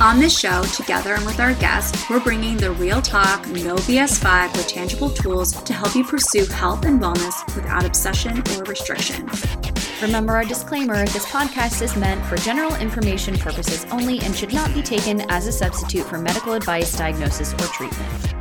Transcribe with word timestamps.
On 0.00 0.18
this 0.18 0.38
show, 0.38 0.62
together 0.62 1.14
and 1.14 1.26
with 1.26 1.40
our 1.40 1.52
guests, 1.52 2.08
we're 2.08 2.20
bringing 2.20 2.56
the 2.56 2.70
real 2.70 3.02
talk, 3.02 3.46
no 3.48 3.76
BS 3.76 4.18
vibe 4.20 4.50
with 4.56 4.66
tangible 4.66 5.10
tools 5.10 5.52
to 5.52 5.74
help 5.74 5.94
you 5.94 6.02
pursue 6.04 6.46
health 6.46 6.86
and 6.86 6.98
wellness 6.98 7.44
without 7.54 7.84
obsession 7.84 8.38
or 8.38 8.64
restriction. 8.64 9.28
Remember 10.00 10.32
our 10.32 10.44
disclaimer 10.46 11.04
this 11.04 11.26
podcast 11.26 11.82
is 11.82 11.96
meant 11.96 12.24
for 12.24 12.36
general 12.38 12.74
information 12.76 13.36
purposes 13.36 13.84
only 13.90 14.20
and 14.20 14.34
should 14.34 14.54
not 14.54 14.72
be 14.72 14.80
taken 14.80 15.20
as 15.30 15.46
a 15.46 15.52
substitute 15.52 16.06
for 16.06 16.16
medical 16.16 16.54
advice, 16.54 16.96
diagnosis, 16.96 17.52
or 17.52 17.66
treatment 17.66 18.39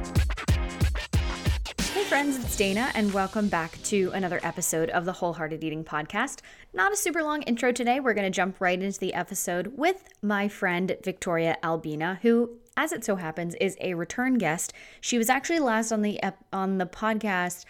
friends, 2.09 2.43
it's 2.43 2.55
Dana, 2.55 2.89
and 2.95 3.13
welcome 3.13 3.49
back 3.49 3.79
to 3.83 4.09
another 4.15 4.39
episode 4.41 4.89
of 4.89 5.05
the 5.05 5.11
Wholehearted 5.11 5.63
Eating 5.63 5.83
Podcast. 5.83 6.39
Not 6.73 6.91
a 6.91 6.95
super 6.95 7.21
long 7.21 7.43
intro 7.43 7.71
today. 7.71 7.99
We're 7.99 8.15
going 8.15 8.25
to 8.25 8.35
jump 8.35 8.59
right 8.59 8.81
into 8.81 8.97
the 8.97 9.13
episode 9.13 9.73
with 9.77 10.05
my 10.23 10.47
friend 10.47 10.97
Victoria 11.03 11.57
Albina, 11.63 12.17
who, 12.23 12.57
as 12.75 12.91
it 12.91 13.05
so 13.05 13.17
happens, 13.17 13.53
is 13.61 13.77
a 13.79 13.93
return 13.93 14.39
guest. 14.39 14.73
She 15.01 15.19
was 15.19 15.29
actually 15.29 15.59
last 15.59 15.91
on 15.91 16.01
the 16.01 16.19
on 16.51 16.79
the 16.79 16.87
podcast 16.87 17.65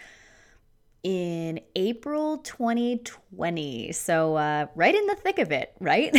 in 1.02 1.60
April 1.76 2.38
2020. 2.38 3.19
So, 3.92 4.34
uh, 4.34 4.66
right 4.74 4.92
in 4.94 5.06
the 5.06 5.14
thick 5.14 5.38
of 5.38 5.52
it, 5.52 5.72
right? 5.78 6.18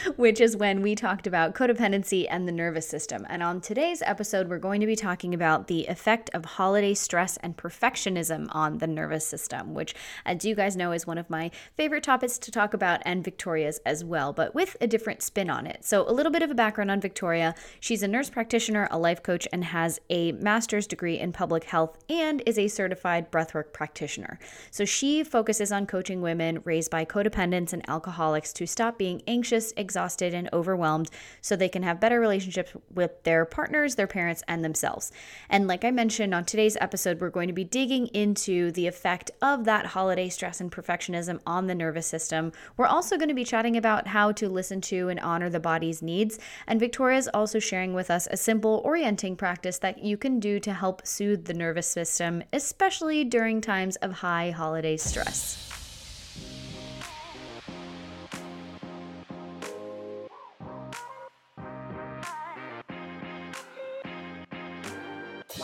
Which 0.16 0.40
is 0.40 0.56
when 0.56 0.82
we 0.82 0.96
talked 0.96 1.28
about 1.28 1.54
codependency 1.54 2.26
and 2.28 2.48
the 2.48 2.52
nervous 2.52 2.88
system. 2.88 3.24
And 3.28 3.40
on 3.40 3.60
today's 3.60 4.02
episode, 4.02 4.48
we're 4.48 4.58
going 4.58 4.80
to 4.80 4.86
be 4.86 4.96
talking 4.96 5.32
about 5.32 5.68
the 5.68 5.86
effect 5.86 6.28
of 6.34 6.44
holiday 6.44 6.94
stress 6.94 7.36
and 7.36 7.56
perfectionism 7.56 8.48
on 8.50 8.78
the 8.78 8.88
nervous 8.88 9.24
system, 9.24 9.74
which, 9.74 9.94
as 10.26 10.44
you 10.44 10.56
guys 10.56 10.76
know, 10.76 10.90
is 10.90 11.06
one 11.06 11.18
of 11.18 11.30
my 11.30 11.52
favorite 11.76 12.02
topics 12.02 12.36
to 12.38 12.50
talk 12.50 12.74
about 12.74 13.00
and 13.04 13.22
Victoria's 13.24 13.78
as 13.86 14.02
well, 14.04 14.32
but 14.32 14.52
with 14.52 14.76
a 14.80 14.88
different 14.88 15.22
spin 15.22 15.50
on 15.50 15.68
it. 15.68 15.84
So, 15.84 16.08
a 16.08 16.12
little 16.12 16.32
bit 16.32 16.42
of 16.42 16.50
a 16.50 16.54
background 16.54 16.90
on 16.90 17.00
Victoria. 17.00 17.54
She's 17.78 18.02
a 18.02 18.08
nurse 18.08 18.28
practitioner, 18.28 18.88
a 18.90 18.98
life 18.98 19.22
coach, 19.22 19.46
and 19.52 19.66
has 19.66 20.00
a 20.10 20.32
master's 20.32 20.88
degree 20.88 21.20
in 21.20 21.30
public 21.32 21.62
health 21.62 21.96
and 22.08 22.42
is 22.44 22.58
a 22.58 22.66
certified 22.66 23.30
breathwork 23.30 23.72
practitioner. 23.72 24.40
So 24.72 24.84
she 24.84 25.22
focuses 25.22 25.70
on 25.70 25.86
coaching 25.86 26.20
women 26.20 26.39
raised 26.64 26.90
by 26.90 27.04
codependents 27.04 27.72
and 27.72 27.88
alcoholics 27.88 28.52
to 28.54 28.66
stop 28.66 28.98
being 28.98 29.22
anxious, 29.26 29.72
exhausted, 29.76 30.34
and 30.34 30.48
overwhelmed 30.52 31.10
so 31.40 31.54
they 31.54 31.68
can 31.68 31.82
have 31.82 32.00
better 32.00 32.18
relationships 32.18 32.72
with 32.92 33.22
their 33.24 33.44
partners, 33.44 33.94
their 33.94 34.06
parents, 34.06 34.42
and 34.48 34.64
themselves. 34.64 35.12
And 35.48 35.66
like 35.66 35.84
I 35.84 35.90
mentioned 35.90 36.34
on 36.34 36.44
today's 36.44 36.76
episode, 36.80 37.20
we're 37.20 37.30
going 37.30 37.48
to 37.48 37.54
be 37.54 37.64
digging 37.64 38.06
into 38.08 38.72
the 38.72 38.86
effect 38.86 39.30
of 39.42 39.64
that 39.64 39.86
holiday 39.86 40.28
stress 40.28 40.60
and 40.60 40.72
perfectionism 40.72 41.40
on 41.46 41.66
the 41.66 41.74
nervous 41.74 42.06
system. 42.06 42.52
We're 42.76 42.86
also 42.86 43.16
going 43.16 43.28
to 43.28 43.34
be 43.34 43.44
chatting 43.44 43.76
about 43.76 44.06
how 44.06 44.32
to 44.32 44.48
listen 44.48 44.80
to 44.82 45.08
and 45.08 45.20
honor 45.20 45.50
the 45.50 45.60
body's 45.60 46.02
needs. 46.02 46.38
And 46.66 46.80
Victoria 46.80 47.18
is 47.18 47.28
also 47.32 47.58
sharing 47.58 47.94
with 47.94 48.10
us 48.10 48.26
a 48.30 48.36
simple 48.36 48.80
orienting 48.84 49.36
practice 49.36 49.78
that 49.78 50.02
you 50.02 50.16
can 50.16 50.40
do 50.40 50.58
to 50.60 50.72
help 50.72 51.06
soothe 51.06 51.44
the 51.44 51.54
nervous 51.54 51.86
system, 51.86 52.42
especially 52.52 53.24
during 53.24 53.60
times 53.60 53.96
of 53.96 54.12
high 54.12 54.50
holiday 54.50 54.96
stress. 54.96 55.69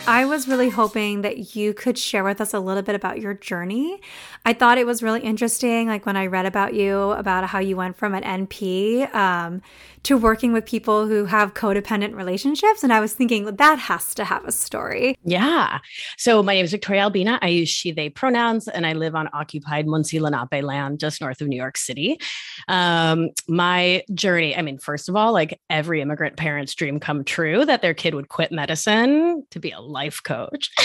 I 0.08 0.24
was 0.24 0.46
really 0.46 0.70
hoping 0.70 1.22
that 1.22 1.56
you 1.56 1.74
could 1.74 1.98
share 1.98 2.22
with 2.22 2.40
us 2.40 2.54
a 2.54 2.60
little 2.60 2.82
bit 2.82 2.94
about 2.94 3.20
your 3.20 3.34
journey. 3.34 4.00
I 4.44 4.52
thought 4.52 4.78
it 4.78 4.86
was 4.86 5.02
really 5.02 5.20
interesting, 5.20 5.88
like 5.88 6.06
when 6.06 6.16
I 6.16 6.26
read 6.26 6.46
about 6.46 6.74
you, 6.74 6.96
about 7.10 7.48
how 7.48 7.58
you 7.58 7.76
went 7.76 7.96
from 7.96 8.14
an 8.14 8.22
NP 8.22 9.12
um, 9.12 9.62
to 10.06 10.16
working 10.16 10.52
with 10.52 10.64
people 10.64 11.08
who 11.08 11.24
have 11.24 11.52
codependent 11.54 12.14
relationships. 12.14 12.84
And 12.84 12.92
I 12.92 13.00
was 13.00 13.12
thinking, 13.12 13.44
that 13.44 13.78
has 13.80 14.14
to 14.14 14.24
have 14.24 14.44
a 14.44 14.52
story. 14.52 15.18
Yeah. 15.24 15.80
So 16.16 16.44
my 16.44 16.54
name 16.54 16.64
is 16.64 16.70
Victoria 16.70 17.02
Albina. 17.02 17.40
I 17.42 17.48
use 17.48 17.68
she, 17.68 17.90
they 17.90 18.08
pronouns, 18.08 18.68
and 18.68 18.86
I 18.86 18.92
live 18.92 19.16
on 19.16 19.28
occupied 19.32 19.86
Munsee 19.86 20.20
Lenape 20.20 20.62
land 20.62 21.00
just 21.00 21.20
north 21.20 21.40
of 21.40 21.48
New 21.48 21.56
York 21.56 21.76
City. 21.76 22.20
Um, 22.68 23.30
my 23.48 24.04
journey, 24.14 24.56
I 24.56 24.62
mean, 24.62 24.78
first 24.78 25.08
of 25.08 25.16
all, 25.16 25.32
like 25.32 25.60
every 25.68 26.00
immigrant 26.00 26.36
parent's 26.36 26.76
dream 26.76 27.00
come 27.00 27.24
true 27.24 27.64
that 27.64 27.82
their 27.82 27.94
kid 27.94 28.14
would 28.14 28.28
quit 28.28 28.52
medicine 28.52 29.44
to 29.50 29.58
be 29.58 29.72
a 29.72 29.80
life 29.80 30.20
coach. 30.22 30.70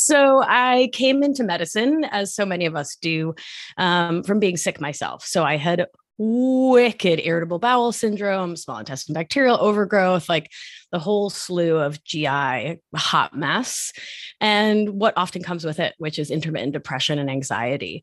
So 0.00 0.44
I 0.46 0.90
came 0.92 1.24
into 1.24 1.42
medicine, 1.42 2.04
as 2.04 2.32
so 2.32 2.46
many 2.46 2.66
of 2.66 2.76
us 2.76 2.96
do, 3.02 3.34
um, 3.78 4.22
from 4.22 4.38
being 4.38 4.56
sick 4.56 4.80
myself. 4.80 5.24
So 5.24 5.42
I 5.42 5.56
had 5.56 5.86
wicked 6.18 7.20
irritable 7.24 7.60
bowel 7.60 7.92
syndrome, 7.92 8.56
small 8.56 8.78
intestine 8.78 9.14
bacterial 9.14 9.56
overgrowth, 9.60 10.28
like 10.28 10.50
the 10.90 10.98
whole 10.98 11.30
slew 11.30 11.78
of 11.78 12.02
GI 12.04 12.80
hot 12.94 13.36
mess, 13.36 13.92
and 14.40 14.88
what 14.90 15.14
often 15.16 15.42
comes 15.42 15.64
with 15.64 15.78
it, 15.78 15.94
which 15.98 16.18
is 16.18 16.30
intermittent 16.30 16.72
depression 16.72 17.18
and 17.18 17.30
anxiety. 17.30 18.02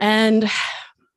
And 0.00 0.50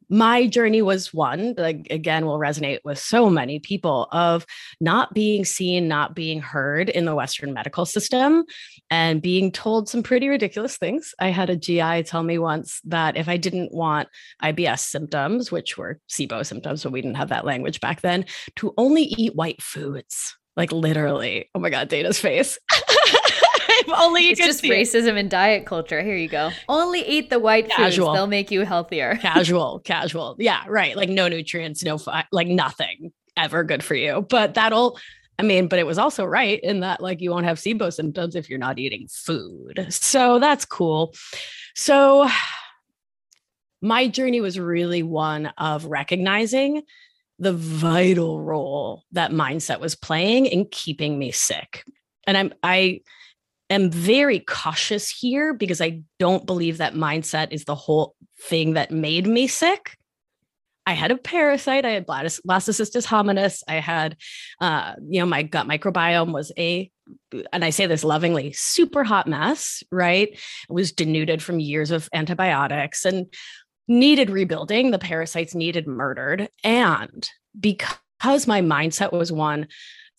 my 0.09 0.47
journey 0.47 0.81
was 0.81 1.13
one 1.13 1.53
like 1.57 1.87
again 1.89 2.25
will 2.25 2.39
resonate 2.39 2.79
with 2.83 2.97
so 2.97 3.29
many 3.29 3.59
people 3.59 4.07
of 4.11 4.45
not 4.79 5.13
being 5.13 5.43
seen 5.43 5.87
not 5.87 6.15
being 6.15 6.39
heard 6.39 6.89
in 6.89 7.05
the 7.05 7.15
western 7.15 7.53
medical 7.53 7.85
system 7.85 8.43
and 8.89 9.21
being 9.21 9.51
told 9.51 9.89
some 9.89 10.01
pretty 10.01 10.29
ridiculous 10.29 10.77
things. 10.77 11.13
I 11.19 11.29
had 11.29 11.49
a 11.49 11.55
gi 11.57 12.03
tell 12.03 12.23
me 12.23 12.37
once 12.37 12.79
that 12.85 13.17
if 13.17 13.27
i 13.27 13.37
didn't 13.37 13.73
want 13.73 14.07
ibs 14.43 14.79
symptoms 14.79 15.51
which 15.51 15.77
were 15.77 15.99
sibo 16.09 16.45
symptoms 16.45 16.83
but 16.83 16.91
we 16.91 17.01
didn't 17.01 17.17
have 17.17 17.29
that 17.29 17.45
language 17.45 17.81
back 17.81 18.01
then 18.01 18.25
to 18.57 18.73
only 18.77 19.03
eat 19.03 19.35
white 19.35 19.61
foods. 19.61 20.35
Like 20.55 20.71
literally. 20.71 21.49
Oh 21.53 21.59
my 21.59 21.69
god 21.69 21.89
dana's 21.89 22.19
face 22.19 22.57
if 23.87 23.93
only 23.99 24.25
you 24.25 24.31
it's 24.31 24.39
just 24.39 24.63
racism 24.63 25.09
it. 25.09 25.17
and 25.17 25.29
diet 25.29 25.65
culture. 25.65 26.01
Here 26.01 26.15
you 26.15 26.27
go. 26.27 26.51
Only 26.67 27.01
eat 27.01 27.29
the 27.29 27.39
white 27.39 27.69
casual. 27.69 28.07
foods; 28.07 28.17
they'll 28.17 28.27
make 28.27 28.51
you 28.51 28.61
healthier. 28.61 29.15
casual, 29.21 29.79
casual. 29.79 30.35
Yeah, 30.39 30.63
right. 30.67 30.95
Like 30.95 31.09
no 31.09 31.27
nutrients, 31.27 31.83
no 31.83 31.97
fi- 31.97 32.25
like 32.31 32.47
nothing 32.47 33.11
ever 33.35 33.63
good 33.63 33.83
for 33.83 33.95
you. 33.95 34.25
But 34.29 34.53
that'll. 34.55 34.99
I 35.39 35.43
mean, 35.43 35.67
but 35.67 35.77
it 35.77 35.85
was 35.85 35.99
also 35.99 36.25
right 36.25 36.59
in 36.63 36.79
that 36.79 36.99
like 36.99 37.21
you 37.21 37.29
won't 37.29 37.45
have 37.45 37.57
SIBO 37.59 37.93
symptoms 37.93 38.35
if 38.35 38.49
you're 38.49 38.57
not 38.57 38.79
eating 38.79 39.07
food. 39.07 39.85
So 39.89 40.39
that's 40.39 40.65
cool. 40.65 41.13
So 41.75 42.27
my 43.81 44.07
journey 44.07 44.41
was 44.41 44.57
really 44.59 45.03
one 45.03 45.53
of 45.57 45.85
recognizing 45.85 46.81
the 47.39 47.53
vital 47.53 48.41
role 48.41 49.03
that 49.11 49.31
mindset 49.31 49.79
was 49.79 49.95
playing 49.95 50.47
in 50.47 50.65
keeping 50.71 51.19
me 51.19 51.31
sick. 51.31 51.83
And 52.25 52.35
I'm 52.35 52.53
I 52.63 53.01
am 53.69 53.91
very 53.91 54.39
cautious 54.39 55.09
here 55.09 55.53
because 55.53 55.81
I 55.81 56.01
don't 56.19 56.45
believe 56.45 56.77
that 56.77 56.93
mindset 56.93 57.49
is 57.51 57.65
the 57.65 57.75
whole 57.75 58.15
thing 58.41 58.73
that 58.73 58.91
made 58.91 59.27
me 59.27 59.47
sick. 59.47 59.97
I 60.85 60.93
had 60.93 61.11
a 61.11 61.17
parasite. 61.17 61.83
I 61.83 61.89
had 61.89 62.07
blastocystis 62.07 63.05
hominis. 63.05 63.61
I 63.67 63.75
had, 63.75 64.15
uh, 64.61 64.93
you 65.05 65.19
know, 65.19 65.25
my 65.25 65.43
gut 65.43 65.67
microbiome 65.67 66.31
was 66.31 66.53
a, 66.57 66.89
and 67.51 67.65
I 67.65 67.71
say 67.71 67.87
this 67.87 68.05
lovingly, 68.05 68.53
super 68.53 69.03
hot 69.03 69.27
mess, 69.27 69.83
right? 69.91 70.29
It 70.29 70.39
was 70.69 70.93
denuded 70.93 71.43
from 71.43 71.59
years 71.59 71.91
of 71.91 72.07
antibiotics 72.13 73.03
and 73.03 73.25
needed 73.89 74.29
rebuilding. 74.29 74.91
The 74.91 74.99
parasites 74.99 75.53
needed 75.53 75.87
murdered. 75.87 76.47
And 76.63 77.29
because 77.59 78.47
my 78.47 78.61
mindset 78.61 79.11
was 79.11 79.29
one 79.29 79.67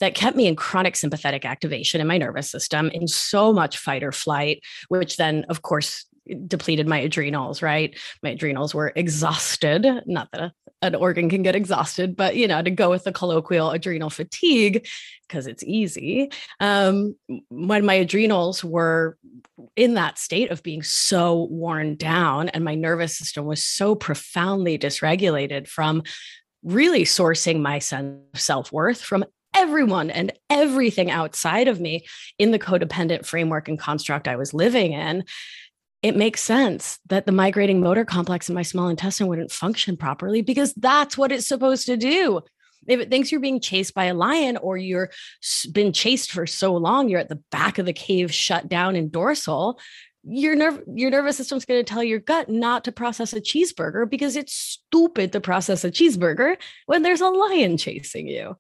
that 0.01 0.15
kept 0.15 0.37
me 0.37 0.47
in 0.47 0.57
chronic 0.57 0.97
sympathetic 0.97 1.45
activation 1.45 2.01
in 2.01 2.07
my 2.07 2.19
nervous 2.19 2.51
system 2.51 2.89
in 2.91 3.09
so 3.09 3.53
much 3.53 3.79
fight 3.79 4.03
or 4.03 4.13
flight, 4.13 4.63
which 4.89 5.17
then, 5.17 5.45
of 5.49 5.63
course, 5.63 6.05
depleted 6.47 6.87
my 6.87 6.99
adrenals, 6.99 7.63
right? 7.63 7.99
My 8.23 8.31
adrenals 8.31 8.75
were 8.75 8.93
exhausted. 8.95 9.87
Not 10.07 10.29
that 10.33 10.41
a, 10.41 10.53
an 10.83 10.95
organ 10.95 11.31
can 11.31 11.43
get 11.43 11.57
exhausted, 11.57 12.15
but 12.15 12.37
you 12.37 12.47
know, 12.47 12.63
to 12.63 12.71
go 12.71 12.91
with 12.91 13.05
the 13.05 13.13
colloquial 13.13 13.71
adrenal 13.71 14.11
fatigue, 14.11 14.87
because 15.27 15.47
it's 15.47 15.65
easy. 15.65 16.31
Um, 16.61 17.17
when 17.49 17.85
my 17.85 17.95
adrenals 17.95 18.63
were 18.63 19.17
in 19.75 19.95
that 19.95 20.19
state 20.19 20.51
of 20.51 20.63
being 20.63 20.83
so 20.83 21.49
worn 21.51 21.97
down 21.97 22.51
and 22.51 22.63
my 22.63 22.75
nervous 22.75 23.17
system 23.17 23.47
was 23.47 23.65
so 23.65 23.95
profoundly 23.95 24.79
dysregulated 24.79 25.67
from 25.67 26.03
really 26.63 27.05
sourcing 27.05 27.61
my 27.61 27.79
sense 27.79 28.21
of 28.35 28.41
self-worth 28.41 29.01
from 29.01 29.25
everyone 29.59 30.11
and 30.11 30.33
everything 30.49 31.11
outside 31.11 31.69
of 31.69 31.81
me 31.81 32.07
in 32.39 32.53
the 32.53 32.59
codependent 32.59 33.27
framework 33.27 33.69
and 33.69 33.79
construct 33.79 34.29
I 34.29 34.37
was 34.37 34.55
living 34.55 34.93
in, 34.93 35.25
it 36.03 36.17
makes 36.17 36.43
sense 36.43 37.01
that 37.09 37.27
the 37.27 37.33
migrating 37.33 37.81
motor 37.81 38.05
complex 38.05 38.49
in 38.49 38.55
my 38.55 38.63
small 38.63 38.89
intestine 38.89 39.27
wouldn't 39.27 39.51
function 39.51 39.97
properly 39.97 40.43
because 40.43 40.73
that's 40.75 41.19
what 41.19 41.33
it's 41.33 41.47
supposed 41.47 41.87
to 41.87 41.97
do. 41.97 42.41
If 42.87 43.01
it 43.01 43.11
thinks 43.11 43.33
you're 43.33 43.41
being 43.41 43.61
chased 43.61 43.95
by 43.95 44.05
a 44.05 44.15
lion 44.15 44.57
or 44.57 44.77
you're 44.77 45.11
been 45.73 45.93
chased 45.93 46.31
for 46.31 46.47
so 46.47 46.77
long, 46.77 47.09
you're 47.09 47.21
at 47.21 47.29
the 47.29 47.43
back 47.51 47.79
of 47.79 47.87
the 47.87 47.93
cave, 47.93 48.33
shut 48.33 48.69
down 48.69 48.95
in 48.95 49.11
dorsal, 49.11 49.81
your 50.23 50.55
nerve 50.55 50.83
your 50.95 51.11
nervous 51.11 51.37
system's 51.37 51.65
going 51.65 51.83
to 51.83 51.91
tell 51.91 52.03
your 52.03 52.19
gut 52.19 52.49
not 52.49 52.85
to 52.85 52.93
process 52.93 53.33
a 53.33 53.41
cheeseburger 53.41 54.09
because 54.09 54.37
it's 54.37 54.55
stupid 54.55 55.33
to 55.33 55.41
process 55.41 55.85
a 55.85 55.91
cheeseburger 55.91 56.57
when 56.87 57.03
there's 57.03 57.21
a 57.21 57.29
lion 57.29 57.77
chasing 57.77 58.29
you. 58.29 58.57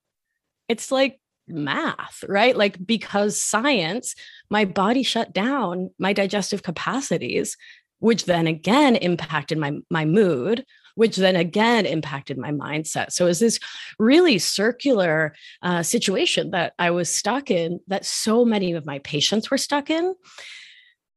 It's 0.68 0.90
like 0.92 1.20
math, 1.48 2.24
right? 2.28 2.56
Like 2.56 2.84
because 2.84 3.42
science, 3.42 4.14
my 4.50 4.64
body 4.64 5.02
shut 5.02 5.32
down 5.32 5.90
my 5.98 6.12
digestive 6.12 6.62
capacities, 6.62 7.56
which 8.00 8.26
then 8.26 8.46
again 8.46 8.96
impacted 8.96 9.58
my 9.58 9.78
my 9.90 10.04
mood, 10.04 10.64
which 10.94 11.16
then 11.16 11.36
again 11.36 11.86
impacted 11.86 12.38
my 12.38 12.50
mindset. 12.50 13.12
So 13.12 13.26
it's 13.26 13.40
this 13.40 13.58
really 13.98 14.38
circular 14.38 15.34
uh, 15.62 15.82
situation 15.82 16.50
that 16.50 16.74
I 16.78 16.90
was 16.90 17.14
stuck 17.14 17.50
in 17.50 17.80
that 17.86 18.04
so 18.04 18.44
many 18.44 18.72
of 18.72 18.86
my 18.86 18.98
patients 19.00 19.50
were 19.50 19.58
stuck 19.58 19.90
in. 19.90 20.14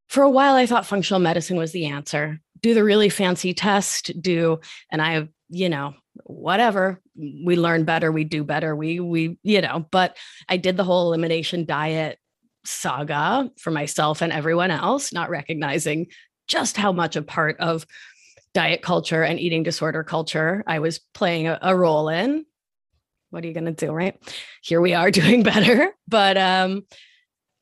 For 0.08 0.24
a 0.24 0.30
while, 0.30 0.56
I 0.56 0.66
thought 0.66 0.86
functional 0.86 1.20
medicine 1.20 1.58
was 1.58 1.72
the 1.72 1.88
answer. 1.88 2.40
Do 2.62 2.74
the 2.74 2.84
really 2.84 3.10
fancy 3.10 3.54
test, 3.54 4.12
do, 4.22 4.60
and 4.92 5.02
I, 5.02 5.30
you 5.50 5.70
know, 5.70 5.96
whatever 6.24 7.00
we 7.16 7.56
learn 7.56 7.86
better 7.86 8.12
we 8.12 8.24
do 8.24 8.44
better 8.44 8.76
we 8.76 9.00
we 9.00 9.38
you 9.44 9.62
know 9.62 9.86
but 9.92 10.18
i 10.50 10.58
did 10.58 10.76
the 10.76 10.84
whole 10.84 11.08
elimination 11.08 11.66
diet 11.66 12.20
saga 12.66 13.50
for 13.58 13.72
myself 13.72 14.22
and 14.22 14.34
everyone 14.34 14.72
else 14.72 15.14
not 15.14 15.30
recognizing 15.30 16.08
just 16.48 16.78
how 16.78 16.92
much 16.92 17.16
a 17.16 17.22
part 17.22 17.58
of 17.60 17.86
diet 18.54 18.82
culture 18.82 19.24
and 19.24 19.40
eating 19.40 19.64
disorder 19.64 20.04
culture 20.04 20.64
i 20.68 20.80
was 20.80 21.00
playing 21.14 21.48
a, 21.48 21.58
a 21.62 21.76
role 21.76 22.10
in. 22.10 22.46
What 23.30 23.46
are 23.46 23.48
you 23.48 23.54
going 23.54 23.64
to 23.64 23.72
do 23.72 23.94
right? 23.94 24.22
Here 24.62 24.82
we 24.82 24.94
are 24.94 25.10
doing 25.22 25.44
better 25.44 25.94
but 26.08 26.38
um 26.38 26.86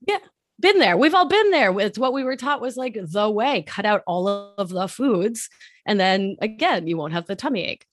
yeah 0.08 0.18
been 0.60 0.80
there. 0.80 0.98
We've 0.98 1.16
all 1.16 1.28
been 1.28 1.52
there. 1.52 1.78
It's 1.80 1.98
what 1.98 2.12
we 2.12 2.24
were 2.24 2.36
taught 2.36 2.60
was 2.60 2.76
like 2.76 2.98
the 3.02 3.30
way 3.30 3.64
cut 3.64 3.86
out 3.86 4.04
all 4.06 4.28
of 4.28 4.70
the 4.70 4.88
foods 4.88 5.50
and 5.86 6.00
then 6.00 6.36
again 6.42 6.88
you 6.88 6.98
won't 6.98 7.14
have 7.14 7.28
the 7.28 7.36
tummy 7.36 7.66
ache 7.66 7.86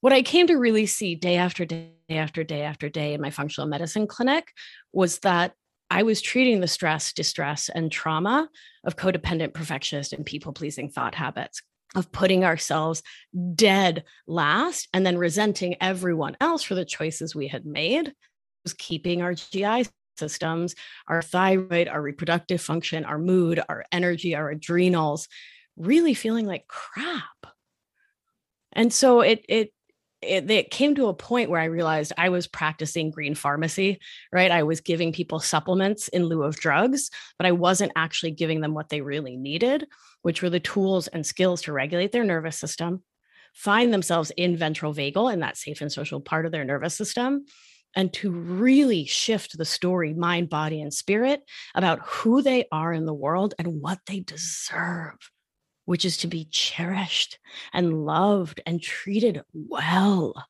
what 0.00 0.12
I 0.12 0.22
came 0.22 0.46
to 0.46 0.56
really 0.56 0.86
see 0.86 1.14
day 1.14 1.36
after 1.36 1.64
day 1.64 1.92
after 2.10 2.42
day 2.42 2.62
after 2.62 2.88
day 2.88 3.14
in 3.14 3.20
my 3.20 3.30
functional 3.30 3.68
medicine 3.68 4.06
clinic 4.06 4.48
was 4.92 5.18
that 5.20 5.52
I 5.90 6.04
was 6.04 6.22
treating 6.22 6.60
the 6.60 6.68
stress, 6.68 7.12
distress, 7.12 7.68
and 7.68 7.90
trauma 7.90 8.48
of 8.84 8.96
codependent, 8.96 9.54
perfectionist, 9.54 10.12
and 10.12 10.24
people 10.24 10.52
pleasing 10.52 10.88
thought 10.88 11.16
habits, 11.16 11.62
of 11.96 12.12
putting 12.12 12.44
ourselves 12.44 13.02
dead 13.54 14.04
last 14.28 14.88
and 14.94 15.04
then 15.04 15.18
resenting 15.18 15.76
everyone 15.80 16.36
else 16.40 16.62
for 16.62 16.76
the 16.76 16.84
choices 16.84 17.34
we 17.34 17.48
had 17.48 17.66
made, 17.66 18.12
was 18.64 18.72
keeping 18.74 19.20
our 19.20 19.34
GI 19.34 19.86
systems, 20.16 20.76
our 21.08 21.22
thyroid, 21.22 21.88
our 21.88 22.00
reproductive 22.00 22.60
function, 22.60 23.04
our 23.04 23.18
mood, 23.18 23.60
our 23.68 23.84
energy, 23.90 24.36
our 24.36 24.50
adrenals, 24.50 25.26
really 25.76 26.14
feeling 26.14 26.46
like 26.46 26.68
crap. 26.68 27.24
And 28.72 28.92
so 28.92 29.22
it 29.22 29.44
it 29.48 29.72
it, 30.22 30.50
it, 30.50 30.70
came 30.70 30.94
to 30.94 31.06
a 31.06 31.14
point 31.14 31.48
where 31.48 31.60
I 31.60 31.66
realized 31.66 32.12
I 32.18 32.28
was 32.28 32.46
practicing 32.46 33.10
green 33.10 33.34
pharmacy, 33.34 34.00
right? 34.32 34.50
I 34.50 34.64
was 34.64 34.80
giving 34.80 35.12
people 35.12 35.40
supplements 35.40 36.08
in 36.08 36.24
lieu 36.24 36.42
of 36.42 36.56
drugs, 36.56 37.10
but 37.38 37.46
I 37.46 37.52
wasn't 37.52 37.92
actually 37.96 38.32
giving 38.32 38.60
them 38.60 38.74
what 38.74 38.90
they 38.90 39.00
really 39.00 39.36
needed, 39.36 39.86
which 40.22 40.42
were 40.42 40.50
the 40.50 40.60
tools 40.60 41.08
and 41.08 41.24
skills 41.24 41.62
to 41.62 41.72
regulate 41.72 42.12
their 42.12 42.24
nervous 42.24 42.58
system, 42.58 43.02
find 43.54 43.92
themselves 43.92 44.30
in 44.36 44.56
ventral 44.56 44.92
vagal 44.92 45.32
in 45.32 45.40
that 45.40 45.56
safe 45.56 45.80
and 45.80 45.90
social 45.90 46.20
part 46.20 46.44
of 46.44 46.52
their 46.52 46.64
nervous 46.64 46.94
system, 46.94 47.46
and 47.96 48.12
to 48.12 48.30
really 48.30 49.06
shift 49.06 49.56
the 49.56 49.64
story, 49.64 50.12
mind, 50.12 50.50
body, 50.50 50.80
and 50.82 50.92
spirit 50.92 51.42
about 51.74 52.00
who 52.00 52.42
they 52.42 52.66
are 52.70 52.92
in 52.92 53.06
the 53.06 53.14
world 53.14 53.54
and 53.58 53.80
what 53.80 53.98
they 54.06 54.20
deserve 54.20 55.16
which 55.90 56.04
is 56.04 56.18
to 56.18 56.28
be 56.28 56.46
cherished 56.52 57.40
and 57.72 58.04
loved 58.04 58.60
and 58.64 58.80
treated 58.80 59.42
well 59.52 60.46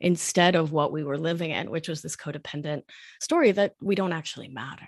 instead 0.00 0.54
of 0.54 0.70
what 0.70 0.92
we 0.92 1.02
were 1.02 1.16
living 1.16 1.50
in, 1.50 1.70
which 1.70 1.88
was 1.88 2.02
this 2.02 2.14
codependent 2.14 2.82
story 3.18 3.52
that 3.52 3.72
we 3.80 3.94
don't 3.94 4.12
actually 4.12 4.48
matter. 4.48 4.86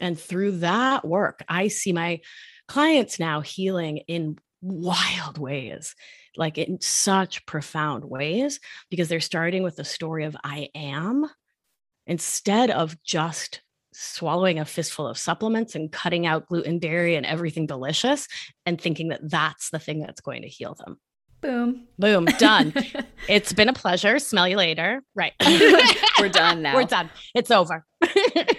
And 0.00 0.18
through 0.18 0.60
that 0.60 1.06
work, 1.06 1.44
I 1.46 1.68
see 1.68 1.92
my 1.92 2.20
clients 2.68 3.20
now 3.20 3.42
healing 3.42 3.98
in 4.08 4.38
wild 4.62 5.36
ways, 5.36 5.94
like 6.38 6.56
in 6.56 6.80
such 6.80 7.44
profound 7.44 8.06
ways, 8.06 8.60
because 8.88 9.10
they're 9.10 9.20
starting 9.20 9.62
with 9.62 9.76
the 9.76 9.84
story 9.84 10.24
of 10.24 10.34
I 10.42 10.70
am 10.74 11.28
instead 12.06 12.70
of 12.70 12.96
just 13.02 13.60
swallowing 13.92 14.58
a 14.58 14.64
fistful 14.64 15.06
of 15.06 15.18
supplements 15.18 15.74
and 15.74 15.92
cutting 15.92 16.26
out 16.26 16.46
gluten, 16.46 16.78
dairy, 16.78 17.14
and 17.14 17.26
everything 17.26 17.66
delicious 17.66 18.28
and 18.66 18.80
thinking 18.80 19.08
that 19.08 19.28
that's 19.28 19.70
the 19.70 19.78
thing 19.78 20.00
that's 20.00 20.20
going 20.20 20.42
to 20.42 20.48
heal 20.48 20.74
them. 20.74 20.98
Boom. 21.42 21.88
Boom. 21.98 22.24
Done. 22.38 22.72
it's 23.28 23.52
been 23.52 23.68
a 23.68 23.72
pleasure. 23.72 24.18
Smell 24.18 24.48
you 24.48 24.56
later. 24.56 25.02
Right. 25.14 25.32
We're 26.20 26.28
done 26.28 26.62
now. 26.62 26.74
We're 26.74 26.84
done. 26.84 27.10
It's 27.34 27.50
over. 27.50 27.84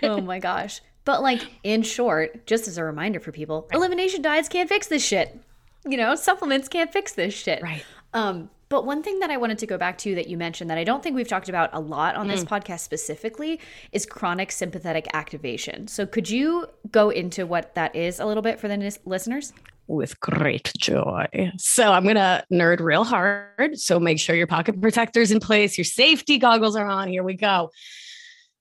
oh 0.03 0.21
my 0.21 0.39
gosh. 0.39 0.81
But, 1.05 1.21
like, 1.21 1.41
in 1.63 1.81
short, 1.81 2.45
just 2.45 2.67
as 2.67 2.77
a 2.77 2.83
reminder 2.83 3.19
for 3.19 3.31
people, 3.31 3.67
right. 3.69 3.77
elimination 3.77 4.21
diets 4.21 4.47
can't 4.47 4.69
fix 4.69 4.87
this 4.87 5.03
shit. 5.03 5.37
You 5.85 5.97
know, 5.97 6.15
supplements 6.15 6.69
can't 6.69 6.93
fix 6.93 7.13
this 7.13 7.33
shit. 7.33 7.61
Right. 7.61 7.83
Um, 8.13 8.49
but 8.73 8.85
one 8.85 9.03
thing 9.03 9.19
that 9.19 9.29
I 9.29 9.37
wanted 9.37 9.59
to 9.59 9.67
go 9.67 9.77
back 9.77 9.99
to 9.99 10.15
that 10.15 10.27
you 10.27 10.35
mentioned 10.35 10.67
that 10.71 10.79
I 10.79 10.83
don't 10.83 11.03
think 11.03 11.15
we've 11.15 11.27
talked 11.27 11.47
about 11.47 11.69
a 11.73 11.79
lot 11.79 12.15
on 12.15 12.27
mm. 12.27 12.31
this 12.31 12.43
podcast 12.43 12.79
specifically 12.79 13.59
is 13.91 14.03
chronic 14.03 14.51
sympathetic 14.51 15.07
activation. 15.13 15.87
So 15.87 16.07
could 16.07 16.27
you 16.27 16.65
go 16.89 17.11
into 17.11 17.45
what 17.45 17.75
that 17.75 17.95
is 17.95 18.19
a 18.19 18.25
little 18.25 18.41
bit 18.41 18.59
for 18.59 18.67
the 18.67 18.97
listeners? 19.05 19.53
With 19.85 20.19
great 20.19 20.73
joy. 20.77 21.27
So 21.57 21.91
I'm 21.91 22.03
going 22.03 22.15
to 22.15 22.43
nerd 22.51 22.79
real 22.79 23.03
hard. 23.03 23.77
So 23.77 23.99
make 23.99 24.19
sure 24.19 24.35
your 24.35 24.47
pocket 24.47 24.81
protector's 24.81 25.29
in 25.29 25.39
place, 25.39 25.77
your 25.77 25.85
safety 25.85 26.39
goggles 26.39 26.75
are 26.75 26.87
on. 26.87 27.09
Here 27.09 27.23
we 27.23 27.35
go. 27.35 27.69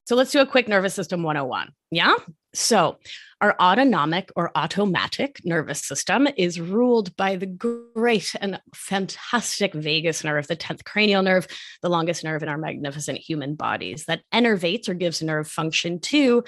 So 0.04 0.14
let's 0.14 0.30
do 0.30 0.40
a 0.40 0.46
quick 0.46 0.68
nervous 0.68 0.92
system 0.92 1.22
101. 1.22 1.70
Yeah. 1.90 2.16
So 2.54 2.98
our 3.42 3.56
autonomic 3.60 4.30
or 4.36 4.52
automatic 4.54 5.40
nervous 5.44 5.80
system 5.80 6.28
is 6.36 6.60
ruled 6.60 7.14
by 7.16 7.34
the 7.34 7.46
great 7.46 8.34
and 8.40 8.60
fantastic 8.72 9.74
vagus 9.74 10.22
nerve, 10.22 10.46
the 10.46 10.56
10th 10.56 10.84
cranial 10.84 11.22
nerve, 11.22 11.48
the 11.82 11.88
longest 11.90 12.22
nerve 12.22 12.44
in 12.44 12.48
our 12.48 12.56
magnificent 12.56 13.18
human 13.18 13.56
bodies, 13.56 14.04
that 14.04 14.22
innervates 14.32 14.88
or 14.88 14.94
gives 14.94 15.20
nerve 15.22 15.48
function 15.48 15.98
to 15.98 16.44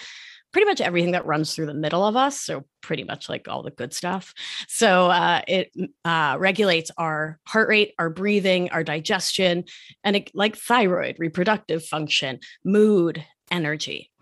pretty 0.52 0.66
much 0.66 0.80
everything 0.80 1.10
that 1.10 1.26
runs 1.26 1.52
through 1.52 1.66
the 1.66 1.74
middle 1.74 2.06
of 2.06 2.16
us. 2.16 2.40
So, 2.40 2.64
pretty 2.80 3.02
much 3.02 3.28
like 3.28 3.48
all 3.48 3.64
the 3.64 3.72
good 3.72 3.92
stuff. 3.92 4.32
So, 4.68 5.10
uh, 5.10 5.42
it 5.48 5.72
uh, 6.04 6.36
regulates 6.38 6.92
our 6.96 7.40
heart 7.44 7.68
rate, 7.68 7.92
our 7.98 8.08
breathing, 8.08 8.70
our 8.70 8.84
digestion, 8.84 9.64
and 10.04 10.14
it, 10.14 10.30
like 10.32 10.54
thyroid, 10.54 11.16
reproductive 11.18 11.84
function, 11.84 12.38
mood, 12.64 13.24
energy. 13.50 14.12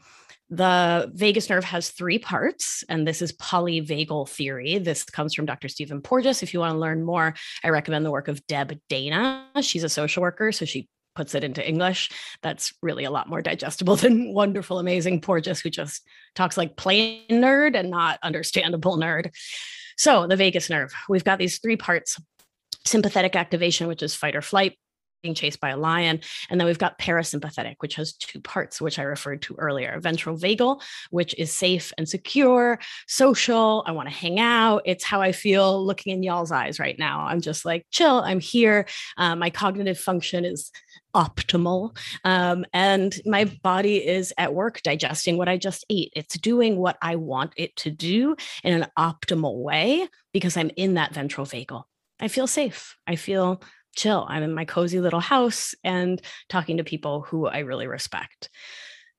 The 0.53 1.11
vagus 1.15 1.49
nerve 1.49 1.65
has 1.65 1.89
three 1.89 2.19
parts, 2.19 2.85
and 2.91 3.09
this 3.09 3.23
is 3.23 3.33
polyvagal 3.33 4.29
theory. 4.29 4.77
This 4.77 5.03
comes 5.03 5.33
from 5.33 5.47
Dr. 5.47 5.67
Stephen 5.67 6.03
Porges. 6.03 6.43
If 6.43 6.53
you 6.53 6.61
want 6.61 6.75
to 6.75 6.79
learn 6.79 7.05
more, 7.05 7.33
I 7.65 7.71
recommend 7.71 8.05
the 8.05 8.11
work 8.11 8.29
of 8.29 8.47
Deb 8.47 8.79
Dana. 8.91 9.47
She's 9.63 9.83
a 9.83 9.89
social 9.89 10.21
worker, 10.21 10.53
so 10.53 10.67
she 10.67 10.91
puts 11.15 11.35
it 11.35 11.43
into 11.43 11.67
English. 11.67 12.11
That's 12.43 12.75
really 12.83 13.05
a 13.05 13.11
lot 13.11 13.31
more 13.31 13.41
digestible 13.41 13.97
than 14.03 14.35
wonderful, 14.35 14.79
amazing 14.79 15.23
Porges, 15.23 15.59
who 15.59 15.71
just 15.71 16.03
talks 16.35 16.59
like 16.59 16.77
plain 16.77 17.23
nerd 17.31 17.75
and 17.75 17.89
not 17.89 18.19
understandable 18.23 18.99
nerd. 18.99 19.31
So, 19.97 20.27
the 20.27 20.37
vagus 20.37 20.69
nerve, 20.69 20.93
we've 21.09 21.25
got 21.25 21.39
these 21.39 21.61
three 21.61 21.77
parts 21.77 22.19
sympathetic 22.87 23.37
activation, 23.37 23.87
which 23.87 24.03
is 24.03 24.15
fight 24.15 24.37
or 24.37 24.43
flight, 24.43 24.77
being 25.23 25.35
chased 25.35 25.61
by 25.61 25.71
a 25.71 25.77
lion. 25.77 26.21
And 26.51 26.61
then 26.61 26.67
we've 26.67 26.79
got 26.79 26.99
parasympathetic, 26.99 27.77
which 27.79 27.95
has 27.95 28.13
two 28.15 28.41
parts, 28.41 28.81
which 28.81 28.99
I 28.99 29.03
referred 29.03 29.43
to 29.43 29.55
earlier 29.59 29.99
ventral 30.01 30.37
vagal, 30.37 30.83
which 31.11 31.35
is 31.39 31.53
safe 31.53 31.93
and 31.97 32.09
secure, 32.09 32.79
social. 33.07 33.85
I 33.87 33.93
want 33.93 34.09
to 34.09 34.15
hang 34.15 34.41
out. 34.41 34.83
It's 34.85 35.05
how 35.05 35.23
I 35.23 35.33
feel 35.33 35.85
looking 35.85 36.13
in 36.13 36.23
y'all's 36.23 36.53
eyes 36.53 36.79
right 36.79 36.99
now. 36.99 37.27
I'm 37.27 37.41
just 37.41 37.65
like, 37.65 37.87
chill, 37.91 38.21
I'm 38.21 38.41
here. 38.41 38.87
Uh, 39.17 39.37
my 39.37 39.51
cognitive 39.51 39.99
function 39.99 40.45
is 40.45 40.71
optimal. 41.15 41.97
Um, 42.25 42.65
and 42.73 43.15
my 43.27 43.45
body 43.63 43.97
is 43.97 44.33
at 44.39 44.55
work 44.55 44.83
digesting 44.83 45.37
what 45.37 45.49
I 45.49 45.57
just 45.57 45.85
ate. 45.91 46.13
It's 46.17 46.39
doing 46.39 46.77
what 46.77 46.97
I 47.03 47.17
want 47.17 47.53
it 47.57 47.77
to 47.77 47.91
do 47.91 48.37
in 48.65 48.83
an 48.83 48.89
optimal 48.99 49.59
way 49.59 50.09
because 50.33 50.57
I'm 50.57 50.71
in 50.77 50.95
that 50.95 51.15
ventral 51.15 51.47
vagal. 51.47 51.85
I 52.21 52.29
feel 52.29 52.47
safe. 52.47 52.97
I 53.07 53.17
feel 53.17 53.61
chill. 53.95 54.27
I'm 54.29 54.43
in 54.43 54.55
my 54.55 54.65
cozy 54.65 55.01
little 55.01 55.21
house 55.21 55.75
and 55.85 56.21
talking 56.49 56.79
to 56.79 56.85
people 56.85 57.23
who 57.23 57.47
I 57.47 57.59
really 57.61 57.87
respect. 57.87 58.51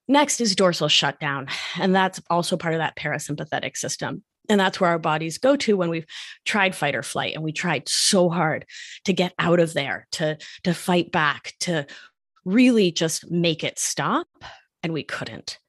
Next 0.08 0.42
is 0.42 0.56
dorsal 0.56 0.89
shutdown, 0.89 1.48
and 1.80 1.96
that's 1.96 2.22
also 2.30 2.58
part 2.58 2.74
of 2.74 2.80
that 2.80 2.98
parasympathetic 2.98 3.77
system. 3.77 4.24
And 4.50 4.60
that's 4.60 4.80
where 4.80 4.89
our 4.89 5.00
bodies 5.00 5.38
go 5.38 5.56
to 5.56 5.77
when 5.77 5.89
we've 5.89 6.06
tried 6.44 6.75
fight 6.75 6.96
or 6.96 7.03
flight 7.03 7.34
and 7.34 7.44
we 7.44 7.53
tried 7.53 7.88
so 7.88 8.30
hard 8.30 8.65
to 9.06 9.13
get 9.13 9.34
out 9.39 9.62
of 9.62 9.74
there, 9.74 10.08
to, 10.13 10.38
to 10.63 10.74
fight 10.74 11.13
back, 11.13 11.53
to 11.62 11.88
really 12.44 12.92
just 12.92 13.32
make 13.32 13.63
it 13.63 13.80
stop. 13.80 14.27
And 14.82 14.92
we 14.92 15.03
couldn't. 15.03 15.60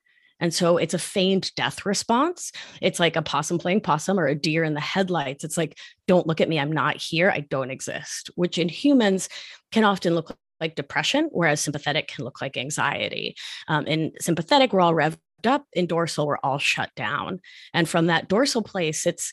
And 0.44 0.52
so 0.52 0.76
it's 0.76 0.92
a 0.92 0.98
feigned 0.98 1.50
death 1.56 1.86
response. 1.86 2.52
It's 2.82 3.00
like 3.00 3.16
a 3.16 3.22
possum 3.22 3.56
playing 3.56 3.80
possum 3.80 4.20
or 4.20 4.26
a 4.26 4.34
deer 4.34 4.62
in 4.62 4.74
the 4.74 4.80
headlights. 4.80 5.42
It's 5.42 5.56
like, 5.56 5.78
don't 6.06 6.26
look 6.26 6.42
at 6.42 6.50
me. 6.50 6.60
I'm 6.60 6.70
not 6.70 6.98
here. 6.98 7.30
I 7.30 7.40
don't 7.48 7.70
exist, 7.70 8.28
which 8.34 8.58
in 8.58 8.68
humans 8.68 9.30
can 9.72 9.84
often 9.84 10.14
look 10.14 10.36
like 10.60 10.74
depression, 10.74 11.30
whereas 11.32 11.62
sympathetic 11.62 12.08
can 12.08 12.26
look 12.26 12.42
like 12.42 12.58
anxiety. 12.58 13.36
Um, 13.68 13.86
in 13.86 14.12
sympathetic, 14.20 14.74
we're 14.74 14.82
all 14.82 14.92
revved 14.92 15.16
up. 15.46 15.64
In 15.72 15.86
dorsal, 15.86 16.26
we're 16.26 16.36
all 16.44 16.58
shut 16.58 16.90
down. 16.94 17.40
And 17.72 17.88
from 17.88 18.08
that 18.08 18.28
dorsal 18.28 18.60
place, 18.60 19.06
it's 19.06 19.32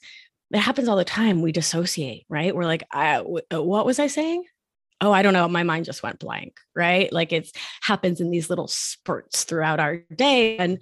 it 0.54 0.60
happens 0.60 0.88
all 0.88 0.96
the 0.96 1.04
time. 1.04 1.42
We 1.42 1.52
dissociate, 1.52 2.26
right? 2.30 2.56
We're 2.56 2.64
like, 2.64 2.84
I, 2.90 3.18
uh, 3.18 3.62
what 3.62 3.86
was 3.86 4.00
I 4.00 4.08
saying? 4.08 4.46
Oh 5.02 5.12
i 5.12 5.22
don't 5.22 5.34
know 5.34 5.48
my 5.48 5.64
mind 5.64 5.86
just 5.86 6.04
went 6.04 6.20
blank 6.20 6.60
right? 6.76 7.12
Like 7.12 7.34
it 7.34 7.52
happens 7.82 8.22
in 8.22 8.32
these 8.32 8.50
little 8.50 8.68
spurts 8.68 9.44
throughout 9.44 9.80
our 9.80 9.98
day 10.16 10.58
and 10.58 10.82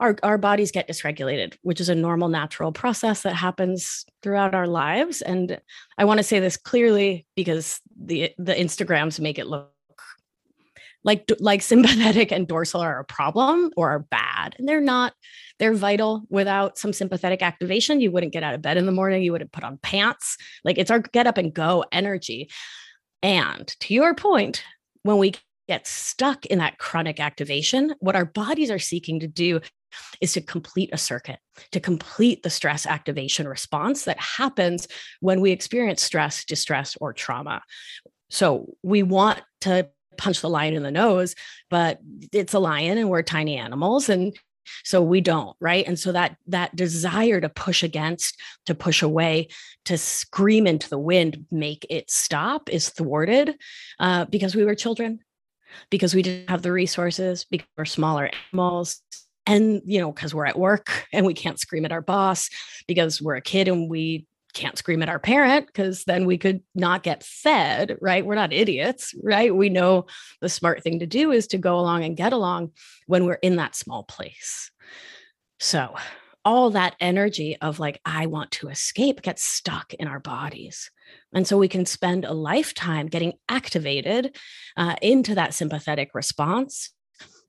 our, 0.00 0.16
our 0.22 0.38
bodies 0.38 0.72
get 0.72 0.88
dysregulated 0.88 1.56
which 1.62 1.80
is 1.80 1.88
a 1.88 1.94
normal 1.94 2.28
natural 2.28 2.72
process 2.72 3.22
that 3.22 3.34
happens 3.34 4.04
throughout 4.22 4.54
our 4.54 4.66
lives 4.66 5.20
and 5.22 5.60
i 5.98 6.04
want 6.04 6.18
to 6.18 6.24
say 6.24 6.40
this 6.40 6.56
clearly 6.56 7.26
because 7.36 7.80
the 8.02 8.32
the 8.38 8.54
instagrams 8.54 9.20
make 9.20 9.38
it 9.38 9.46
look 9.46 9.70
like 11.04 11.30
like 11.38 11.62
sympathetic 11.74 12.32
and 12.32 12.48
dorsal 12.48 12.80
are 12.80 12.98
a 12.98 13.04
problem 13.04 13.70
or 13.76 13.90
are 13.90 14.00
bad 14.10 14.56
and 14.58 14.68
they're 14.68 14.80
not 14.80 15.12
they're 15.58 15.74
vital. 15.74 16.22
Without 16.30 16.78
some 16.78 16.92
sympathetic 16.92 17.42
activation 17.42 18.00
you 18.00 18.10
wouldn't 18.10 18.32
get 18.32 18.42
out 18.42 18.54
of 18.54 18.62
bed 18.62 18.78
in 18.78 18.86
the 18.86 18.92
morning 18.92 19.22
you 19.22 19.30
wouldn't 19.30 19.52
put 19.52 19.62
on 19.62 19.78
pants. 19.82 20.38
Like 20.64 20.78
it's 20.78 20.90
our 20.90 21.00
get 21.00 21.26
up 21.26 21.36
and 21.36 21.52
go 21.52 21.84
energy 21.92 22.48
and 23.22 23.66
to 23.80 23.94
your 23.94 24.14
point, 24.14 24.62
when 25.02 25.18
we 25.18 25.34
get 25.68 25.86
stuck 25.86 26.46
in 26.46 26.58
that 26.58 26.78
chronic 26.78 27.20
activation, 27.20 27.94
what 28.00 28.16
our 28.16 28.24
bodies 28.24 28.70
are 28.70 28.78
seeking 28.78 29.20
to 29.20 29.28
do 29.28 29.60
is 30.20 30.32
to 30.32 30.40
complete 30.40 30.90
a 30.92 30.98
circuit, 30.98 31.38
to 31.72 31.80
complete 31.80 32.42
the 32.42 32.50
stress 32.50 32.86
activation 32.86 33.46
response 33.46 34.04
that 34.04 34.18
happens 34.18 34.86
when 35.20 35.40
we 35.40 35.50
experience 35.50 36.02
stress, 36.02 36.44
distress, 36.44 36.96
or 37.00 37.12
trauma. 37.12 37.62
So 38.30 38.74
we 38.82 39.02
want 39.02 39.42
to 39.62 39.88
punch 40.16 40.40
the 40.40 40.50
lion 40.50 40.74
in 40.74 40.82
the 40.82 40.90
nose, 40.90 41.34
but 41.70 41.98
it's 42.32 42.54
a 42.54 42.58
lion 42.58 42.98
and 42.98 43.08
we're 43.08 43.22
tiny 43.22 43.56
animals. 43.56 44.08
And 44.08 44.36
so 44.84 45.02
we 45.02 45.20
don't 45.20 45.56
right? 45.60 45.86
And 45.86 45.98
so 45.98 46.12
that 46.12 46.36
that 46.48 46.74
desire 46.74 47.40
to 47.40 47.48
push 47.48 47.82
against 47.82 48.38
to 48.66 48.74
push 48.74 49.02
away 49.02 49.48
to 49.84 49.98
scream 49.98 50.66
into 50.66 50.88
the 50.88 50.98
wind 50.98 51.46
make 51.50 51.86
it 51.90 52.10
stop 52.10 52.68
is 52.70 52.88
thwarted 52.88 53.56
uh, 53.98 54.24
because 54.26 54.54
we 54.54 54.64
were 54.64 54.74
children 54.74 55.20
because 55.90 56.14
we 56.14 56.22
didn't 56.22 56.50
have 56.50 56.62
the 56.62 56.72
resources 56.72 57.44
because 57.50 57.68
we're 57.76 57.84
smaller 57.84 58.30
animals 58.52 59.02
and 59.46 59.82
you 59.84 60.00
know 60.00 60.12
because 60.12 60.34
we're 60.34 60.46
at 60.46 60.58
work 60.58 61.06
and 61.12 61.26
we 61.26 61.34
can't 61.34 61.60
scream 61.60 61.84
at 61.84 61.92
our 61.92 62.02
boss 62.02 62.48
because 62.86 63.20
we're 63.20 63.36
a 63.36 63.42
kid 63.42 63.68
and 63.68 63.88
we 63.88 64.26
can't 64.52 64.78
scream 64.78 65.02
at 65.02 65.08
our 65.08 65.18
parent 65.18 65.66
because 65.66 66.04
then 66.04 66.26
we 66.26 66.38
could 66.38 66.62
not 66.74 67.02
get 67.02 67.22
fed, 67.22 67.96
right? 68.00 68.24
We're 68.24 68.34
not 68.34 68.52
idiots, 68.52 69.14
right? 69.22 69.54
We 69.54 69.68
know 69.68 70.06
the 70.40 70.48
smart 70.48 70.82
thing 70.82 71.00
to 71.00 71.06
do 71.06 71.32
is 71.32 71.46
to 71.48 71.58
go 71.58 71.78
along 71.78 72.04
and 72.04 72.16
get 72.16 72.32
along 72.32 72.72
when 73.06 73.24
we're 73.24 73.34
in 73.34 73.56
that 73.56 73.74
small 73.74 74.02
place. 74.04 74.70
So, 75.58 75.94
all 76.44 76.70
that 76.70 76.96
energy 77.00 77.56
of 77.60 77.78
like, 77.78 78.00
I 78.04 78.26
want 78.26 78.50
to 78.52 78.68
escape 78.68 79.20
gets 79.20 79.44
stuck 79.44 79.92
in 79.94 80.08
our 80.08 80.20
bodies. 80.20 80.90
And 81.34 81.46
so 81.46 81.58
we 81.58 81.68
can 81.68 81.84
spend 81.84 82.24
a 82.24 82.32
lifetime 82.32 83.08
getting 83.08 83.34
activated 83.48 84.36
uh, 84.76 84.96
into 85.02 85.34
that 85.34 85.52
sympathetic 85.52 86.14
response 86.14 86.92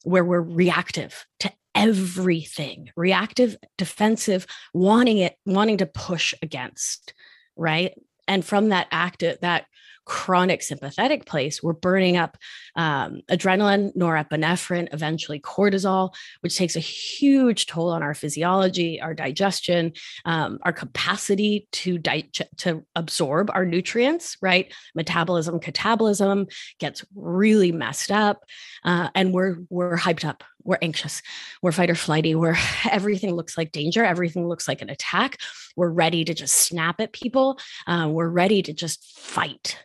where 0.03 0.25
we're 0.25 0.41
reactive 0.41 1.25
to 1.39 1.51
everything 1.75 2.89
reactive 2.95 3.55
defensive 3.77 4.45
wanting 4.73 5.19
it 5.19 5.35
wanting 5.45 5.77
to 5.77 5.85
push 5.85 6.33
against 6.41 7.13
right 7.55 7.93
and 8.27 8.43
from 8.43 8.69
that 8.69 8.87
active 8.91 9.37
that 9.41 9.65
chronic 10.05 10.61
sympathetic 10.61 11.25
place, 11.25 11.61
we're 11.61 11.73
burning 11.73 12.17
up 12.17 12.37
um, 12.75 13.21
adrenaline, 13.29 13.95
norepinephrine, 13.95 14.93
eventually 14.93 15.39
cortisol, 15.39 16.13
which 16.41 16.57
takes 16.57 16.75
a 16.75 16.81
huge 16.81 17.65
toll 17.65 17.89
on 17.89 18.03
our 18.03 18.13
physiology, 18.13 18.99
our 19.01 19.13
digestion, 19.13 19.93
um, 20.25 20.59
our 20.63 20.73
capacity 20.73 21.67
to 21.71 21.97
di- 21.97 22.29
to 22.57 22.83
absorb 22.95 23.49
our 23.53 23.65
nutrients. 23.65 24.37
Right, 24.41 24.73
metabolism, 24.95 25.59
catabolism 25.59 26.51
gets 26.79 27.05
really 27.15 27.71
messed 27.71 28.11
up, 28.11 28.43
uh, 28.83 29.09
and 29.15 29.33
we're 29.33 29.57
we're 29.69 29.97
hyped 29.97 30.25
up. 30.25 30.43
We're 30.63 30.77
anxious. 30.81 31.21
We're 31.61 31.71
fight 31.71 31.89
or 31.89 31.95
flighty. 31.95 32.35
we're 32.35 32.57
everything 32.91 33.35
looks 33.35 33.57
like 33.57 33.71
danger. 33.71 34.03
Everything 34.03 34.47
looks 34.47 34.67
like 34.67 34.81
an 34.81 34.89
attack. 34.89 35.37
We're 35.75 35.89
ready 35.89 36.23
to 36.25 36.33
just 36.33 36.55
snap 36.55 36.99
at 36.99 37.13
people. 37.13 37.59
Uh, 37.87 38.09
we're 38.11 38.29
ready 38.29 38.61
to 38.63 38.73
just 38.73 39.17
fight 39.17 39.77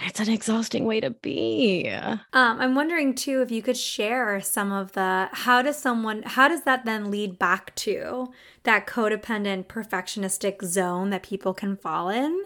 it's 0.00 0.20
an 0.20 0.28
exhausting 0.28 0.84
way 0.84 1.00
to 1.00 1.10
be. 1.10 1.88
Um, 1.88 2.20
I'm 2.32 2.74
wondering 2.74 3.14
too 3.14 3.40
if 3.40 3.50
you 3.50 3.62
could 3.62 3.76
share 3.76 4.40
some 4.40 4.70
of 4.70 4.92
the 4.92 5.28
how 5.32 5.62
does 5.62 5.78
someone 5.78 6.22
how 6.22 6.48
does 6.48 6.64
that 6.64 6.84
then 6.84 7.10
lead 7.10 7.38
back 7.38 7.74
to 7.76 8.32
that 8.64 8.86
codependent 8.86 9.66
perfectionistic 9.66 10.62
zone 10.64 11.10
that 11.10 11.22
people 11.22 11.54
can 11.54 11.76
fall 11.76 12.10
in? 12.10 12.44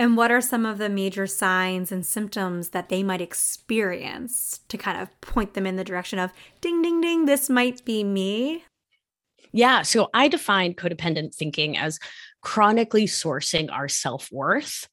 And 0.00 0.16
what 0.16 0.32
are 0.32 0.40
some 0.40 0.64
of 0.64 0.78
the 0.78 0.88
major 0.88 1.26
signs 1.26 1.92
and 1.92 2.06
symptoms 2.06 2.70
that 2.70 2.88
they 2.88 3.02
might 3.02 3.20
experience 3.20 4.60
to 4.68 4.78
kind 4.78 4.98
of 4.98 5.20
point 5.20 5.52
them 5.52 5.66
in 5.66 5.76
the 5.76 5.84
direction 5.84 6.18
of 6.18 6.32
ding 6.62 6.80
ding 6.80 7.02
ding 7.02 7.26
this 7.26 7.50
might 7.50 7.84
be 7.84 8.02
me? 8.02 8.64
Yeah, 9.52 9.82
so 9.82 10.08
I 10.14 10.28
define 10.28 10.72
codependent 10.72 11.34
thinking 11.34 11.76
as 11.76 11.98
chronically 12.40 13.04
sourcing 13.04 13.70
our 13.70 13.88
self-worth 13.88 14.88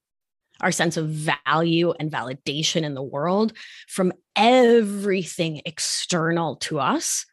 our 0.60 0.72
sense 0.74 0.98
of 0.98 1.08
value 1.08 1.94
and 2.00 2.12
validation 2.12 2.82
in 2.82 2.94
the 2.94 3.02
world 3.02 3.54
from 3.88 4.12
everything 4.36 5.62
external 5.66 6.58
to 6.58 6.80
us 6.80 7.26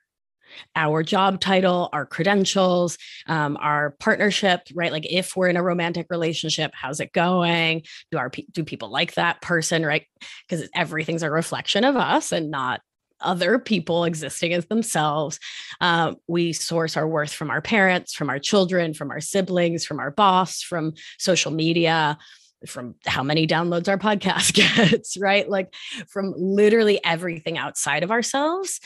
our 0.76 1.02
job 1.02 1.40
title, 1.40 1.88
our 1.92 2.06
credentials, 2.06 2.98
um, 3.26 3.56
our 3.60 3.96
partnership, 4.00 4.62
right? 4.74 4.92
Like 4.92 5.06
if 5.10 5.36
we're 5.36 5.48
in 5.48 5.56
a 5.56 5.62
romantic 5.62 6.06
relationship, 6.10 6.72
how's 6.74 7.00
it 7.00 7.12
going? 7.12 7.82
Do 8.10 8.18
our 8.18 8.30
do 8.52 8.64
people 8.64 8.88
like 8.88 9.14
that 9.14 9.40
person, 9.42 9.84
right? 9.84 10.06
Because 10.48 10.68
everything's 10.74 11.22
a 11.22 11.30
reflection 11.30 11.84
of 11.84 11.96
us 11.96 12.32
and 12.32 12.50
not 12.50 12.80
other 13.20 13.58
people 13.58 14.04
existing 14.04 14.52
as 14.52 14.66
themselves. 14.66 15.38
Um, 15.80 16.16
we 16.28 16.52
source 16.52 16.96
our 16.96 17.08
worth 17.08 17.32
from 17.32 17.50
our 17.50 17.62
parents, 17.62 18.12
from 18.14 18.28
our 18.28 18.38
children, 18.38 18.92
from 18.92 19.10
our 19.10 19.20
siblings, 19.20 19.84
from 19.84 19.98
our 19.98 20.10
boss, 20.10 20.62
from 20.62 20.92
social 21.18 21.50
media 21.50 22.18
from 22.66 22.94
how 23.04 23.22
many 23.22 23.46
downloads 23.46 23.88
our 23.88 23.98
podcast 24.16 24.54
gets, 24.54 25.16
right? 25.16 25.48
Like 25.48 25.74
from 26.08 26.34
literally 26.36 26.98
everything 27.04 27.58
outside 27.58 28.02
of 28.02 28.10
ourselves 28.10 28.80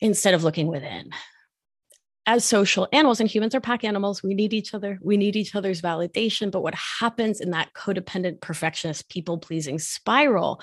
instead 0.00 0.34
of 0.34 0.44
looking 0.44 0.66
within. 0.66 1.10
As 2.26 2.44
social 2.44 2.86
animals 2.92 3.18
and 3.18 3.28
humans 3.28 3.54
are 3.54 3.60
pack 3.60 3.82
animals, 3.82 4.22
we 4.22 4.34
need 4.34 4.52
each 4.52 4.74
other. 4.74 4.98
We 5.02 5.16
need 5.16 5.36
each 5.36 5.54
other's 5.54 5.80
validation. 5.80 6.50
But 6.50 6.62
what 6.62 6.74
happens 6.74 7.40
in 7.40 7.50
that 7.50 7.72
codependent, 7.72 8.40
perfectionist, 8.40 9.08
people 9.08 9.38
pleasing 9.38 9.78
spiral 9.78 10.60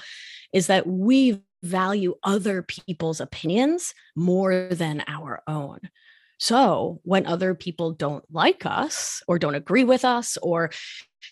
is 0.54 0.68
that 0.68 0.88
we 0.88 1.42
value 1.64 2.16
other 2.24 2.62
people's 2.62 3.20
opinions 3.20 3.94
more 4.16 4.70
than 4.72 5.04
our 5.08 5.42
own. 5.48 5.80
So 6.40 7.02
when 7.04 7.26
other 7.26 7.56
people 7.56 7.92
don't 7.92 8.24
like 8.32 8.66
us 8.66 9.24
or 9.28 9.40
don't 9.40 9.56
agree 9.56 9.84
with 9.84 10.06
us 10.06 10.38
or 10.38 10.72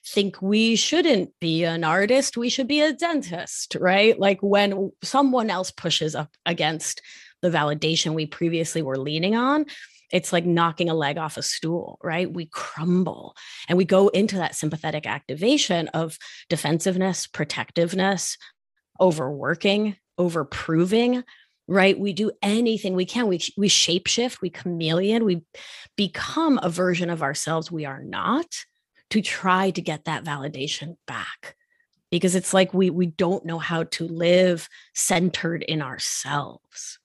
think 0.07 0.41
we 0.41 0.75
shouldn't 0.75 1.31
be 1.39 1.63
an 1.63 1.83
artist, 1.83 2.37
we 2.37 2.49
should 2.49 2.67
be 2.67 2.81
a 2.81 2.93
dentist, 2.93 3.75
right? 3.79 4.19
Like 4.19 4.39
when 4.41 4.91
someone 5.03 5.49
else 5.49 5.71
pushes 5.71 6.15
up 6.15 6.31
against 6.45 7.01
the 7.45 7.57
validation 7.57 8.13
we 8.13 8.25
previously 8.25 8.81
were 8.81 8.97
leaning 8.97 9.35
on, 9.35 9.65
it's 10.11 10.33
like 10.33 10.45
knocking 10.45 10.89
a 10.89 10.93
leg 10.93 11.17
off 11.17 11.37
a 11.37 11.41
stool, 11.41 11.99
right? 12.03 12.31
We 12.31 12.45
crumble 12.45 13.35
and 13.67 13.77
we 13.77 13.85
go 13.85 14.07
into 14.09 14.37
that 14.37 14.55
sympathetic 14.55 15.05
activation 15.05 15.87
of 15.89 16.17
defensiveness, 16.49 17.27
protectiveness, 17.27 18.37
overworking, 18.99 19.97
overproving, 20.19 21.23
right? 21.67 21.97
We 21.99 22.13
do 22.13 22.31
anything 22.41 22.95
we 22.95 23.05
can. 23.05 23.27
We, 23.27 23.41
we 23.57 23.67
shapeshift, 23.67 24.41
we 24.41 24.49
chameleon, 24.49 25.25
we 25.25 25.43
become 25.95 26.59
a 26.61 26.69
version 26.69 27.09
of 27.09 27.23
ourselves 27.23 27.71
we 27.71 27.85
are 27.85 28.03
not 28.03 28.45
to 29.09 29.21
try 29.21 29.71
to 29.71 29.81
get 29.81 30.05
that 30.05 30.23
validation 30.23 30.95
back 31.07 31.55
because 32.11 32.35
it's 32.35 32.53
like 32.53 32.73
we 32.73 32.89
we 32.89 33.07
don't 33.07 33.45
know 33.45 33.59
how 33.59 33.83
to 33.83 34.07
live 34.07 34.69
centered 34.93 35.63
in 35.63 35.81
ourselves 35.81 36.99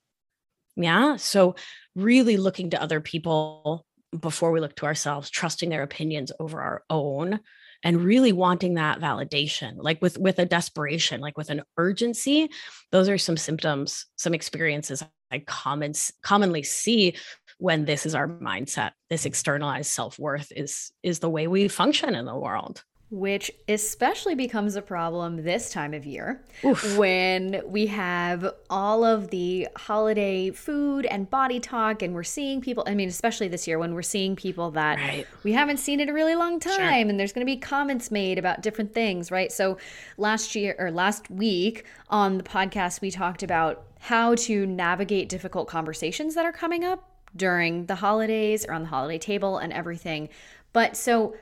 yeah 0.82 1.16
so 1.16 1.54
really 1.94 2.36
looking 2.36 2.70
to 2.70 2.82
other 2.82 3.00
people 3.00 3.84
before 4.18 4.50
we 4.50 4.60
look 4.60 4.74
to 4.76 4.86
ourselves, 4.86 5.30
trusting 5.30 5.70
their 5.70 5.82
opinions 5.82 6.32
over 6.40 6.60
our 6.60 6.82
own 6.90 7.40
and 7.82 8.02
really 8.02 8.32
wanting 8.32 8.74
that 8.74 9.00
validation 9.00 9.76
like 9.78 10.02
with 10.02 10.18
with 10.18 10.38
a 10.38 10.44
desperation 10.44 11.20
like 11.20 11.38
with 11.38 11.50
an 11.50 11.62
urgency. 11.76 12.50
Those 12.92 13.08
are 13.08 13.18
some 13.18 13.36
symptoms 13.36 14.06
some 14.16 14.34
experiences 14.34 15.02
i 15.32 15.38
common, 15.46 15.92
commonly 16.22 16.62
see 16.62 17.14
when 17.58 17.84
this 17.84 18.04
is 18.04 18.14
our 18.14 18.26
mindset 18.26 18.92
this 19.10 19.24
externalized 19.24 19.90
self-worth 19.90 20.52
is 20.56 20.90
is 21.02 21.20
the 21.20 21.30
way 21.30 21.46
we 21.46 21.68
function 21.68 22.14
in 22.14 22.24
the 22.24 22.36
world 22.36 22.82
which 23.10 23.50
especially 23.66 24.36
becomes 24.36 24.76
a 24.76 24.82
problem 24.82 25.42
this 25.42 25.68
time 25.70 25.92
of 25.92 26.06
year 26.06 26.40
Oof. 26.64 26.96
when 26.96 27.60
we 27.66 27.86
have 27.86 28.54
all 28.68 29.04
of 29.04 29.30
the 29.30 29.66
holiday 29.76 30.50
food 30.52 31.06
and 31.06 31.28
body 31.28 31.58
talk 31.58 32.02
and 32.02 32.14
we're 32.14 32.22
seeing 32.22 32.60
people 32.60 32.84
i 32.86 32.94
mean 32.94 33.08
especially 33.08 33.48
this 33.48 33.66
year 33.66 33.80
when 33.80 33.94
we're 33.94 34.02
seeing 34.02 34.36
people 34.36 34.70
that 34.70 34.98
right. 34.98 35.26
we 35.42 35.52
haven't 35.52 35.78
seen 35.78 35.98
in 35.98 36.08
a 36.08 36.12
really 36.12 36.36
long 36.36 36.60
time 36.60 36.72
sure. 36.74 36.84
and 36.84 37.18
there's 37.18 37.32
going 37.32 37.44
to 37.44 37.52
be 37.52 37.56
comments 37.56 38.12
made 38.12 38.38
about 38.38 38.62
different 38.62 38.94
things 38.94 39.32
right 39.32 39.50
so 39.50 39.76
last 40.16 40.54
year 40.54 40.76
or 40.78 40.92
last 40.92 41.28
week 41.30 41.84
on 42.10 42.38
the 42.38 42.44
podcast 42.44 43.00
we 43.00 43.10
talked 43.10 43.42
about 43.42 43.86
how 43.98 44.36
to 44.36 44.64
navigate 44.66 45.28
difficult 45.28 45.66
conversations 45.66 46.36
that 46.36 46.46
are 46.46 46.52
coming 46.52 46.84
up 46.84 47.10
during 47.34 47.86
the 47.86 47.96
holidays 47.96 48.64
or 48.66 48.72
on 48.72 48.82
the 48.82 48.88
holiday 48.88 49.18
table 49.18 49.58
and 49.58 49.72
everything 49.72 50.28
but 50.72 50.96
so 50.96 51.34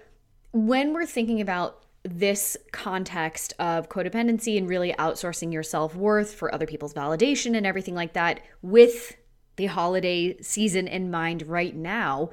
when 0.67 0.93
we're 0.93 1.07
thinking 1.07 1.41
about 1.41 1.85
this 2.03 2.57
context 2.73 3.53
of 3.59 3.88
codependency 3.88 4.57
and 4.57 4.69
really 4.69 4.93
outsourcing 4.95 5.53
your 5.53 5.62
self 5.62 5.95
worth 5.95 6.33
for 6.33 6.53
other 6.55 6.67
people's 6.67 6.95
validation 6.95 7.57
and 7.57 7.67
everything 7.67 7.95
like 7.95 8.15
that, 8.15 8.41
with 8.62 9.17
the 9.57 9.67
holiday 9.67 10.41
season 10.41 10.87
in 10.87 11.11
mind 11.11 11.43
right 11.43 11.75
now, 11.75 12.31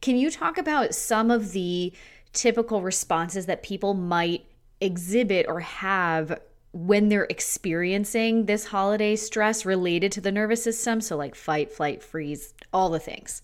can 0.00 0.16
you 0.16 0.30
talk 0.30 0.58
about 0.58 0.94
some 0.94 1.30
of 1.30 1.52
the 1.52 1.92
typical 2.32 2.82
responses 2.82 3.46
that 3.46 3.62
people 3.62 3.94
might 3.94 4.44
exhibit 4.80 5.46
or 5.48 5.60
have 5.60 6.40
when 6.72 7.08
they're 7.08 7.28
experiencing 7.30 8.46
this 8.46 8.66
holiday 8.66 9.14
stress 9.14 9.64
related 9.64 10.10
to 10.12 10.20
the 10.20 10.32
nervous 10.32 10.62
system? 10.62 11.00
So, 11.00 11.16
like 11.16 11.34
fight, 11.34 11.72
flight, 11.72 12.02
freeze, 12.02 12.52
all 12.72 12.90
the 12.90 13.00
things. 13.00 13.42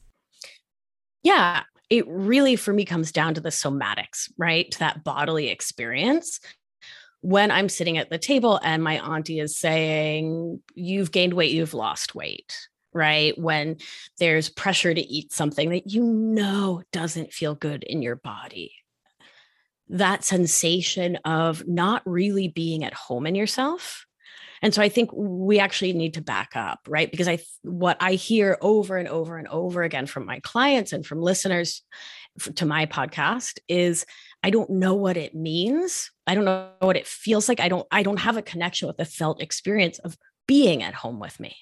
Yeah 1.23 1.63
it 1.91 2.07
really 2.09 2.55
for 2.57 2.73
me 2.73 2.85
comes 2.85 3.11
down 3.11 3.35
to 3.35 3.41
the 3.41 3.51
somatics, 3.51 4.31
right? 4.39 4.71
To 4.71 4.79
that 4.79 5.05
bodily 5.05 5.49
experience. 5.49 6.41
When 7.21 7.51
I'm 7.51 7.69
sitting 7.69 7.99
at 7.99 8.09
the 8.09 8.19
table 8.19 8.59
and 8.63 8.83
my 8.83 8.99
auntie 8.99 9.41
is 9.41 9.59
saying, 9.59 10.63
You've 10.75 11.13
gained 11.13 11.35
weight, 11.35 11.53
you've 11.53 11.75
lost 11.75 12.15
weight, 12.15 12.57
right? 12.95 13.37
When 13.37 13.77
there's 14.19 14.49
pressure 14.49 14.95
to 14.95 15.01
eat 15.01 15.33
something 15.33 15.71
that 15.71 15.91
you 15.91 16.05
know 16.05 16.83
doesn't 16.93 17.35
feel 17.35 17.55
good 17.55 17.83
in 17.83 18.01
your 18.01 18.17
body. 18.17 18.73
That 19.89 20.23
sensation 20.23 21.17
of 21.25 21.67
not 21.67 22.03
really 22.07 22.47
being 22.47 22.85
at 22.85 22.95
home 22.95 23.27
in 23.27 23.35
yourself 23.35 24.07
and 24.63 24.75
so 24.75 24.83
I 24.83 24.89
think 24.89 25.11
we 25.13 25.59
actually 25.59 25.93
need 25.93 26.15
to 26.15 26.23
back 26.23 26.51
up, 26.55 26.81
right? 26.87 27.11
Because 27.11 27.29
I 27.29 27.39
what 27.63 27.97
I 28.01 28.13
hear 28.13 28.59
over 28.61 28.97
and 28.97 29.09
over 29.09 29.39
and 29.39 29.49
over 29.49 29.83
again 29.83 30.07
from 30.07 30.27
my 30.27 30.41
clients 30.41 30.93
and 30.93 31.05
from 31.05 31.21
listeners 31.21 31.83
to 32.57 32.67
my 32.67 32.87
podcast 32.87 33.59
is 33.69 34.05
I 34.43 34.51
don't 34.51 34.71
know 34.71 34.95
what 34.95 35.17
it 35.17 35.35
means. 35.35 36.11
I 36.27 36.35
don't 36.35 36.45
know 36.45 36.71
what 36.81 36.97
it 36.97 37.07
feels 37.07 37.49
like. 37.49 37.61
I 37.61 37.69
don't 37.69 37.87
I 37.91 38.03
don't 38.03 38.21
have 38.21 38.37
a 38.37 38.43
connection 38.43 38.87
with 38.87 38.99
the 38.99 39.05
felt 39.05 39.43
experience 39.43 39.99
of 40.01 40.17
being 40.47 40.83
at 40.83 40.95
home 40.95 41.21
with 41.21 41.41
me 41.41 41.57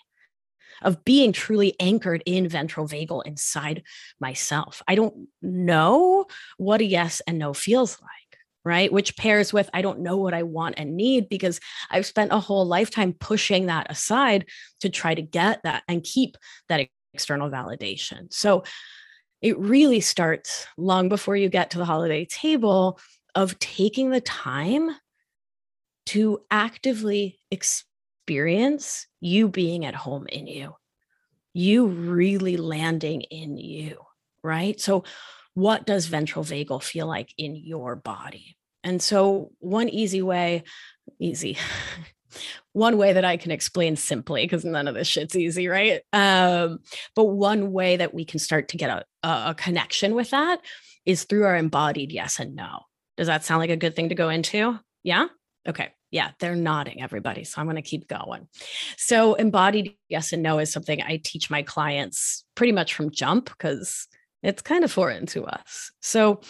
of 0.82 1.04
being 1.04 1.32
truly 1.32 1.74
anchored 1.80 2.22
in 2.24 2.48
ventral 2.48 2.86
vagal 2.86 3.26
inside 3.26 3.82
myself. 4.20 4.80
I 4.86 4.94
don't 4.94 5.26
know 5.42 6.26
what 6.56 6.80
a 6.80 6.84
yes 6.84 7.20
and 7.26 7.38
no 7.38 7.52
feels 7.52 8.00
like 8.00 8.27
right? 8.68 8.92
Which 8.92 9.16
pairs 9.16 9.50
with 9.50 9.70
I 9.72 9.80
don't 9.80 10.00
know 10.00 10.18
what 10.18 10.34
I 10.34 10.42
want 10.42 10.74
and 10.76 10.94
need 10.94 11.30
because 11.30 11.58
I've 11.90 12.04
spent 12.04 12.32
a 12.32 12.38
whole 12.38 12.66
lifetime 12.66 13.14
pushing 13.14 13.66
that 13.66 13.90
aside 13.90 14.44
to 14.80 14.90
try 14.90 15.14
to 15.14 15.22
get 15.22 15.62
that 15.62 15.84
and 15.88 16.04
keep 16.04 16.36
that 16.68 16.86
external 17.14 17.48
validation. 17.50 18.30
So 18.30 18.64
it 19.40 19.58
really 19.58 20.00
starts 20.00 20.66
long 20.76 21.08
before 21.08 21.34
you 21.34 21.48
get 21.48 21.70
to 21.70 21.78
the 21.78 21.86
holiday 21.86 22.26
table 22.26 23.00
of 23.34 23.58
taking 23.58 24.10
the 24.10 24.20
time 24.20 24.90
to 26.06 26.40
actively 26.50 27.38
experience 27.50 29.06
you 29.20 29.48
being 29.48 29.86
at 29.86 29.94
home 29.94 30.26
in 30.26 30.46
you, 30.46 30.74
you 31.54 31.86
really 31.86 32.58
landing 32.58 33.22
in 33.22 33.56
you, 33.56 33.98
right? 34.42 34.78
So, 34.78 35.04
what 35.54 35.86
does 35.86 36.06
ventral 36.06 36.44
vagal 36.44 36.82
feel 36.82 37.06
like 37.06 37.34
in 37.36 37.56
your 37.56 37.96
body? 37.96 38.57
And 38.88 39.02
so, 39.02 39.50
one 39.58 39.90
easy 39.90 40.22
way, 40.22 40.64
easy, 41.20 41.58
one 42.72 42.96
way 42.96 43.12
that 43.12 43.24
I 43.24 43.36
can 43.36 43.50
explain 43.50 43.96
simply, 43.96 44.44
because 44.44 44.64
none 44.64 44.88
of 44.88 44.94
this 44.94 45.06
shit's 45.06 45.36
easy, 45.36 45.68
right? 45.68 46.00
Um, 46.14 46.78
but 47.14 47.24
one 47.24 47.70
way 47.70 47.98
that 47.98 48.14
we 48.14 48.24
can 48.24 48.38
start 48.38 48.68
to 48.68 48.78
get 48.78 48.88
a, 48.88 49.04
a 49.22 49.54
connection 49.54 50.14
with 50.14 50.30
that 50.30 50.62
is 51.04 51.24
through 51.24 51.44
our 51.44 51.54
embodied 51.54 52.12
yes 52.12 52.40
and 52.40 52.56
no. 52.56 52.80
Does 53.18 53.26
that 53.26 53.44
sound 53.44 53.60
like 53.60 53.68
a 53.68 53.76
good 53.76 53.94
thing 53.94 54.08
to 54.08 54.14
go 54.14 54.30
into? 54.30 54.80
Yeah. 55.02 55.26
Okay. 55.68 55.92
Yeah, 56.10 56.30
they're 56.40 56.56
nodding, 56.56 57.02
everybody. 57.02 57.44
So 57.44 57.60
I'm 57.60 57.66
going 57.66 57.76
to 57.76 57.82
keep 57.82 58.08
going. 58.08 58.48
So, 58.96 59.34
embodied 59.34 59.96
yes 60.08 60.32
and 60.32 60.42
no 60.42 60.60
is 60.60 60.72
something 60.72 61.02
I 61.02 61.20
teach 61.22 61.50
my 61.50 61.60
clients 61.60 62.42
pretty 62.54 62.72
much 62.72 62.94
from 62.94 63.10
jump 63.10 63.50
because 63.50 64.08
it's 64.42 64.62
kind 64.62 64.82
of 64.82 64.90
foreign 64.90 65.26
to 65.26 65.44
us. 65.44 65.90
So, 66.00 66.40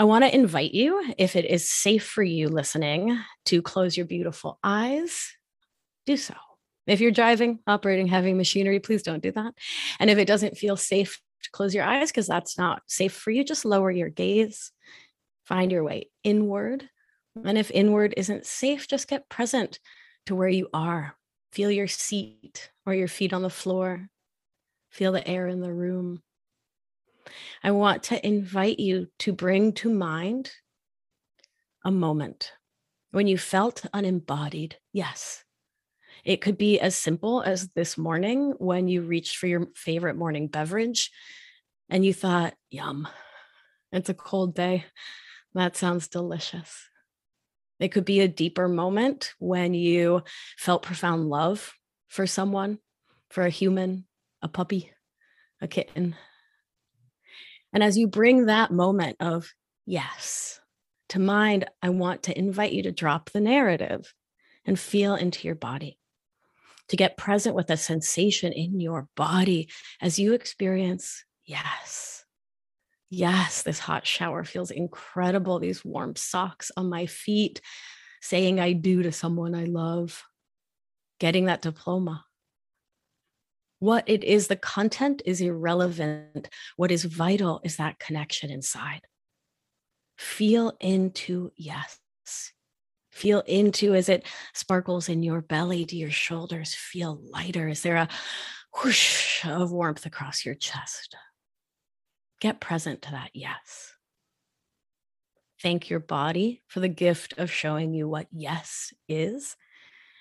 I 0.00 0.04
want 0.04 0.24
to 0.24 0.34
invite 0.34 0.72
you, 0.72 1.12
if 1.18 1.36
it 1.36 1.44
is 1.44 1.68
safe 1.68 2.06
for 2.06 2.22
you 2.22 2.48
listening, 2.48 3.18
to 3.44 3.60
close 3.60 3.98
your 3.98 4.06
beautiful 4.06 4.58
eyes. 4.64 5.30
Do 6.06 6.16
so. 6.16 6.32
If 6.86 7.02
you're 7.02 7.10
driving, 7.10 7.58
operating 7.66 8.06
heavy 8.06 8.32
machinery, 8.32 8.80
please 8.80 9.02
don't 9.02 9.22
do 9.22 9.30
that. 9.32 9.52
And 9.98 10.08
if 10.08 10.16
it 10.16 10.24
doesn't 10.24 10.56
feel 10.56 10.78
safe 10.78 11.20
to 11.42 11.50
close 11.50 11.74
your 11.74 11.84
eyes, 11.84 12.10
because 12.10 12.26
that's 12.26 12.56
not 12.56 12.80
safe 12.86 13.12
for 13.12 13.30
you, 13.30 13.44
just 13.44 13.66
lower 13.66 13.90
your 13.90 14.08
gaze, 14.08 14.72
find 15.44 15.70
your 15.70 15.84
way 15.84 16.08
inward. 16.24 16.88
And 17.44 17.58
if 17.58 17.70
inward 17.70 18.14
isn't 18.16 18.46
safe, 18.46 18.88
just 18.88 19.06
get 19.06 19.28
present 19.28 19.80
to 20.24 20.34
where 20.34 20.48
you 20.48 20.70
are. 20.72 21.14
Feel 21.52 21.70
your 21.70 21.88
seat 21.88 22.70
or 22.86 22.94
your 22.94 23.06
feet 23.06 23.34
on 23.34 23.42
the 23.42 23.50
floor. 23.50 24.08
Feel 24.88 25.12
the 25.12 25.28
air 25.28 25.46
in 25.46 25.60
the 25.60 25.74
room. 25.74 26.22
I 27.62 27.70
want 27.70 28.04
to 28.04 28.26
invite 28.26 28.78
you 28.78 29.08
to 29.20 29.32
bring 29.32 29.72
to 29.74 29.92
mind 29.92 30.50
a 31.84 31.90
moment 31.90 32.52
when 33.10 33.26
you 33.26 33.38
felt 33.38 33.84
unembodied. 33.92 34.76
Yes. 34.92 35.44
It 36.24 36.40
could 36.40 36.58
be 36.58 36.78
as 36.78 36.96
simple 36.96 37.42
as 37.42 37.68
this 37.68 37.96
morning 37.96 38.54
when 38.58 38.88
you 38.88 39.02
reached 39.02 39.36
for 39.36 39.46
your 39.46 39.68
favorite 39.74 40.16
morning 40.16 40.48
beverage 40.48 41.10
and 41.88 42.04
you 42.04 42.12
thought, 42.12 42.54
yum, 42.70 43.08
it's 43.92 44.08
a 44.08 44.14
cold 44.14 44.54
day. 44.54 44.84
That 45.54 45.76
sounds 45.76 46.08
delicious. 46.08 46.88
It 47.80 47.88
could 47.88 48.04
be 48.04 48.20
a 48.20 48.28
deeper 48.28 48.68
moment 48.68 49.32
when 49.38 49.72
you 49.72 50.22
felt 50.58 50.82
profound 50.82 51.28
love 51.28 51.72
for 52.08 52.26
someone, 52.26 52.78
for 53.30 53.44
a 53.44 53.50
human, 53.50 54.04
a 54.42 54.48
puppy, 54.48 54.92
a 55.60 55.66
kitten, 55.66 56.14
and 57.72 57.82
as 57.82 57.96
you 57.96 58.06
bring 58.06 58.46
that 58.46 58.70
moment 58.70 59.16
of 59.20 59.52
yes 59.86 60.60
to 61.10 61.18
mind, 61.18 61.68
I 61.82 61.90
want 61.90 62.24
to 62.24 62.38
invite 62.38 62.72
you 62.72 62.84
to 62.84 62.92
drop 62.92 63.30
the 63.30 63.40
narrative 63.40 64.14
and 64.64 64.78
feel 64.78 65.14
into 65.14 65.46
your 65.46 65.56
body, 65.56 65.98
to 66.88 66.96
get 66.96 67.16
present 67.16 67.56
with 67.56 67.70
a 67.70 67.76
sensation 67.76 68.52
in 68.52 68.80
your 68.80 69.08
body 69.16 69.68
as 70.00 70.18
you 70.18 70.34
experience 70.34 71.24
yes. 71.44 72.24
Yes, 73.08 73.62
this 73.62 73.80
hot 73.80 74.06
shower 74.06 74.44
feels 74.44 74.70
incredible. 74.70 75.58
These 75.58 75.84
warm 75.84 76.14
socks 76.14 76.70
on 76.76 76.88
my 76.88 77.06
feet, 77.06 77.60
saying 78.20 78.60
I 78.60 78.72
do 78.72 79.02
to 79.02 79.10
someone 79.10 79.54
I 79.54 79.64
love, 79.64 80.22
getting 81.18 81.46
that 81.46 81.62
diploma, 81.62 82.24
what 83.80 84.04
it 84.06 84.22
is, 84.22 84.46
the 84.46 84.56
content 84.56 85.22
is 85.24 85.40
irrelevant. 85.40 86.48
What 86.76 86.92
is 86.92 87.04
vital 87.04 87.60
is 87.64 87.76
that 87.76 87.98
connection 87.98 88.50
inside. 88.50 89.00
Feel 90.16 90.74
into 90.80 91.50
yes. 91.56 91.98
Feel 93.10 93.40
into 93.40 93.94
as 93.94 94.08
it 94.08 94.26
sparkles 94.54 95.08
in 95.08 95.22
your 95.22 95.40
belly. 95.40 95.86
Do 95.86 95.96
your 95.96 96.10
shoulders 96.10 96.74
feel 96.74 97.20
lighter? 97.30 97.68
Is 97.68 97.82
there 97.82 97.96
a 97.96 98.08
whoosh 98.82 99.44
of 99.46 99.72
warmth 99.72 100.04
across 100.04 100.44
your 100.44 100.54
chest? 100.54 101.16
Get 102.40 102.60
present 102.60 103.02
to 103.02 103.10
that 103.12 103.30
yes. 103.32 103.94
Thank 105.62 105.90
your 105.90 106.00
body 106.00 106.62
for 106.68 106.80
the 106.80 106.88
gift 106.88 107.34
of 107.38 107.50
showing 107.50 107.94
you 107.94 108.08
what 108.08 108.26
yes 108.30 108.92
is 109.08 109.56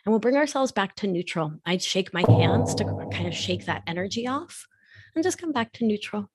and 0.10 0.14
we'll 0.14 0.20
bring 0.20 0.38
ourselves 0.38 0.72
back 0.72 0.96
to 0.96 1.06
neutral. 1.06 1.54
I'd 1.68 1.84
shake 1.84 2.16
my 2.16 2.24
hands 2.28 2.74
to 2.74 2.84
kind 3.14 3.28
of 3.28 3.36
shake 3.36 3.68
that 3.68 3.84
energy 3.86 4.26
off 4.26 4.66
and 5.14 5.24
just 5.24 5.38
come 5.38 5.52
back 5.52 5.72
to 5.74 5.86
neutral. 5.86 6.32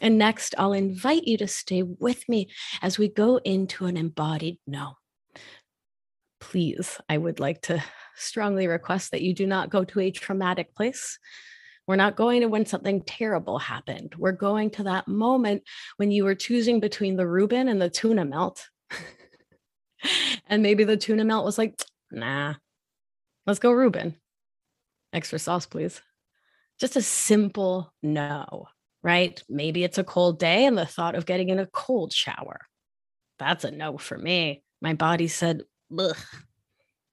And 0.00 0.18
next, 0.18 0.56
I'll 0.58 0.72
invite 0.72 1.22
you 1.22 1.38
to 1.38 1.46
stay 1.46 1.84
with 1.84 2.28
me 2.28 2.50
as 2.82 2.98
we 2.98 3.06
go 3.06 3.36
into 3.36 3.86
an 3.86 3.96
embodied 3.96 4.58
no. 4.66 4.94
Please, 6.40 7.00
I 7.08 7.16
would 7.16 7.38
like 7.38 7.62
to 7.62 7.80
strongly 8.16 8.66
request 8.66 9.12
that 9.12 9.22
you 9.22 9.34
do 9.34 9.46
not 9.46 9.70
go 9.70 9.84
to 9.84 10.00
a 10.00 10.10
traumatic 10.10 10.74
place. 10.74 11.20
We're 11.86 11.94
not 11.94 12.16
going 12.16 12.40
to 12.40 12.48
when 12.48 12.66
something 12.66 13.02
terrible 13.02 13.60
happened. 13.60 14.16
We're 14.18 14.32
going 14.32 14.70
to 14.70 14.82
that 14.82 15.06
moment 15.06 15.62
when 15.96 16.10
you 16.10 16.24
were 16.24 16.34
choosing 16.34 16.80
between 16.80 17.14
the 17.14 17.28
Reuben 17.28 17.68
and 17.68 17.80
the 17.80 17.88
tuna 17.88 18.24
melt. 18.24 18.68
and 20.48 20.60
maybe 20.60 20.82
the 20.82 20.96
tuna 20.96 21.22
melt 21.22 21.44
was 21.44 21.56
like, 21.56 21.80
nah, 22.10 22.54
let's 23.46 23.58
go 23.58 23.72
Reuben. 23.72 24.16
Extra 25.12 25.38
sauce, 25.38 25.66
please. 25.66 26.02
Just 26.78 26.96
a 26.96 27.02
simple 27.02 27.92
no 28.02 28.68
right? 29.02 29.42
Maybe 29.48 29.84
it's 29.84 29.98
a 29.98 30.04
cold 30.04 30.38
day 30.38 30.64
and 30.64 30.76
the 30.76 30.86
thought 30.86 31.14
of 31.14 31.26
getting 31.26 31.48
in 31.48 31.58
a 31.58 31.66
cold 31.66 32.12
shower. 32.12 32.60
That's 33.38 33.64
a 33.64 33.70
no 33.70 33.98
for 33.98 34.18
me. 34.18 34.62
My 34.80 34.94
body 34.94 35.28
said, 35.28 35.62
Ugh, 35.96 36.16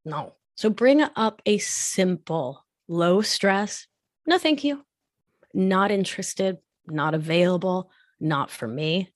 no. 0.03 0.34
So 0.55 0.69
bring 0.69 1.01
up 1.01 1.41
a 1.45 1.58
simple, 1.58 2.65
low 2.88 3.21
stress, 3.21 3.88
no, 4.27 4.38
thank 4.38 4.63
you. 4.63 4.84
Not 5.53 5.91
interested, 5.91 6.58
not 6.88 7.13
available, 7.13 7.91
not 8.19 8.49
for 8.49 8.67
me. 8.67 9.12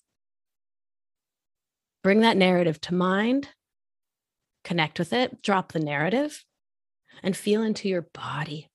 Bring 2.04 2.22
that 2.22 2.38
narrative 2.38 2.80
to 2.82 2.94
mind, 2.94 3.50
connect 4.70 5.00
with 5.00 5.14
it, 5.14 5.42
drop 5.42 5.72
the 5.72 5.80
narrative, 5.80 6.46
and 7.24 7.36
feel 7.36 7.64
into 7.64 7.90
your 7.90 8.08
body. 8.14 8.70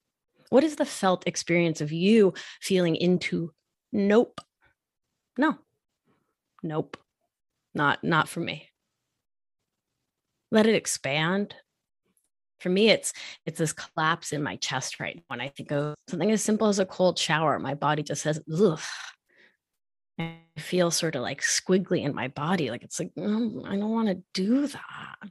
What 0.50 0.64
is 0.64 0.74
the 0.74 0.84
felt 0.84 1.24
experience 1.24 1.80
of 1.80 1.92
you 1.92 2.34
feeling 2.60 2.96
into 2.96 3.52
Nope. 3.92 4.40
No. 5.38 5.56
Nope. 6.64 6.96
Not 7.74 8.02
not 8.02 8.28
for 8.28 8.40
me. 8.40 8.68
Let 10.50 10.66
it 10.66 10.74
expand. 10.74 11.54
For 12.58 12.70
me, 12.70 12.90
it's 12.90 13.12
it's 13.46 13.58
this 13.58 13.72
collapse 13.72 14.32
in 14.32 14.42
my 14.42 14.56
chest 14.56 14.98
right 14.98 15.22
when 15.28 15.40
I 15.40 15.48
think 15.48 15.70
of 15.70 15.94
something 16.08 16.32
as 16.32 16.42
simple 16.42 16.66
as 16.66 16.80
a 16.80 16.86
cold 16.86 17.20
shower. 17.20 17.60
My 17.60 17.74
body 17.74 18.02
just 18.02 18.22
says, 18.22 18.40
ugh. 18.52 18.80
I 20.18 20.38
feel 20.58 20.90
sort 20.90 21.14
of 21.14 21.22
like 21.22 21.40
squiggly 21.40 22.02
in 22.02 22.16
my 22.16 22.28
body. 22.28 22.70
Like 22.70 22.82
it's 22.82 22.98
like, 22.98 23.14
mm, 23.14 23.64
I 23.64 23.76
don't 23.76 23.92
want 23.92 24.08
to 24.08 24.22
do 24.32 24.66
that. 24.66 25.30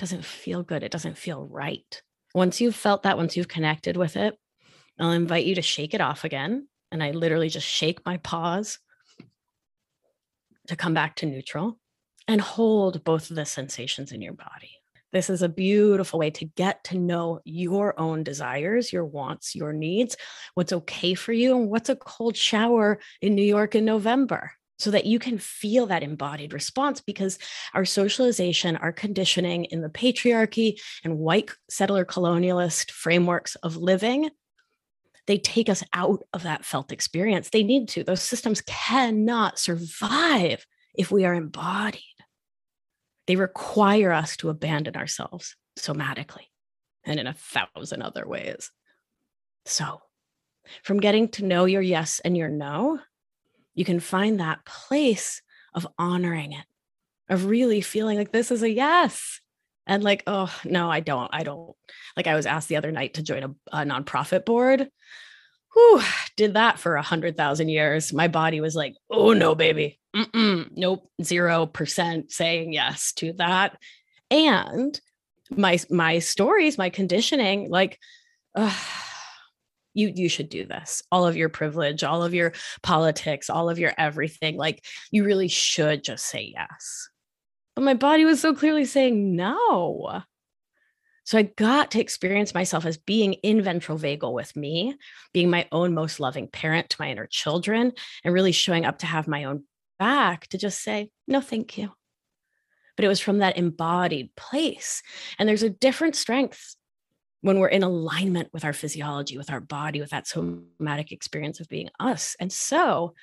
Doesn't 0.00 0.24
feel 0.24 0.64
good. 0.64 0.82
It 0.82 0.90
doesn't 0.90 1.18
feel 1.18 1.46
right. 1.46 2.02
Once 2.34 2.60
you've 2.60 2.74
felt 2.74 3.04
that, 3.04 3.18
once 3.18 3.36
you've 3.36 3.48
connected 3.48 3.96
with 3.96 4.16
it, 4.16 4.36
I'll 4.98 5.12
invite 5.12 5.44
you 5.44 5.54
to 5.54 5.62
shake 5.62 5.94
it 5.94 6.00
off 6.00 6.24
again 6.24 6.66
and 6.90 7.02
I 7.02 7.10
literally 7.12 7.48
just 7.48 7.66
shake 7.66 8.04
my 8.04 8.16
paws 8.16 8.78
to 10.68 10.76
come 10.76 10.94
back 10.94 11.16
to 11.16 11.26
neutral 11.26 11.78
and 12.26 12.40
hold 12.40 13.04
both 13.04 13.30
of 13.30 13.36
the 13.36 13.44
sensations 13.44 14.12
in 14.12 14.20
your 14.20 14.32
body. 14.32 14.72
This 15.12 15.28
is 15.28 15.42
a 15.42 15.48
beautiful 15.48 16.18
way 16.18 16.30
to 16.30 16.44
get 16.44 16.84
to 16.84 16.98
know 16.98 17.40
your 17.44 17.98
own 17.98 18.22
desires, 18.22 18.92
your 18.92 19.04
wants, 19.04 19.54
your 19.54 19.72
needs, 19.72 20.16
what's 20.54 20.72
okay 20.72 21.14
for 21.14 21.32
you, 21.32 21.56
and 21.56 21.68
what's 21.68 21.88
a 21.90 21.96
cold 21.96 22.36
shower 22.36 23.00
in 23.20 23.34
New 23.34 23.42
York 23.42 23.74
in 23.74 23.84
November 23.84 24.52
so 24.80 24.90
that 24.90 25.06
you 25.06 25.18
can 25.18 25.38
feel 25.38 25.86
that 25.86 26.02
embodied 26.02 26.52
response 26.52 27.00
because 27.00 27.38
our 27.74 27.84
socialization, 27.84 28.76
our 28.76 28.92
conditioning 28.92 29.64
in 29.66 29.82
the 29.82 29.88
patriarchy 29.88 30.80
and 31.04 31.18
white 31.18 31.50
settler 31.68 32.04
colonialist 32.04 32.90
frameworks 32.90 33.54
of 33.56 33.76
living 33.76 34.30
they 35.30 35.38
take 35.38 35.68
us 35.68 35.84
out 35.92 36.24
of 36.32 36.42
that 36.42 36.64
felt 36.64 36.90
experience. 36.90 37.50
They 37.50 37.62
need 37.62 37.88
to. 37.90 38.02
Those 38.02 38.20
systems 38.20 38.62
cannot 38.62 39.60
survive 39.60 40.66
if 40.92 41.12
we 41.12 41.24
are 41.24 41.34
embodied. 41.34 42.02
They 43.28 43.36
require 43.36 44.10
us 44.10 44.36
to 44.38 44.48
abandon 44.48 44.96
ourselves 44.96 45.54
somatically 45.78 46.46
and 47.04 47.20
in 47.20 47.28
a 47.28 47.34
thousand 47.34 48.02
other 48.02 48.26
ways. 48.26 48.72
So, 49.66 50.00
from 50.82 50.98
getting 50.98 51.28
to 51.28 51.44
know 51.44 51.64
your 51.64 51.82
yes 51.82 52.20
and 52.24 52.36
your 52.36 52.48
no, 52.48 52.98
you 53.74 53.84
can 53.84 54.00
find 54.00 54.40
that 54.40 54.64
place 54.64 55.42
of 55.74 55.86
honoring 55.98 56.52
it, 56.52 56.64
of 57.28 57.46
really 57.46 57.80
feeling 57.80 58.18
like 58.18 58.32
this 58.32 58.50
is 58.50 58.62
a 58.62 58.70
yes. 58.70 59.40
And 59.86 60.04
like, 60.04 60.22
oh, 60.26 60.54
no, 60.64 60.90
I 60.90 61.00
don't. 61.00 61.30
I 61.32 61.42
don't. 61.42 61.74
Like, 62.16 62.26
I 62.26 62.34
was 62.34 62.46
asked 62.46 62.68
the 62.68 62.76
other 62.76 62.92
night 62.92 63.14
to 63.14 63.22
join 63.22 63.42
a, 63.42 63.78
a 63.78 63.84
nonprofit 63.84 64.44
board 64.44 64.88
whew, 65.72 66.02
did 66.36 66.54
that 66.54 66.78
for 66.78 66.96
a 66.96 67.02
hundred 67.02 67.36
thousand 67.36 67.68
years. 67.68 68.12
My 68.12 68.28
body 68.28 68.60
was 68.60 68.74
like, 68.74 68.94
oh 69.08 69.32
no, 69.32 69.54
baby. 69.54 69.98
Mm-mm, 70.14 70.70
nope, 70.74 71.08
zero 71.22 71.66
percent 71.66 72.32
saying 72.32 72.72
yes 72.72 73.12
to 73.14 73.32
that. 73.34 73.78
And 74.30 75.00
my 75.50 75.78
my 75.88 76.18
stories, 76.18 76.78
my 76.78 76.90
conditioning, 76.90 77.70
like, 77.70 77.98
you 79.94 80.12
you 80.14 80.28
should 80.28 80.48
do 80.48 80.66
this. 80.66 81.02
All 81.10 81.26
of 81.26 81.36
your 81.36 81.48
privilege, 81.48 82.04
all 82.04 82.22
of 82.22 82.34
your 82.34 82.52
politics, 82.82 83.50
all 83.50 83.68
of 83.70 83.78
your 83.78 83.92
everything. 83.98 84.56
Like, 84.56 84.84
you 85.10 85.24
really 85.24 85.48
should 85.48 86.04
just 86.04 86.26
say 86.26 86.52
yes. 86.54 87.08
But 87.74 87.84
my 87.84 87.94
body 87.94 88.24
was 88.24 88.40
so 88.40 88.54
clearly 88.54 88.84
saying 88.84 89.36
no. 89.36 90.22
So 91.24 91.38
I 91.38 91.42
got 91.42 91.92
to 91.92 92.00
experience 92.00 92.54
myself 92.54 92.84
as 92.84 92.96
being 92.96 93.34
in 93.34 93.62
ventral 93.62 93.98
vagal 93.98 94.32
with 94.32 94.56
me, 94.56 94.96
being 95.32 95.48
my 95.48 95.68
own 95.70 95.94
most 95.94 96.18
loving 96.18 96.48
parent 96.48 96.90
to 96.90 96.96
my 96.98 97.10
inner 97.10 97.26
children, 97.26 97.92
and 98.24 98.34
really 98.34 98.52
showing 98.52 98.84
up 98.84 98.98
to 98.98 99.06
have 99.06 99.28
my 99.28 99.44
own 99.44 99.64
back 99.98 100.48
to 100.48 100.58
just 100.58 100.82
say, 100.82 101.10
no, 101.28 101.40
thank 101.40 101.78
you. 101.78 101.92
But 102.96 103.04
it 103.04 103.08
was 103.08 103.20
from 103.20 103.38
that 103.38 103.56
embodied 103.56 104.34
place. 104.34 105.02
And 105.38 105.48
there's 105.48 105.62
a 105.62 105.70
different 105.70 106.16
strength 106.16 106.74
when 107.42 107.58
we're 107.58 107.68
in 107.68 107.82
alignment 107.82 108.52
with 108.52 108.64
our 108.64 108.72
physiology, 108.72 109.38
with 109.38 109.50
our 109.50 109.60
body, 109.60 110.00
with 110.00 110.10
that 110.10 110.26
somatic 110.26 111.12
experience 111.12 111.60
of 111.60 111.68
being 111.68 111.88
us. 111.98 112.36
And 112.38 112.52
so, 112.52 113.14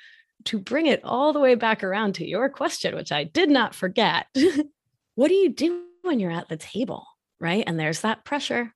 to 0.45 0.60
bring 0.60 0.86
it 0.86 1.01
all 1.03 1.34
the 1.34 1.39
way 1.39 1.56
back 1.56 1.84
around 1.84 2.15
to 2.15 2.27
your 2.27 2.49
question, 2.49 2.95
which 2.95 3.12
I 3.12 3.23
did 3.23 3.49
not 3.49 3.73
forget, 3.73 4.27
what 5.15 5.30
do 5.30 5.34
you 5.34 5.49
do 5.49 5.84
when 6.03 6.19
you're 6.19 6.32
at 6.32 6.47
the 6.47 6.58
table? 6.58 7.06
right? 7.39 7.63
And 7.65 7.80
there's 7.80 8.01
that 8.01 8.25
pressure 8.25 8.73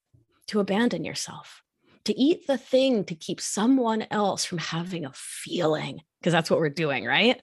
to 0.47 0.59
abandon 0.59 1.03
yourself, 1.03 1.61
to 2.05 2.19
eat 2.19 2.47
the 2.47 2.57
thing 2.57 3.05
to 3.05 3.15
keep 3.15 3.41
someone 3.41 4.05
else 4.11 4.45
from 4.45 4.57
having 4.57 5.05
a 5.05 5.11
feeling, 5.13 6.01
because 6.19 6.33
that's 6.33 6.49
what 6.49 6.59
we're 6.59 6.69
doing, 6.69 7.05
right? 7.05 7.41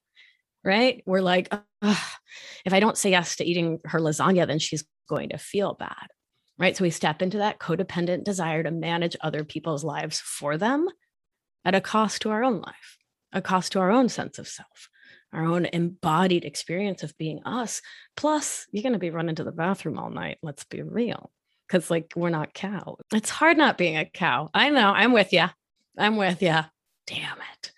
Right? 0.64 1.02
We're 1.06 1.22
like, 1.22 1.52
if 1.82 2.72
I 2.72 2.80
don't 2.80 2.98
say 2.98 3.10
yes 3.10 3.36
to 3.36 3.44
eating 3.44 3.80
her 3.84 4.00
lasagna, 4.00 4.46
then 4.46 4.58
she's 4.58 4.84
going 5.08 5.30
to 5.30 5.38
feel 5.38 5.74
bad. 5.74 6.08
Right. 6.58 6.76
So 6.76 6.82
we 6.82 6.90
step 6.90 7.22
into 7.22 7.38
that 7.38 7.60
codependent 7.60 8.24
desire 8.24 8.62
to 8.64 8.70
manage 8.70 9.16
other 9.20 9.44
people's 9.44 9.84
lives 9.84 10.18
for 10.20 10.56
them 10.56 10.88
at 11.64 11.74
a 11.74 11.80
cost 11.80 12.22
to 12.22 12.30
our 12.30 12.42
own 12.42 12.60
life, 12.60 12.98
a 13.32 13.40
cost 13.40 13.72
to 13.72 13.78
our 13.80 13.90
own 13.90 14.08
sense 14.08 14.38
of 14.38 14.48
self 14.48 14.88
our 15.32 15.44
own 15.44 15.66
embodied 15.66 16.44
experience 16.44 17.02
of 17.02 17.16
being 17.18 17.42
us. 17.44 17.82
Plus, 18.16 18.66
you're 18.70 18.82
going 18.82 18.92
to 18.94 18.98
be 18.98 19.10
running 19.10 19.34
to 19.36 19.44
the 19.44 19.52
bathroom 19.52 19.98
all 19.98 20.10
night. 20.10 20.38
Let's 20.42 20.64
be 20.64 20.82
real. 20.82 21.30
Because, 21.66 21.90
like, 21.90 22.12
we're 22.16 22.30
not 22.30 22.54
cow. 22.54 22.96
It's 23.12 23.28
hard 23.28 23.58
not 23.58 23.76
being 23.76 23.98
a 23.98 24.06
cow. 24.06 24.48
I 24.54 24.70
know. 24.70 24.90
I'm 24.90 25.12
with 25.12 25.32
you. 25.32 25.46
I'm 25.98 26.16
with 26.16 26.40
you. 26.40 26.56
Damn 27.06 27.38
it. 27.52 27.72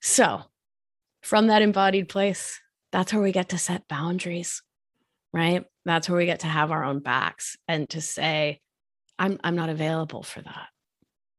So, 0.00 0.42
from 1.22 1.48
that 1.48 1.60
embodied 1.60 2.08
place, 2.08 2.60
that's 2.92 3.12
where 3.12 3.22
we 3.22 3.32
get 3.32 3.50
to 3.50 3.58
set 3.58 3.88
boundaries, 3.88 4.62
right? 5.34 5.64
That's 5.84 6.08
where 6.08 6.18
we 6.18 6.26
get 6.26 6.40
to 6.40 6.46
have 6.46 6.72
our 6.72 6.84
own 6.84 7.00
backs 7.00 7.56
and 7.66 7.88
to 7.90 8.00
say, 8.00 8.60
I'm, 9.18 9.38
I'm 9.42 9.56
not 9.56 9.68
available 9.68 10.22
for 10.22 10.40
that, 10.42 10.68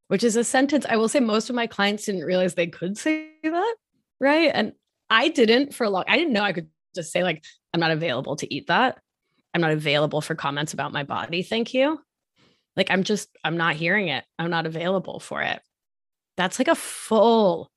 which 0.07 0.23
is 0.23 0.35
a 0.35 0.43
sentence 0.43 0.85
I 0.87 0.97
will 0.97 1.09
say 1.09 1.19
most 1.19 1.49
of 1.49 1.55
my 1.55 1.67
clients 1.67 2.05
didn't 2.05 2.23
realize 2.23 2.53
they 2.53 2.67
could 2.67 2.97
say 2.97 3.29
that. 3.43 3.75
Right. 4.19 4.51
And 4.53 4.73
I 5.09 5.29
didn't 5.29 5.73
for 5.73 5.83
a 5.83 5.89
long 5.89 6.05
I 6.07 6.15
didn't 6.15 6.33
know 6.33 6.43
I 6.43 6.53
could 6.53 6.69
just 6.95 7.11
say 7.11 7.23
like 7.23 7.43
I'm 7.73 7.79
not 7.79 7.91
available 7.91 8.35
to 8.37 8.53
eat 8.53 8.67
that. 8.67 8.99
I'm 9.53 9.61
not 9.61 9.71
available 9.71 10.21
for 10.21 10.35
comments 10.35 10.73
about 10.73 10.93
my 10.93 11.03
body. 11.03 11.43
Thank 11.43 11.73
you. 11.73 11.99
Like 12.77 12.89
I'm 12.89 13.03
just 13.03 13.29
I'm 13.43 13.57
not 13.57 13.75
hearing 13.75 14.07
it. 14.07 14.23
I'm 14.39 14.49
not 14.49 14.65
available 14.65 15.19
for 15.19 15.41
it. 15.41 15.59
That's 16.37 16.59
like 16.59 16.67
a 16.67 16.75
full 16.75 17.69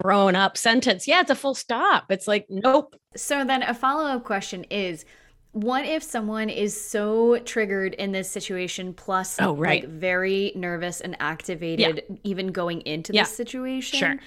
grown 0.00 0.36
up 0.36 0.56
sentence. 0.56 1.08
Yeah, 1.08 1.20
it's 1.20 1.30
a 1.30 1.34
full 1.34 1.54
stop. 1.54 2.06
It's 2.10 2.28
like 2.28 2.46
nope. 2.48 2.96
So 3.16 3.44
then 3.44 3.62
a 3.62 3.74
follow-up 3.74 4.24
question 4.24 4.64
is 4.64 5.04
what 5.52 5.84
if 5.84 6.02
someone 6.02 6.48
is 6.48 6.78
so 6.78 7.38
triggered 7.40 7.94
in 7.94 8.12
this 8.12 8.30
situation 8.30 8.94
plus 8.94 9.36
oh, 9.40 9.54
right. 9.54 9.82
like 9.82 9.90
very 9.90 10.52
nervous 10.54 11.00
and 11.00 11.16
activated 11.20 12.02
yeah. 12.08 12.16
even 12.24 12.48
going 12.48 12.80
into 12.82 13.12
yeah. 13.12 13.22
this 13.22 13.36
situation? 13.36 13.98
Sure 13.98 14.18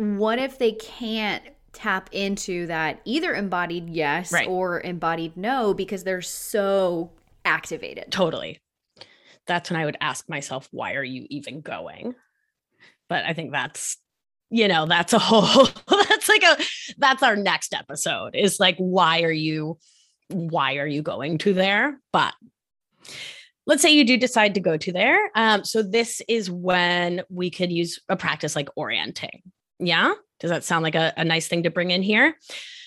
what 0.00 0.38
if 0.38 0.58
they 0.58 0.72
can't 0.72 1.42
tap 1.72 2.08
into 2.12 2.66
that 2.66 3.00
either 3.04 3.34
embodied 3.34 3.90
yes 3.90 4.32
right. 4.32 4.48
or 4.48 4.80
embodied 4.80 5.36
no 5.36 5.74
because 5.74 6.04
they're 6.04 6.22
so 6.22 7.10
activated? 7.44 8.10
Totally. 8.10 8.60
That's 9.46 9.70
when 9.70 9.78
I 9.78 9.84
would 9.84 9.98
ask 10.00 10.28
myself, 10.28 10.68
why 10.70 10.94
are 10.94 11.04
you 11.04 11.26
even 11.28 11.60
going? 11.60 12.14
But 13.08 13.24
I 13.26 13.34
think 13.34 13.52
that's 13.52 13.98
you 14.52 14.66
know, 14.66 14.84
that's 14.86 15.12
a 15.12 15.18
whole 15.18 15.68
that's 16.08 16.28
like 16.28 16.42
a 16.42 16.56
that's 16.96 17.22
our 17.22 17.36
next 17.36 17.74
episode 17.74 18.34
is 18.34 18.58
like 18.58 18.76
why 18.78 19.22
are 19.22 19.30
you 19.30 19.78
why 20.30 20.76
are 20.76 20.86
you 20.86 21.02
going 21.02 21.38
to 21.38 21.52
there? 21.52 22.00
But 22.12 22.34
let's 23.66 23.82
say 23.82 23.92
you 23.92 24.04
do 24.04 24.16
decide 24.16 24.54
to 24.54 24.60
go 24.60 24.76
to 24.76 24.92
there. 24.92 25.30
Um, 25.34 25.64
so 25.64 25.82
this 25.82 26.22
is 26.28 26.50
when 26.50 27.22
we 27.28 27.50
could 27.50 27.70
use 27.70 28.00
a 28.08 28.16
practice 28.16 28.56
like 28.56 28.68
orienting. 28.76 29.42
Yeah. 29.78 30.14
Does 30.40 30.50
that 30.50 30.64
sound 30.64 30.82
like 30.82 30.94
a, 30.94 31.12
a 31.16 31.24
nice 31.24 31.48
thing 31.48 31.64
to 31.64 31.70
bring 31.70 31.90
in 31.90 32.02
here? 32.02 32.36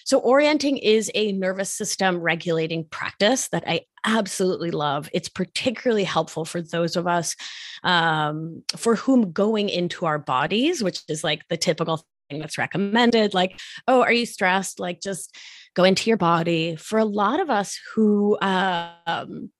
So, 0.05 0.19
orienting 0.19 0.77
is 0.77 1.09
a 1.15 1.31
nervous 1.31 1.69
system 1.69 2.17
regulating 2.17 2.85
practice 2.85 3.47
that 3.49 3.63
I 3.65 3.81
absolutely 4.05 4.71
love. 4.71 5.09
It's 5.13 5.29
particularly 5.29 6.03
helpful 6.03 6.43
for 6.43 6.61
those 6.61 6.95
of 6.95 7.07
us 7.07 7.35
um, 7.83 8.63
for 8.75 8.95
whom 8.95 9.31
going 9.31 9.69
into 9.69 10.05
our 10.05 10.19
bodies, 10.19 10.83
which 10.83 11.01
is 11.07 11.23
like 11.23 11.47
the 11.47 11.57
typical 11.57 12.05
thing 12.33 12.41
that's 12.41 12.57
recommended, 12.57 13.33
like, 13.33 13.59
oh, 13.87 14.01
are 14.01 14.11
you 14.11 14.25
stressed? 14.25 14.79
Like, 14.79 14.99
just 15.01 15.35
go 15.75 15.83
into 15.83 16.09
your 16.09 16.17
body. 16.17 16.75
For 16.75 16.99
a 16.99 17.05
lot 17.05 17.39
of 17.39 17.49
us 17.49 17.79
who, 17.93 18.37
um, 18.41 19.51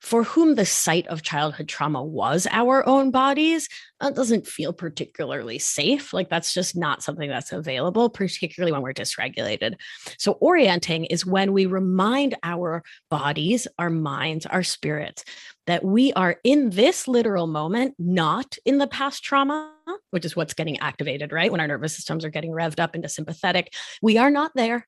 for 0.00 0.22
whom 0.22 0.54
the 0.54 0.64
site 0.64 1.06
of 1.08 1.22
childhood 1.22 1.68
trauma 1.68 2.02
was 2.02 2.46
our 2.52 2.88
own 2.88 3.10
bodies, 3.10 3.68
that 4.00 4.14
doesn't 4.14 4.46
feel 4.46 4.72
particularly 4.72 5.58
safe. 5.58 6.12
Like 6.12 6.28
that's 6.28 6.54
just 6.54 6.76
not 6.76 7.02
something 7.02 7.28
that's 7.28 7.52
available, 7.52 8.08
particularly 8.10 8.70
when 8.70 8.82
we're 8.82 8.92
dysregulated. 8.92 9.74
So, 10.16 10.32
orienting 10.32 11.06
is 11.06 11.26
when 11.26 11.52
we 11.52 11.66
remind 11.66 12.36
our 12.44 12.84
bodies, 13.10 13.66
our 13.80 13.90
minds, 13.90 14.46
our 14.46 14.62
spirits 14.62 15.24
that 15.66 15.84
we 15.84 16.12
are 16.12 16.36
in 16.44 16.70
this 16.70 17.08
literal 17.08 17.48
moment, 17.48 17.96
not 17.98 18.58
in 18.64 18.78
the 18.78 18.86
past 18.86 19.24
trauma, 19.24 19.75
which 20.10 20.24
is 20.24 20.36
what's 20.36 20.54
getting 20.54 20.78
activated, 20.80 21.32
right? 21.32 21.50
When 21.50 21.60
our 21.60 21.68
nervous 21.68 21.94
systems 21.94 22.24
are 22.24 22.30
getting 22.30 22.50
revved 22.50 22.80
up 22.80 22.94
into 22.94 23.08
sympathetic. 23.08 23.74
We 24.02 24.18
are 24.18 24.30
not 24.30 24.52
there. 24.54 24.86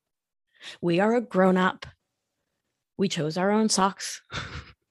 We 0.81 1.01
are 1.01 1.15
a 1.15 1.21
grown 1.21 1.57
up. 1.57 1.87
We 2.97 3.09
chose 3.09 3.37
our 3.37 3.51
own 3.51 3.69
socks. 3.69 4.23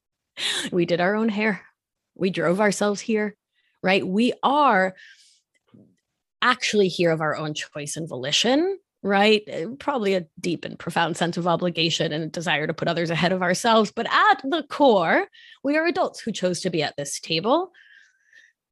we 0.72 0.86
did 0.86 1.00
our 1.00 1.14
own 1.14 1.28
hair. 1.28 1.62
We 2.14 2.30
drove 2.30 2.60
ourselves 2.60 3.00
here, 3.00 3.36
right? 3.82 4.06
We 4.06 4.32
are 4.42 4.94
actually 6.40 6.88
here 6.88 7.10
of 7.10 7.20
our 7.20 7.36
own 7.36 7.54
choice 7.54 7.96
and 7.96 8.08
volition, 8.08 8.78
right? 9.02 9.42
Eh, 9.46 9.66
probably 9.78 10.14
a 10.14 10.26
deep 10.40 10.64
and 10.64 10.78
profound 10.78 11.16
sense 11.16 11.36
of 11.36 11.46
obligation 11.46 12.12
and 12.12 12.32
desire 12.32 12.66
to 12.66 12.74
put 12.74 12.88
others 12.88 13.10
ahead 13.10 13.32
of 13.32 13.42
ourselves. 13.42 13.92
But 13.94 14.06
at 14.10 14.42
the 14.44 14.62
core, 14.68 15.26
we 15.62 15.76
are 15.76 15.86
adults 15.86 16.20
who 16.20 16.32
chose 16.32 16.60
to 16.60 16.70
be 16.70 16.82
at 16.82 16.96
this 16.96 17.20
table. 17.20 17.72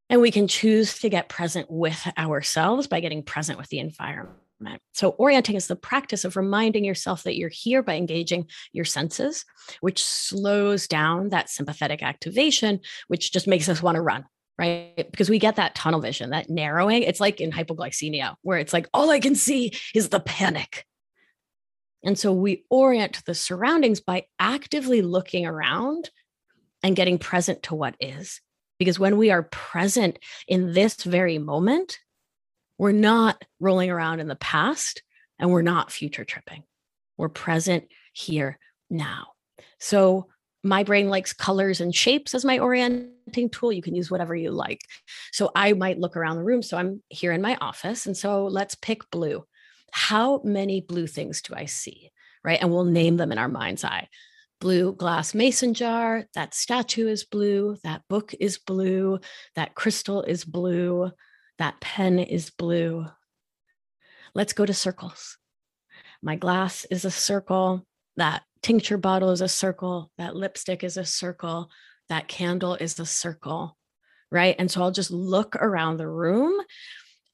And 0.08 0.20
we 0.20 0.30
can 0.30 0.46
choose 0.46 0.98
to 1.00 1.08
get 1.08 1.28
present 1.28 1.68
with 1.70 2.06
ourselves 2.16 2.86
by 2.86 3.00
getting 3.00 3.22
present 3.22 3.58
with 3.58 3.68
the 3.68 3.80
environment. 3.80 4.80
So, 4.92 5.10
orienting 5.10 5.56
is 5.56 5.66
the 5.66 5.76
practice 5.76 6.24
of 6.24 6.36
reminding 6.36 6.84
yourself 6.84 7.24
that 7.24 7.36
you're 7.36 7.50
here 7.50 7.82
by 7.82 7.96
engaging 7.96 8.46
your 8.72 8.84
senses, 8.84 9.44
which 9.80 10.04
slows 10.04 10.86
down 10.86 11.30
that 11.30 11.50
sympathetic 11.50 12.02
activation, 12.02 12.80
which 13.08 13.32
just 13.32 13.46
makes 13.48 13.68
us 13.68 13.82
want 13.82 13.96
to 13.96 14.02
run, 14.02 14.24
right? 14.58 14.94
Because 15.10 15.28
we 15.28 15.38
get 15.38 15.56
that 15.56 15.74
tunnel 15.74 16.00
vision, 16.00 16.30
that 16.30 16.48
narrowing. 16.48 17.02
It's 17.02 17.20
like 17.20 17.40
in 17.40 17.50
hypoglycemia, 17.50 18.36
where 18.42 18.58
it's 18.58 18.72
like, 18.72 18.88
all 18.94 19.10
I 19.10 19.20
can 19.20 19.34
see 19.34 19.72
is 19.94 20.08
the 20.08 20.20
panic. 20.20 20.86
And 22.04 22.18
so 22.18 22.32
we 22.32 22.64
orient 22.70 23.24
the 23.26 23.34
surroundings 23.34 24.00
by 24.00 24.26
actively 24.38 25.02
looking 25.02 25.44
around 25.44 26.08
and 26.82 26.94
getting 26.94 27.18
present 27.18 27.64
to 27.64 27.74
what 27.74 27.96
is. 27.98 28.40
Because 28.78 28.98
when 28.98 29.16
we 29.16 29.30
are 29.30 29.44
present 29.44 30.18
in 30.46 30.72
this 30.72 31.02
very 31.02 31.38
moment, 31.38 31.98
we're 32.78 32.92
not 32.92 33.42
rolling 33.60 33.90
around 33.90 34.20
in 34.20 34.28
the 34.28 34.36
past 34.36 35.02
and 35.38 35.50
we're 35.50 35.62
not 35.62 35.92
future 35.92 36.24
tripping. 36.24 36.64
We're 37.16 37.28
present 37.28 37.84
here 38.12 38.58
now. 38.90 39.28
So 39.78 40.28
my 40.62 40.82
brain 40.82 41.08
likes 41.08 41.32
colors 41.32 41.80
and 41.80 41.94
shapes 41.94 42.34
as 42.34 42.44
my 42.44 42.58
orienting 42.58 43.50
tool. 43.50 43.72
You 43.72 43.82
can 43.82 43.94
use 43.94 44.10
whatever 44.10 44.34
you 44.34 44.50
like. 44.50 44.80
So 45.32 45.50
I 45.54 45.72
might 45.72 45.98
look 45.98 46.16
around 46.16 46.36
the 46.36 46.44
room. 46.44 46.62
So 46.62 46.76
I'm 46.76 47.02
here 47.08 47.32
in 47.32 47.40
my 47.40 47.56
office. 47.60 48.06
And 48.06 48.16
so 48.16 48.46
let's 48.46 48.74
pick 48.74 49.10
blue. 49.10 49.44
How 49.92 50.40
many 50.44 50.80
blue 50.80 51.06
things 51.06 51.40
do 51.40 51.54
I 51.54 51.66
see? 51.66 52.10
Right. 52.44 52.58
And 52.60 52.70
we'll 52.70 52.84
name 52.84 53.16
them 53.16 53.32
in 53.32 53.38
our 53.38 53.48
mind's 53.48 53.84
eye. 53.84 54.08
Blue 54.60 54.94
glass 54.94 55.34
mason 55.34 55.74
jar. 55.74 56.24
That 56.34 56.54
statue 56.54 57.08
is 57.08 57.24
blue. 57.24 57.76
That 57.84 58.02
book 58.08 58.34
is 58.40 58.58
blue. 58.58 59.20
That 59.54 59.74
crystal 59.74 60.22
is 60.22 60.44
blue. 60.44 61.10
That 61.58 61.80
pen 61.80 62.18
is 62.18 62.50
blue. 62.50 63.06
Let's 64.34 64.52
go 64.52 64.64
to 64.64 64.74
circles. 64.74 65.38
My 66.22 66.36
glass 66.36 66.86
is 66.90 67.04
a 67.04 67.10
circle. 67.10 67.86
That 68.16 68.42
tincture 68.62 68.98
bottle 68.98 69.30
is 69.30 69.42
a 69.42 69.48
circle. 69.48 70.10
That 70.18 70.34
lipstick 70.34 70.82
is 70.82 70.96
a 70.96 71.04
circle. 71.04 71.70
That 72.08 72.28
candle 72.28 72.74
is 72.74 72.98
a 72.98 73.06
circle. 73.06 73.76
Right. 74.30 74.56
And 74.58 74.70
so 74.70 74.82
I'll 74.82 74.90
just 74.90 75.10
look 75.10 75.54
around 75.56 75.98
the 75.98 76.08
room 76.08 76.60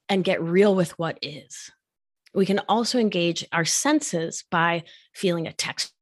and 0.08 0.24
get 0.24 0.42
real 0.42 0.74
with 0.74 0.98
what 0.98 1.18
is. 1.22 1.70
We 2.34 2.46
can 2.46 2.60
also 2.68 2.98
engage 2.98 3.46
our 3.52 3.64
senses 3.64 4.44
by 4.50 4.84
feeling 5.14 5.46
a 5.46 5.52
texture. 5.52 5.92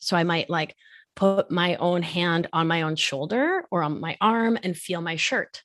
So 0.00 0.16
I 0.16 0.24
might 0.24 0.50
like 0.50 0.74
put 1.14 1.50
my 1.50 1.76
own 1.76 2.02
hand 2.02 2.48
on 2.52 2.66
my 2.66 2.82
own 2.82 2.96
shoulder 2.96 3.64
or 3.70 3.82
on 3.82 4.00
my 4.00 4.16
arm 4.20 4.58
and 4.62 4.76
feel 4.76 5.00
my 5.00 5.16
shirt 5.16 5.62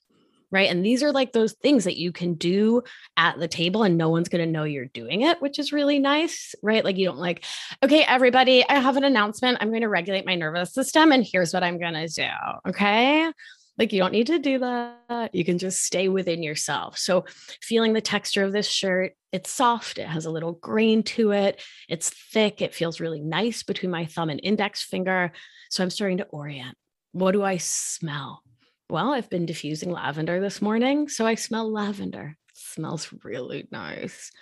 right? 0.50 0.70
And 0.70 0.84
these 0.84 1.02
are 1.02 1.12
like 1.12 1.32
those 1.32 1.52
things 1.52 1.84
that 1.84 1.96
you 1.96 2.12
can 2.12 2.34
do 2.34 2.82
at 3.16 3.38
the 3.38 3.48
table 3.48 3.82
and 3.82 3.98
no 3.98 4.08
one's 4.08 4.28
going 4.28 4.44
to 4.44 4.50
know 4.50 4.64
you're 4.64 4.86
doing 4.86 5.22
it, 5.22 5.40
which 5.42 5.58
is 5.58 5.72
really 5.72 5.98
nice, 5.98 6.54
right? 6.62 6.84
Like 6.84 6.96
you 6.96 7.06
don't 7.06 7.18
like, 7.18 7.44
okay, 7.82 8.02
everybody, 8.04 8.66
I 8.66 8.78
have 8.78 8.96
an 8.96 9.04
announcement. 9.04 9.58
I'm 9.60 9.68
going 9.68 9.82
to 9.82 9.88
regulate 9.88 10.26
my 10.26 10.34
nervous 10.34 10.72
system 10.72 11.12
and 11.12 11.24
here's 11.24 11.52
what 11.52 11.62
I'm 11.62 11.78
going 11.78 11.94
to 11.94 12.08
do. 12.08 12.28
Okay. 12.70 13.30
Like 13.78 13.92
you 13.92 14.00
don't 14.00 14.12
need 14.12 14.26
to 14.26 14.38
do 14.38 14.58
that. 14.58 15.30
You 15.32 15.44
can 15.44 15.58
just 15.58 15.84
stay 15.84 16.08
within 16.08 16.42
yourself. 16.42 16.98
So, 16.98 17.24
feeling 17.62 17.92
the 17.92 18.00
texture 18.00 18.42
of 18.42 18.52
this 18.52 18.66
shirt, 18.68 19.12
it's 19.32 19.50
soft, 19.50 19.98
it 19.98 20.08
has 20.08 20.26
a 20.26 20.30
little 20.30 20.52
grain 20.52 21.02
to 21.04 21.30
it, 21.30 21.62
it's 21.88 22.10
thick, 22.10 22.60
it 22.60 22.74
feels 22.74 22.98
really 22.98 23.20
nice 23.20 23.62
between 23.62 23.90
my 23.90 24.06
thumb 24.06 24.30
and 24.30 24.40
index 24.42 24.82
finger. 24.82 25.32
So, 25.70 25.82
I'm 25.82 25.90
starting 25.90 26.18
to 26.18 26.26
orient. 26.26 26.76
What 27.12 27.32
do 27.32 27.42
I 27.44 27.58
smell? 27.58 28.42
Well, 28.90 29.12
I've 29.12 29.30
been 29.30 29.46
diffusing 29.46 29.92
lavender 29.92 30.40
this 30.40 30.60
morning, 30.60 31.08
so 31.08 31.26
I 31.26 31.34
smell 31.36 31.70
lavender. 31.70 32.36
It 32.50 32.58
smells 32.58 33.12
really 33.22 33.68
nice. 33.70 34.32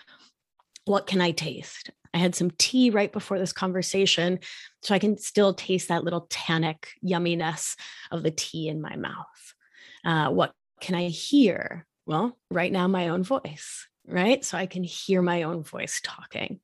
What 0.84 1.06
can 1.06 1.20
I 1.20 1.32
taste? 1.32 1.90
I 2.16 2.18
had 2.18 2.34
some 2.34 2.50
tea 2.52 2.88
right 2.88 3.12
before 3.12 3.38
this 3.38 3.52
conversation, 3.52 4.38
so 4.80 4.94
I 4.94 4.98
can 4.98 5.18
still 5.18 5.52
taste 5.52 5.88
that 5.88 6.02
little 6.02 6.26
tannic 6.30 6.88
yumminess 7.04 7.76
of 8.10 8.22
the 8.22 8.30
tea 8.30 8.68
in 8.68 8.80
my 8.80 8.96
mouth. 8.96 9.54
Uh, 10.02 10.30
what 10.30 10.54
can 10.80 10.94
I 10.94 11.08
hear? 11.08 11.84
Well, 12.06 12.38
right 12.50 12.72
now, 12.72 12.88
my 12.88 13.08
own 13.08 13.22
voice, 13.22 13.86
right? 14.06 14.42
So 14.42 14.56
I 14.56 14.64
can 14.64 14.82
hear 14.82 15.20
my 15.20 15.42
own 15.42 15.62
voice 15.62 16.00
talking. 16.02 16.60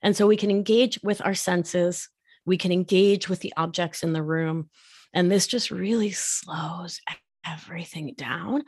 And 0.00 0.16
so 0.16 0.26
we 0.26 0.38
can 0.38 0.50
engage 0.50 0.98
with 1.02 1.20
our 1.22 1.34
senses, 1.34 2.08
we 2.46 2.56
can 2.56 2.72
engage 2.72 3.28
with 3.28 3.40
the 3.40 3.52
objects 3.54 4.02
in 4.02 4.14
the 4.14 4.22
room, 4.22 4.70
and 5.12 5.30
this 5.30 5.46
just 5.46 5.70
really 5.70 6.12
slows 6.12 7.02
everything 7.46 8.14
down. 8.16 8.64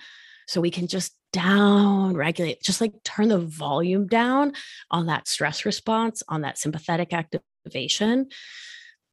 So 0.49 0.63
we 0.63 0.71
can 0.71 0.89
just 0.89 1.15
down 1.33 2.17
regulate, 2.17 2.63
just 2.63 2.81
like 2.81 2.95
turn 3.05 3.29
the 3.29 3.39
volume 3.39 4.07
down 4.07 4.55
on 4.91 5.07
that 5.07 5.29
stress 5.29 5.65
response, 5.67 6.23
on 6.27 6.41
that 6.41 6.59
sympathetic 6.59 7.13
activation. 7.13 8.29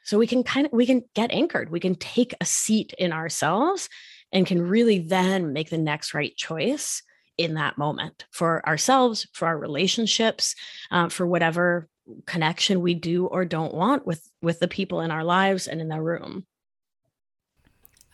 So 0.05 0.19
we 0.19 0.29
can 0.29 0.45
kind 0.45 0.67
of 0.67 0.73
we 0.73 0.87
can 0.87 1.03
get 1.17 1.33
anchored. 1.33 1.69
We 1.69 1.81
can 1.81 1.97
take 1.97 2.33
a 2.41 2.45
seat 2.45 2.95
in 2.97 3.13
ourselves 3.13 3.89
and 4.31 4.47
can 4.47 4.63
really 4.63 5.01
then 5.01 5.53
make 5.53 5.69
the 5.69 5.79
next 5.79 6.15
right 6.15 6.33
choice 6.37 7.03
in 7.37 7.55
that 7.55 7.77
moment 7.77 8.25
for 8.31 8.65
ourselves, 8.69 9.27
for 9.33 9.47
our 9.49 9.59
relationships, 9.59 10.55
uh, 10.93 11.09
for 11.09 11.27
whatever 11.27 11.89
connection 12.25 12.83
we 12.83 12.95
do 12.95 13.27
or 13.27 13.45
don't 13.45 13.75
want 13.75 14.07
with 14.07 14.31
with 14.43 14.61
the 14.61 14.69
people 14.69 15.01
in 15.01 15.11
our 15.11 15.25
lives 15.25 15.67
and 15.67 15.81
in 15.81 15.89
the 15.89 16.01
room 16.01 16.47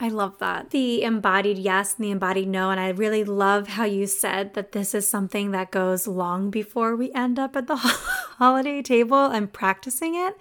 I 0.02 0.08
love 0.08 0.38
that. 0.38 0.70
The 0.70 1.04
embodied 1.04 1.58
yes 1.58 1.94
and 1.94 2.04
the 2.04 2.10
embodied 2.10 2.48
no. 2.48 2.70
And 2.70 2.80
I 2.80 2.88
really 2.88 3.22
love 3.22 3.68
how 3.68 3.84
you 3.84 4.08
said 4.08 4.54
that 4.54 4.72
this 4.72 4.96
is 4.96 5.06
something 5.06 5.52
that 5.52 5.70
goes 5.70 6.08
long 6.08 6.50
before 6.50 6.96
we 6.96 7.12
end 7.12 7.38
up 7.38 7.54
at 7.54 7.68
the 7.68 7.76
holiday 7.76 8.82
table 8.82 9.26
and 9.26 9.52
practicing 9.52 10.16
it. 10.16 10.36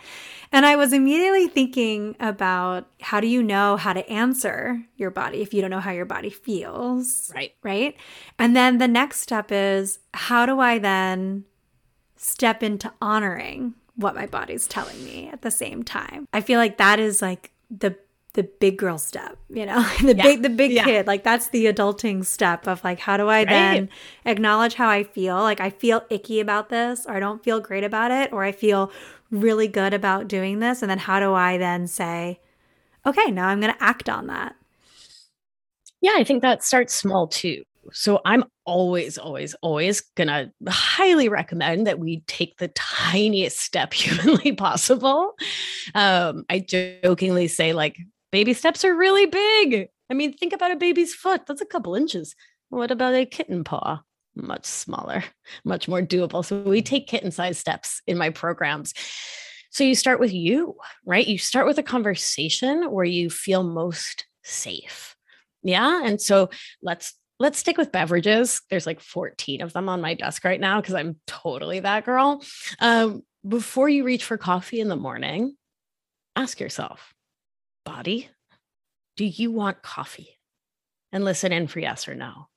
And 0.51 0.65
I 0.65 0.75
was 0.75 0.93
immediately 0.93 1.47
thinking 1.47 2.15
about 2.19 2.87
how 3.01 3.19
do 3.19 3.27
you 3.27 3.43
know 3.43 3.77
how 3.77 3.93
to 3.93 4.09
answer 4.09 4.83
your 4.95 5.11
body 5.11 5.43
if 5.43 5.53
you 5.53 5.61
don't 5.61 5.69
know 5.69 5.79
how 5.79 5.91
your 5.91 6.05
body 6.05 6.31
feels? 6.31 7.31
Right. 7.35 7.53
Right. 7.61 7.95
And 8.39 8.55
then 8.55 8.79
the 8.79 8.87
next 8.87 9.19
step 9.19 9.51
is 9.51 9.99
how 10.15 10.47
do 10.47 10.59
I 10.59 10.79
then 10.79 11.45
step 12.15 12.63
into 12.63 12.91
honoring 12.99 13.75
what 13.95 14.15
my 14.15 14.25
body's 14.25 14.67
telling 14.67 15.05
me 15.05 15.29
at 15.31 15.43
the 15.43 15.51
same 15.51 15.83
time. 15.83 16.27
I 16.33 16.41
feel 16.41 16.57
like 16.57 16.77
that 16.77 16.99
is 16.99 17.21
like 17.21 17.51
the 17.69 17.95
the 18.33 18.43
big 18.43 18.77
girl 18.77 18.97
step, 18.97 19.37
you 19.49 19.65
know, 19.65 19.81
the 20.01 20.15
yeah. 20.15 20.23
big 20.23 20.41
the 20.41 20.49
big 20.49 20.71
yeah. 20.71 20.83
kid. 20.83 21.07
Like 21.07 21.23
that's 21.23 21.49
the 21.49 21.65
adulting 21.65 22.25
step 22.25 22.67
of 22.67 22.83
like 22.83 22.99
how 22.99 23.17
do 23.17 23.27
I 23.27 23.39
right. 23.39 23.47
then 23.47 23.89
acknowledge 24.25 24.75
how 24.75 24.89
I 24.89 25.03
feel? 25.03 25.35
Like 25.37 25.59
I 25.59 25.69
feel 25.69 26.03
icky 26.09 26.39
about 26.39 26.69
this 26.69 27.05
or 27.05 27.15
I 27.15 27.19
don't 27.19 27.43
feel 27.43 27.59
great 27.59 27.83
about 27.83 28.11
it 28.11 28.31
or 28.31 28.43
I 28.43 28.51
feel 28.51 28.91
really 29.29 29.67
good 29.67 29.93
about 29.93 30.27
doing 30.27 30.59
this 30.59 30.81
and 30.81 30.89
then 30.91 30.97
how 30.97 31.19
do 31.19 31.33
I 31.33 31.57
then 31.57 31.87
say 31.87 32.39
okay, 33.05 33.31
now 33.31 33.47
I'm 33.47 33.59
going 33.59 33.73
to 33.73 33.83
act 33.83 34.09
on 34.09 34.27
that. 34.27 34.55
Yeah, 36.01 36.13
I 36.15 36.23
think 36.23 36.41
that 36.41 36.63
starts 36.63 36.93
small 36.93 37.27
too. 37.27 37.63
So 37.93 38.21
I'm 38.25 38.43
always, 38.65 39.17
always, 39.17 39.55
always 39.55 40.01
gonna 40.15 40.51
highly 40.67 41.29
recommend 41.29 41.87
that 41.87 41.99
we 41.99 42.21
take 42.27 42.57
the 42.57 42.69
tiniest 42.69 43.59
step 43.59 43.93
humanly 43.93 44.51
possible. 44.53 45.33
Um, 45.95 46.45
I 46.49 46.59
jokingly 46.59 47.47
say, 47.47 47.73
like, 47.73 47.97
baby 48.31 48.53
steps 48.53 48.83
are 48.85 48.95
really 48.95 49.25
big. 49.25 49.89
I 50.09 50.13
mean, 50.13 50.33
think 50.33 50.53
about 50.53 50.71
a 50.71 50.75
baby's 50.75 51.13
foot, 51.13 51.45
that's 51.45 51.61
a 51.61 51.65
couple 51.65 51.95
inches. 51.95 52.35
What 52.69 52.91
about 52.91 53.13
a 53.13 53.25
kitten 53.25 53.63
paw? 53.63 54.01
Much 54.35 54.65
smaller, 54.65 55.23
much 55.65 55.87
more 55.87 56.01
doable. 56.01 56.43
So 56.43 56.61
we 56.61 56.81
take 56.81 57.07
kitten 57.07 57.31
sized 57.31 57.59
steps 57.59 58.01
in 58.07 58.17
my 58.17 58.29
programs. 58.29 58.93
So 59.71 59.83
you 59.83 59.95
start 59.95 60.19
with 60.19 60.33
you, 60.33 60.75
right? 61.05 61.25
You 61.25 61.37
start 61.37 61.65
with 61.65 61.77
a 61.77 61.83
conversation 61.83 62.91
where 62.91 63.05
you 63.05 63.29
feel 63.29 63.63
most 63.63 64.25
safe. 64.43 65.15
Yeah. 65.63 66.01
And 66.03 66.19
so 66.21 66.49
let's 66.81 67.13
let's 67.39 67.57
stick 67.57 67.77
with 67.77 67.91
beverages. 67.91 68.61
There's 68.69 68.85
like 68.85 68.99
14 68.99 69.61
of 69.61 69.73
them 69.73 69.89
on 69.89 70.01
my 70.01 70.13
desk 70.13 70.43
right 70.43 70.59
now 70.59 70.79
because 70.79 70.93
I'm 70.93 71.19
totally 71.25 71.79
that 71.79 72.05
girl. 72.05 72.43
Um, 72.79 73.23
before 73.47 73.89
you 73.89 74.03
reach 74.03 74.23
for 74.23 74.37
coffee 74.37 74.79
in 74.79 74.89
the 74.89 74.95
morning, 74.95 75.55
ask 76.35 76.59
yourself, 76.59 77.13
body, 77.85 78.29
do 79.17 79.25
you 79.25 79.51
want 79.51 79.81
coffee? 79.81 80.37
And 81.11 81.25
listen 81.25 81.51
in 81.51 81.67
for 81.67 81.79
yes 81.79 82.07
or 82.07 82.15
no. 82.15 82.47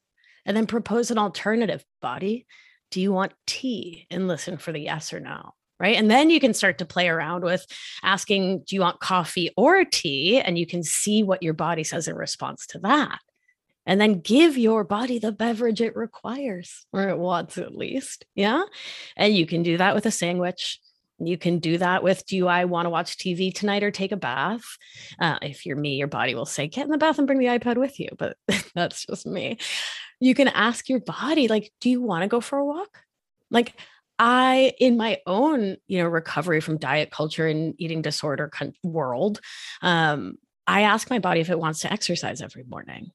And 0.46 0.56
then 0.56 0.66
propose 0.66 1.10
an 1.10 1.18
alternative 1.18 1.84
body. 2.00 2.46
Do 2.90 3.00
you 3.00 3.12
want 3.12 3.32
tea? 3.46 4.06
And 4.10 4.28
listen 4.28 4.58
for 4.58 4.72
the 4.72 4.80
yes 4.80 5.12
or 5.12 5.20
no. 5.20 5.54
Right. 5.80 5.96
And 5.96 6.08
then 6.08 6.30
you 6.30 6.38
can 6.38 6.54
start 6.54 6.78
to 6.78 6.86
play 6.86 7.08
around 7.08 7.42
with 7.42 7.66
asking, 8.04 8.62
do 8.66 8.76
you 8.76 8.80
want 8.80 9.00
coffee 9.00 9.50
or 9.56 9.84
tea? 9.84 10.40
And 10.40 10.56
you 10.56 10.66
can 10.66 10.84
see 10.84 11.24
what 11.24 11.42
your 11.42 11.52
body 11.52 11.82
says 11.82 12.06
in 12.06 12.14
response 12.14 12.66
to 12.68 12.78
that. 12.80 13.18
And 13.84 14.00
then 14.00 14.20
give 14.20 14.56
your 14.56 14.84
body 14.84 15.18
the 15.18 15.32
beverage 15.32 15.80
it 15.80 15.96
requires, 15.96 16.86
or 16.92 17.08
it 17.08 17.18
wants 17.18 17.58
at 17.58 17.74
least. 17.74 18.24
Yeah. 18.34 18.62
And 19.16 19.34
you 19.34 19.46
can 19.46 19.62
do 19.62 19.76
that 19.76 19.94
with 19.94 20.06
a 20.06 20.10
sandwich. 20.10 20.78
You 21.18 21.38
can 21.38 21.58
do 21.58 21.78
that 21.78 22.02
with 22.02 22.26
do 22.26 22.48
I 22.48 22.64
want 22.64 22.86
to 22.86 22.90
watch 22.90 23.16
TV 23.16 23.54
tonight 23.54 23.82
or 23.82 23.90
take 23.90 24.12
a 24.12 24.16
bath? 24.16 24.64
Uh, 25.18 25.38
if 25.42 25.64
you're 25.64 25.76
me, 25.76 25.96
your 25.96 26.08
body 26.08 26.34
will 26.34 26.46
say, 26.46 26.66
get 26.66 26.84
in 26.84 26.90
the 26.90 26.98
bath 26.98 27.18
and 27.18 27.26
bring 27.26 27.38
the 27.38 27.46
iPad 27.46 27.76
with 27.76 28.00
you. 28.00 28.08
But 28.18 28.36
that's 28.74 29.06
just 29.06 29.26
me. 29.26 29.58
You 30.20 30.34
can 30.34 30.48
ask 30.48 30.88
your 30.88 31.00
body, 31.00 31.48
like, 31.48 31.72
do 31.80 31.88
you 31.90 32.02
want 32.02 32.22
to 32.22 32.28
go 32.28 32.40
for 32.40 32.58
a 32.58 32.64
walk? 32.64 33.02
Like, 33.50 33.74
I, 34.18 34.72
in 34.78 34.96
my 34.96 35.18
own, 35.26 35.76
you 35.86 35.98
know, 35.98 36.08
recovery 36.08 36.60
from 36.60 36.78
diet 36.78 37.10
culture 37.10 37.46
and 37.46 37.74
eating 37.78 38.02
disorder 38.02 38.50
world, 38.82 39.40
um, 39.82 40.36
I 40.66 40.82
ask 40.82 41.10
my 41.10 41.18
body 41.18 41.40
if 41.40 41.50
it 41.50 41.58
wants 41.58 41.80
to 41.80 41.92
exercise 41.92 42.40
every 42.40 42.64
morning. 42.64 43.10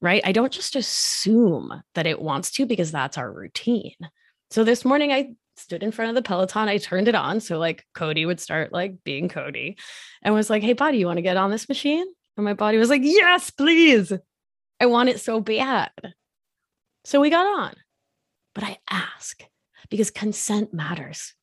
Right. 0.00 0.22
I 0.24 0.32
don't 0.32 0.52
just 0.52 0.76
assume 0.76 1.82
that 1.94 2.06
it 2.06 2.20
wants 2.20 2.50
to 2.52 2.66
because 2.66 2.92
that's 2.92 3.16
our 3.16 3.32
routine. 3.32 3.94
So 4.50 4.62
this 4.62 4.84
morning 4.84 5.12
I 5.12 5.34
stood 5.56 5.82
in 5.82 5.92
front 5.92 6.10
of 6.10 6.14
the 6.14 6.26
Peloton. 6.26 6.68
I 6.68 6.78
turned 6.78 7.08
it 7.08 7.14
on. 7.14 7.40
So 7.40 7.58
like 7.58 7.84
Cody 7.94 8.26
would 8.26 8.40
start 8.40 8.72
like 8.72 9.04
being 9.04 9.28
Cody 9.28 9.76
and 10.22 10.34
was 10.34 10.50
like, 10.50 10.62
Hey, 10.62 10.72
body, 10.72 10.98
you 10.98 11.06
want 11.06 11.18
to 11.18 11.22
get 11.22 11.36
on 11.36 11.50
this 11.50 11.68
machine? 11.68 12.06
And 12.36 12.44
my 12.44 12.54
body 12.54 12.78
was 12.78 12.90
like, 12.90 13.02
Yes, 13.04 13.50
please. 13.50 14.12
I 14.80 14.86
want 14.86 15.08
it 15.08 15.20
so 15.20 15.40
bad. 15.40 15.90
So 17.04 17.20
we 17.20 17.30
got 17.30 17.46
on. 17.46 17.74
But 18.54 18.64
I 18.64 18.78
ask 18.90 19.42
because 19.90 20.10
consent 20.10 20.72
matters, 20.72 21.34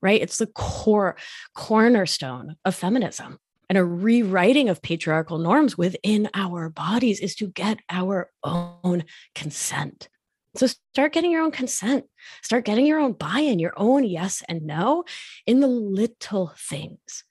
right? 0.00 0.20
It's 0.20 0.38
the 0.38 0.46
core 0.46 1.16
cornerstone 1.54 2.56
of 2.64 2.74
feminism. 2.74 3.38
And 3.68 3.76
a 3.76 3.84
rewriting 3.84 4.68
of 4.68 4.80
patriarchal 4.80 5.38
norms 5.38 5.76
within 5.76 6.30
our 6.34 6.68
bodies 6.68 7.18
is 7.18 7.34
to 7.36 7.48
get 7.48 7.78
our 7.90 8.30
own 8.44 9.04
consent. 9.34 10.08
So 10.56 10.66
start 10.66 11.12
getting 11.12 11.30
your 11.30 11.42
own 11.42 11.50
consent, 11.50 12.06
start 12.42 12.64
getting 12.64 12.86
your 12.86 12.98
own 12.98 13.12
buy 13.12 13.40
in, 13.40 13.58
your 13.58 13.74
own 13.76 14.04
yes 14.04 14.42
and 14.48 14.62
no 14.62 15.04
in 15.46 15.60
the 15.60 15.66
little 15.68 16.52
things, 16.56 17.24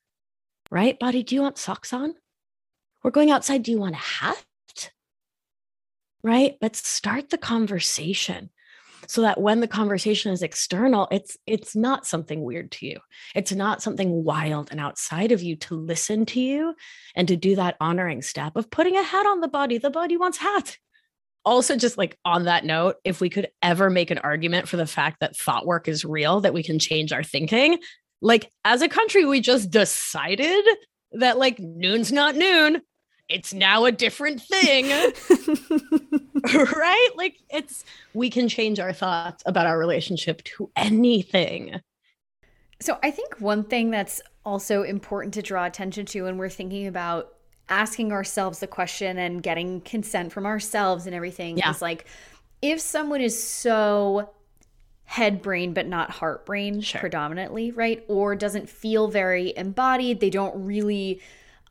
right? 0.69 0.97
Body, 0.99 1.23
do 1.23 1.35
you 1.35 1.41
want 1.41 1.57
socks 1.57 1.93
on? 1.93 2.13
We're 3.03 3.11
going 3.11 3.31
outside. 3.31 3.63
Do 3.63 3.71
you 3.71 3.79
want 3.79 3.95
a 3.95 3.99
hat? 3.99 4.43
Right? 6.23 6.55
But 6.59 6.75
start 6.75 7.29
the 7.29 7.37
conversation 7.37 8.49
so 9.07 9.21
that 9.21 9.39
when 9.39 9.59
the 9.59 9.67
conversation 9.67 10.31
is 10.31 10.41
external 10.41 11.07
it's 11.11 11.37
it's 11.45 11.75
not 11.75 12.05
something 12.05 12.41
weird 12.41 12.71
to 12.71 12.87
you 12.87 12.99
it's 13.35 13.51
not 13.51 13.81
something 13.81 14.23
wild 14.23 14.69
and 14.71 14.79
outside 14.79 15.31
of 15.31 15.43
you 15.43 15.55
to 15.55 15.75
listen 15.75 16.25
to 16.25 16.39
you 16.39 16.73
and 17.15 17.27
to 17.27 17.35
do 17.35 17.55
that 17.55 17.77
honoring 17.79 18.21
step 18.21 18.55
of 18.55 18.71
putting 18.71 18.95
a 18.95 19.03
hat 19.03 19.25
on 19.25 19.41
the 19.41 19.47
body 19.47 19.77
the 19.77 19.89
body 19.89 20.17
wants 20.17 20.37
hat 20.37 20.77
also 21.45 21.75
just 21.75 21.97
like 21.97 22.17
on 22.25 22.45
that 22.45 22.65
note 22.65 22.95
if 23.03 23.21
we 23.21 23.29
could 23.29 23.47
ever 23.61 23.89
make 23.89 24.11
an 24.11 24.17
argument 24.19 24.67
for 24.67 24.77
the 24.77 24.87
fact 24.87 25.19
that 25.19 25.35
thought 25.35 25.65
work 25.65 25.87
is 25.87 26.03
real 26.03 26.41
that 26.41 26.53
we 26.53 26.63
can 26.63 26.79
change 26.79 27.11
our 27.13 27.23
thinking 27.23 27.77
like 28.21 28.49
as 28.63 28.81
a 28.81 28.89
country 28.89 29.25
we 29.25 29.39
just 29.39 29.69
decided 29.69 30.65
that 31.11 31.37
like 31.37 31.59
noon's 31.59 32.11
not 32.11 32.35
noon 32.35 32.81
it's 33.27 33.53
now 33.53 33.85
a 33.85 33.91
different 33.91 34.41
thing. 34.41 34.85
right? 36.53 37.09
Like 37.15 37.37
it's 37.49 37.83
we 38.13 38.29
can 38.29 38.47
change 38.47 38.79
our 38.79 38.93
thoughts 38.93 39.43
about 39.45 39.65
our 39.65 39.77
relationship 39.77 40.43
to 40.43 40.69
anything. 40.75 41.81
So 42.81 42.99
I 43.01 43.11
think 43.11 43.39
one 43.39 43.63
thing 43.63 43.89
that's 43.89 44.21
also 44.43 44.83
important 44.83 45.33
to 45.35 45.41
draw 45.41 45.65
attention 45.65 46.05
to 46.07 46.23
when 46.23 46.37
we're 46.37 46.49
thinking 46.49 46.87
about 46.87 47.33
asking 47.69 48.11
ourselves 48.11 48.59
the 48.59 48.67
question 48.67 49.17
and 49.17 49.41
getting 49.41 49.81
consent 49.81 50.31
from 50.31 50.45
ourselves 50.45 51.05
and 51.05 51.15
everything 51.15 51.57
yeah. 51.57 51.71
is 51.71 51.81
like 51.81 52.05
if 52.61 52.79
someone 52.79 53.21
is 53.21 53.41
so 53.41 54.29
head 55.05 55.41
brain 55.41 55.73
but 55.73 55.87
not 55.87 56.09
heart 56.09 56.45
brain 56.45 56.81
sure. 56.81 56.99
predominantly, 56.99 57.71
right? 57.71 58.03
Or 58.07 58.35
doesn't 58.35 58.69
feel 58.69 59.07
very 59.07 59.53
embodied, 59.55 60.19
they 60.19 60.29
don't 60.29 60.65
really 60.65 61.21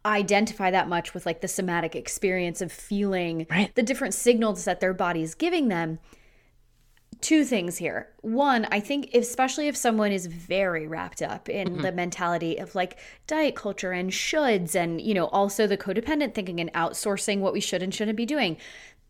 identify 0.06 0.70
that 0.70 0.88
much 0.88 1.14
with 1.14 1.26
like 1.26 1.40
the 1.40 1.48
somatic 1.48 1.96
experience 1.96 2.60
of 2.60 2.70
feeling 2.70 3.46
right. 3.50 3.74
the 3.74 3.82
different 3.82 4.14
signals 4.14 4.64
that 4.64 4.80
their 4.80 4.92
body 4.92 5.22
is 5.22 5.34
giving 5.34 5.68
them 5.68 5.98
two 7.24 7.42
things 7.42 7.78
here. 7.78 8.10
One, 8.20 8.66
I 8.70 8.80
think 8.80 9.14
especially 9.14 9.66
if 9.66 9.76
someone 9.76 10.12
is 10.12 10.26
very 10.26 10.86
wrapped 10.86 11.22
up 11.22 11.48
in 11.48 11.68
mm-hmm. 11.68 11.80
the 11.80 11.90
mentality 11.90 12.58
of 12.58 12.74
like 12.74 12.98
diet 13.26 13.56
culture 13.56 13.92
and 13.92 14.10
shoulds 14.10 14.74
and 14.74 15.00
you 15.00 15.14
know 15.14 15.28
also 15.28 15.66
the 15.66 15.78
codependent 15.78 16.34
thinking 16.34 16.60
and 16.60 16.70
outsourcing 16.74 17.40
what 17.40 17.54
we 17.54 17.60
should 17.60 17.82
and 17.82 17.94
shouldn't 17.94 18.18
be 18.18 18.26
doing. 18.26 18.58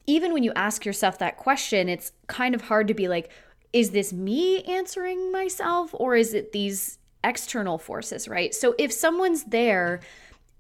Even 0.07 0.33
when 0.33 0.45
you 0.45 0.53
ask 0.55 0.87
yourself 0.87 1.19
that 1.19 1.39
question, 1.39 1.89
it's 1.89 2.13
kind 2.29 2.55
of 2.55 2.63
hard 2.63 2.87
to 2.87 2.95
be 2.95 3.09
like 3.09 3.31
is 3.73 3.91
this 3.91 4.13
me 4.13 4.63
answering 4.63 5.33
myself 5.33 5.91
or 5.95 6.15
is 6.15 6.35
it 6.35 6.53
these 6.53 6.99
external 7.25 7.79
forces, 7.79 8.29
right? 8.29 8.55
So 8.55 8.77
if 8.79 8.93
someone's 8.93 9.43
there 9.43 10.01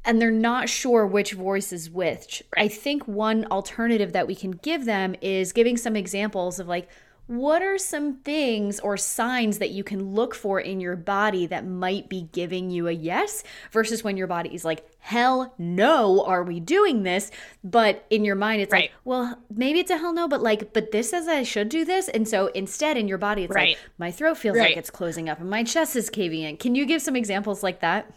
and 0.04 0.20
they're 0.20 0.32
not 0.32 0.68
sure 0.68 1.06
which 1.06 1.34
voice 1.34 1.72
is 1.72 1.88
which. 1.88 2.42
I 2.56 2.66
think 2.66 3.06
one 3.06 3.46
alternative 3.46 4.12
that 4.12 4.26
we 4.26 4.34
can 4.34 4.50
give 4.50 4.84
them 4.84 5.14
is 5.22 5.52
giving 5.52 5.76
some 5.76 5.94
examples 5.94 6.58
of 6.58 6.66
like, 6.66 6.88
what 7.26 7.62
are 7.62 7.78
some 7.78 8.16
things 8.18 8.78
or 8.80 8.96
signs 8.96 9.58
that 9.58 9.70
you 9.70 9.82
can 9.82 10.14
look 10.14 10.34
for 10.34 10.60
in 10.60 10.80
your 10.80 10.96
body 10.96 11.46
that 11.46 11.66
might 11.66 12.08
be 12.08 12.28
giving 12.32 12.70
you 12.70 12.86
a 12.86 12.92
yes 12.92 13.42
versus 13.72 14.04
when 14.04 14.16
your 14.16 14.26
body 14.26 14.54
is 14.54 14.64
like, 14.64 14.86
hell 14.98 15.54
no, 15.56 16.24
are 16.24 16.42
we 16.42 16.60
doing 16.60 17.02
this? 17.02 17.30
But 17.62 18.04
in 18.10 18.24
your 18.24 18.34
mind, 18.36 18.62
it's 18.62 18.72
right. 18.72 18.84
like, 18.84 18.92
well, 19.04 19.38
maybe 19.50 19.80
it's 19.80 19.90
a 19.90 19.96
hell 19.96 20.12
no, 20.12 20.28
but 20.28 20.42
like, 20.42 20.74
but 20.74 20.92
this 20.92 21.10
says 21.10 21.26
I 21.26 21.44
should 21.44 21.70
do 21.70 21.84
this. 21.84 22.08
And 22.08 22.28
so 22.28 22.48
instead, 22.48 22.96
in 22.96 23.08
your 23.08 23.18
body, 23.18 23.44
it's 23.44 23.54
right. 23.54 23.76
like, 23.76 23.78
my 23.96 24.10
throat 24.10 24.36
feels 24.36 24.58
right. 24.58 24.70
like 24.70 24.76
it's 24.76 24.90
closing 24.90 25.28
up 25.28 25.40
and 25.40 25.48
my 25.48 25.64
chest 25.64 25.96
is 25.96 26.10
caving 26.10 26.42
in. 26.42 26.56
Can 26.58 26.74
you 26.74 26.84
give 26.84 27.00
some 27.00 27.16
examples 27.16 27.62
like 27.62 27.80
that? 27.80 28.10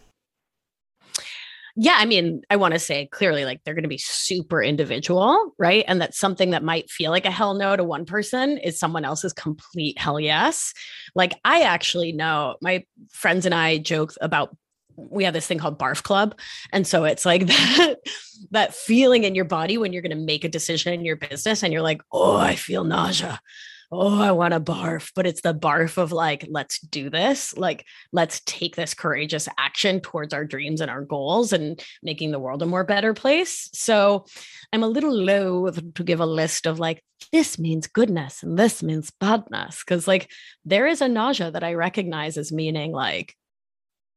Yeah, 1.80 1.94
I 1.96 2.06
mean, 2.06 2.42
I 2.50 2.56
want 2.56 2.74
to 2.74 2.80
say 2.80 3.06
clearly, 3.06 3.44
like 3.44 3.62
they're 3.62 3.74
going 3.74 3.84
to 3.84 3.88
be 3.88 3.98
super 3.98 4.60
individual, 4.60 5.54
right? 5.58 5.84
And 5.86 6.00
that 6.00 6.12
something 6.12 6.50
that 6.50 6.64
might 6.64 6.90
feel 6.90 7.12
like 7.12 7.24
a 7.24 7.30
hell 7.30 7.54
no 7.54 7.76
to 7.76 7.84
one 7.84 8.04
person 8.04 8.58
is 8.58 8.76
someone 8.76 9.04
else's 9.04 9.32
complete 9.32 9.96
hell 9.96 10.18
yes. 10.18 10.74
Like, 11.14 11.34
I 11.44 11.60
actually 11.62 12.10
know 12.10 12.56
my 12.60 12.84
friends 13.12 13.46
and 13.46 13.54
I 13.54 13.78
joke 13.78 14.12
about 14.20 14.56
we 14.96 15.22
have 15.22 15.34
this 15.34 15.46
thing 15.46 15.58
called 15.58 15.78
barf 15.78 16.02
club 16.02 16.36
and 16.72 16.84
so 16.84 17.04
it's 17.04 17.24
like 17.24 17.46
that 17.46 17.94
that 18.50 18.74
feeling 18.74 19.22
in 19.22 19.36
your 19.36 19.44
body 19.44 19.78
when 19.78 19.92
you're 19.92 20.02
going 20.02 20.10
to 20.10 20.16
make 20.16 20.42
a 20.42 20.48
decision 20.48 20.92
in 20.92 21.04
your 21.04 21.14
business 21.14 21.62
and 21.62 21.72
you're 21.72 21.82
like 21.82 22.02
oh 22.10 22.36
i 22.36 22.56
feel 22.56 22.82
nausea 22.82 23.38
oh, 23.90 24.20
I 24.20 24.32
want 24.32 24.52
to 24.52 24.60
barf, 24.60 25.12
but 25.14 25.26
it's 25.26 25.40
the 25.40 25.54
barf 25.54 25.96
of 25.96 26.12
like, 26.12 26.46
let's 26.50 26.78
do 26.78 27.08
this. 27.08 27.56
Like, 27.56 27.86
let's 28.12 28.40
take 28.44 28.76
this 28.76 28.92
courageous 28.92 29.48
action 29.58 30.00
towards 30.00 30.34
our 30.34 30.44
dreams 30.44 30.80
and 30.80 30.90
our 30.90 31.02
goals 31.02 31.52
and 31.52 31.82
making 32.02 32.30
the 32.30 32.38
world 32.38 32.62
a 32.62 32.66
more 32.66 32.84
better 32.84 33.14
place. 33.14 33.70
So 33.72 34.26
I'm 34.72 34.82
a 34.82 34.88
little 34.88 35.14
loath 35.14 35.80
to 35.94 36.04
give 36.04 36.20
a 36.20 36.26
list 36.26 36.66
of 36.66 36.78
like, 36.78 37.02
this 37.32 37.58
means 37.58 37.86
goodness 37.86 38.42
and 38.42 38.58
this 38.58 38.82
means 38.82 39.10
badness. 39.20 39.82
Cause 39.84 40.06
like 40.06 40.30
there 40.64 40.86
is 40.86 41.00
a 41.00 41.08
nausea 41.08 41.50
that 41.50 41.64
I 41.64 41.74
recognize 41.74 42.36
as 42.36 42.52
meaning 42.52 42.92
like, 42.92 43.34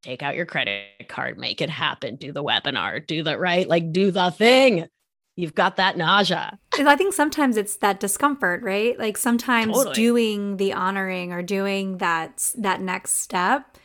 take 0.03 0.21
out 0.21 0.35
your 0.35 0.45
credit 0.45 1.07
card, 1.07 1.37
make 1.37 1.61
it 1.61 1.69
happen, 1.69 2.17
do 2.17 2.33
the 2.33 2.43
webinar, 2.43 3.05
do 3.05 3.23
the 3.23 3.37
right, 3.37 3.67
like 3.67 3.93
do 3.93 4.11
the 4.11 4.31
thing 4.31 4.87
you've 5.35 5.55
got 5.55 5.77
that 5.77 5.97
nausea. 5.97 6.59
I 6.77 6.95
think 6.95 7.13
sometimes 7.13 7.57
it's 7.57 7.77
that 7.77 7.99
discomfort, 7.99 8.63
right? 8.63 8.97
Like 8.97 9.17
sometimes 9.17 9.73
totally. 9.73 9.95
doing 9.95 10.57
the 10.57 10.73
honoring 10.73 11.31
or 11.31 11.41
doing 11.41 11.97
that 11.97 12.51
that 12.57 12.81
next 12.81 13.19
step 13.19 13.77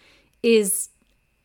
is 0.43 0.91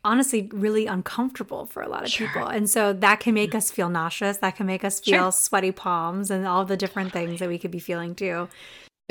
honestly 0.04 0.50
really 0.52 0.88
uncomfortable 0.88 1.66
for 1.68 1.84
a 1.84 1.88
lot 1.88 2.04
of 2.04 2.10
sure. 2.10 2.28
people. 2.28 2.48
And 2.48 2.70
so 2.70 2.92
that 2.94 3.20
can 3.20 3.34
make 3.34 3.52
mm. 3.52 3.56
us 3.56 3.70
feel 3.70 3.90
nauseous, 3.90 4.38
that 4.38 4.56
can 4.56 4.66
make 4.66 4.84
us 4.84 5.00
feel 5.00 5.26
sure. 5.26 5.32
sweaty 5.32 5.72
palms 5.72 6.32
and 6.32 6.48
all 6.48 6.66
the 6.66 6.78
different 6.78 7.10
totally. 7.10 7.28
things 7.28 7.40
that 7.40 7.50
we 7.50 7.60
could 7.60 7.72
be 7.72 7.80
feeling 7.80 8.16
too. 8.16 8.50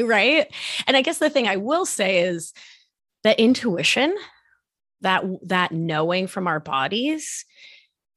Right? 0.00 0.48
And 0.86 0.96
I 0.96 1.02
guess 1.02 1.18
the 1.18 1.30
thing 1.30 1.46
I 1.46 1.56
will 1.56 1.86
say 1.86 2.20
is 2.20 2.52
that 3.22 3.38
intuition, 3.38 4.16
that 5.02 5.24
that 5.42 5.72
knowing 5.72 6.26
from 6.26 6.46
our 6.46 6.58
bodies 6.60 7.44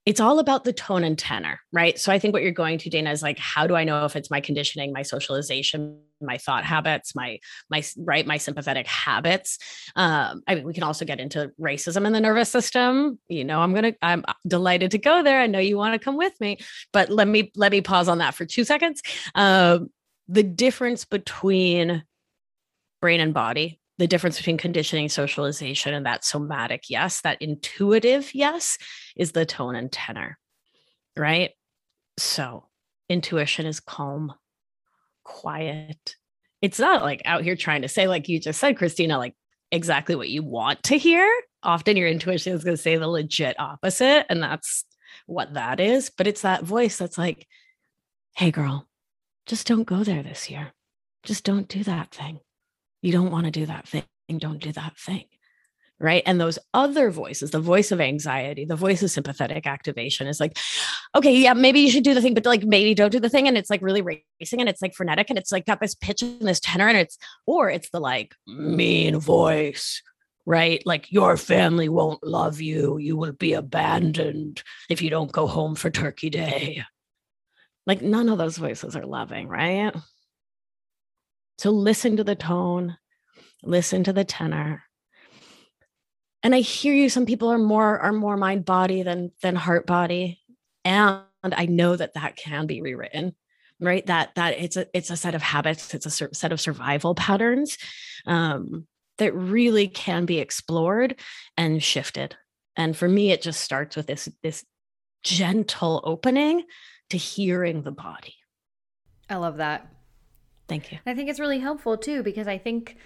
it's 0.06 0.20
all 0.20 0.40
about 0.40 0.66
the 0.66 0.74
tone 0.74 1.04
and 1.06 1.18
tenor, 1.18 1.62
right? 1.72 1.98
So 1.98 2.12
I 2.12 2.20
think 2.20 2.34
what 2.34 2.44
you're 2.44 2.52
going 2.52 2.78
to, 2.80 2.90
Dana, 2.90 3.12
is 3.12 3.22
like, 3.22 3.40
how 3.40 3.68
do 3.68 3.76
I 3.76 3.86
know 3.86 4.04
if 4.04 4.18
it's 4.18 4.30
my 4.30 4.42
conditioning, 4.42 4.92
my 4.92 5.02
socialization, 5.02 6.00
my 6.20 6.38
thought 6.38 6.66
habits, 6.66 7.16
my 7.16 7.40
my 7.70 7.84
right, 7.98 8.28
my 8.28 8.38
sympathetic 8.38 8.86
habits? 8.86 9.60
Um, 9.96 10.44
I 10.46 10.56
mean, 10.56 10.66
we 10.66 10.74
can 10.74 10.84
also 10.84 11.06
get 11.06 11.22
into 11.22 11.52
racism 11.60 12.06
in 12.06 12.12
the 12.12 12.20
nervous 12.20 12.50
system. 12.50 13.18
You 13.30 13.46
know, 13.46 13.62
I'm 13.62 13.74
gonna, 13.74 13.94
I'm 14.02 14.26
delighted 14.46 14.92
to 14.92 14.98
go 14.98 15.24
there. 15.24 15.40
I 15.40 15.48
know 15.48 15.60
you 15.60 15.78
want 15.78 15.94
to 15.94 16.04
come 16.04 16.18
with 16.18 16.40
me, 16.42 16.58
but 16.92 17.10
let 17.10 17.28
me 17.28 17.54
let 17.56 17.72
me 17.72 17.80
pause 17.80 18.10
on 18.10 18.18
that 18.18 18.36
for 18.36 18.46
two 18.46 18.66
seconds. 18.66 19.02
Um, 19.36 19.90
the 20.28 20.44
difference 20.44 21.06
between 21.06 22.04
brain 23.00 23.22
and 23.22 23.34
body 23.34 23.80
the 23.98 24.08
difference 24.08 24.38
between 24.38 24.58
conditioning, 24.58 25.10
socialization, 25.10 25.94
and 25.94 26.06
that 26.06 26.26
somatic 26.26 26.90
yes, 26.90 27.22
that 27.22 27.42
intuitive 27.42 28.34
yes, 28.34 28.78
is 29.16 29.32
the 29.32 29.46
tone 29.46 29.76
and 29.76 29.92
tenor, 29.92 30.38
right? 31.16 31.52
So, 32.18 32.68
intuition 33.10 33.66
is 33.66 33.80
calm, 33.80 34.34
quiet. 35.24 36.16
It's 36.62 36.80
not 36.80 37.04
like 37.04 37.22
out 37.26 37.44
here 37.44 37.56
trying 37.56 37.84
to 37.84 37.88
say, 37.88 38.08
like 38.08 38.30
you 38.30 38.40
just 38.40 38.60
said, 38.60 38.78
Christina, 38.78 39.18
like 39.18 39.36
exactly 39.72 40.16
what 40.16 40.30
you 40.30 40.44
want 40.44 40.82
to 40.84 40.98
hear. 40.98 41.30
Often 41.62 41.98
your 41.98 42.08
intuition 42.08 42.54
is 42.54 42.64
going 42.64 42.78
to 42.78 42.82
say 42.82 42.98
the 42.98 43.08
legit 43.08 43.60
opposite. 43.60 44.26
And 44.30 44.42
that's 44.42 44.86
what 45.26 45.54
that 45.56 45.80
is. 45.80 46.10
But 46.16 46.28
it's 46.28 46.42
that 46.42 46.64
voice 46.64 46.98
that's 46.98 47.18
like, 47.18 47.48
hey, 48.36 48.52
girl, 48.52 48.88
just 49.46 49.68
don't 49.68 49.84
go 49.84 50.04
there 50.04 50.24
this 50.24 50.50
year. 50.50 50.74
Just 51.24 51.44
don't 51.44 51.68
do 51.68 51.84
that 51.84 52.12
thing 52.12 52.40
you 53.04 53.12
don't 53.12 53.32
want 53.32 53.46
to 53.46 53.52
do 53.52 53.68
that 53.68 53.88
thing. 53.88 54.04
Don't 54.40 54.62
do 54.62 54.72
that 54.72 54.98
thing. 54.98 55.26
Right. 56.00 56.24
And 56.26 56.42
those 56.42 56.58
other 56.74 57.12
voices, 57.12 57.52
the 57.52 57.60
voice 57.60 57.92
of 57.92 58.02
anxiety, 58.02 58.66
the 58.66 58.76
voice 58.76 59.04
of 59.04 59.12
sympathetic 59.12 59.68
activation 59.68 60.28
is 60.28 60.40
like, 60.40 60.58
okay, 61.16 61.34
yeah, 61.34 61.54
maybe 61.54 61.82
you 61.82 61.92
should 61.92 62.04
do 62.04 62.14
the 62.14 62.22
thing, 62.22 62.34
but 62.34 62.46
like 62.46 62.64
maybe 62.64 62.94
don't 62.94 63.12
do 63.12 63.20
the 63.20 63.30
thing. 63.30 63.48
And 63.48 63.58
it's 63.58 63.70
like 63.70 63.82
really 63.82 64.02
racing 64.02 64.60
and 64.60 64.68
it's 64.68 64.82
like 64.82 64.96
frenetic 64.96 65.30
and 65.30 65.38
it's 65.38 65.52
like 65.52 65.66
got 65.66 65.80
this 65.80 65.96
pitch 65.96 66.22
and 66.22 66.42
this 66.42 66.60
tenor 66.60 66.88
and 66.88 66.98
it's, 66.98 67.18
or 67.46 67.70
it's 67.70 67.90
the 67.92 68.00
like 68.00 68.36
mean 68.48 69.20
voice, 69.20 70.02
right? 70.46 70.82
Like 70.86 71.12
your 71.12 71.38
family 71.38 71.90
won't 71.90 72.24
love 72.24 72.60
you. 72.60 72.98
You 72.98 73.16
will 73.16 73.34
be 73.34 73.54
abandoned 73.54 74.64
if 74.90 75.02
you 75.02 75.10
don't 75.10 75.32
go 75.32 75.48
home 75.48 75.76
for 75.76 75.90
Turkey 75.90 76.30
Day. 76.30 76.84
Like 77.86 78.02
none 78.02 78.30
of 78.30 78.38
those 78.38 78.58
voices 78.58 78.96
are 78.96 79.06
loving, 79.06 79.48
right? 79.48 79.94
So 81.58 81.72
listen 81.72 82.18
to 82.18 82.24
the 82.24 82.36
tone, 82.36 82.98
listen 83.64 84.04
to 84.06 84.14
the 84.14 84.24
tenor. 84.24 84.84
And 86.42 86.54
I 86.54 86.60
hear 86.60 86.94
you 86.94 87.10
some 87.10 87.26
people 87.26 87.50
are 87.50 87.58
more 87.58 88.00
are 88.00 88.12
more 88.12 88.38
mind 88.38 88.66
body 88.66 89.04
than 89.04 89.32
than 89.42 89.56
heart 89.56 89.88
body 89.88 90.42
and 90.84 91.24
I 91.44 91.66
know 91.66 91.96
that 91.96 92.16
that 92.16 92.36
can 92.36 92.68
be 92.68 92.82
rewritten 92.82 93.36
right? 93.84 94.06
That 94.06 94.36
that 94.36 94.58
it's 94.60 94.78
a 94.78 94.88
it's 94.94 95.10
a 95.10 95.18
set 95.18 95.36
of 95.36 95.42
habits 95.42 95.94
it's 95.94 96.06
a 96.06 96.34
set 96.34 96.52
of 96.52 96.62
survival 96.62 97.16
patterns 97.16 97.78
um, 98.26 98.88
that 99.18 99.34
really 99.34 99.88
can 99.88 100.26
be 100.26 100.40
explored 100.40 101.20
and 101.58 101.84
shifted. 101.84 102.36
And 102.76 102.96
for 102.96 103.08
me 103.08 103.32
it 103.32 103.42
just 103.42 103.62
starts 103.62 103.96
with 103.96 104.08
this 104.08 104.30
this 104.42 104.66
gentle 105.24 106.02
opening 106.04 106.64
to 107.10 107.18
hearing 107.18 107.84
the 107.84 107.92
body. 107.92 108.36
I 109.30 109.36
love 109.36 109.58
that 109.58 109.93
Thank 110.74 110.92
you. 110.92 110.98
I 111.06 111.14
think 111.14 111.30
it's 111.30 111.40
really 111.40 111.60
helpful 111.60 111.98
too 111.98 112.24
because 112.24 112.48
I 112.48 112.58
think 112.58 112.98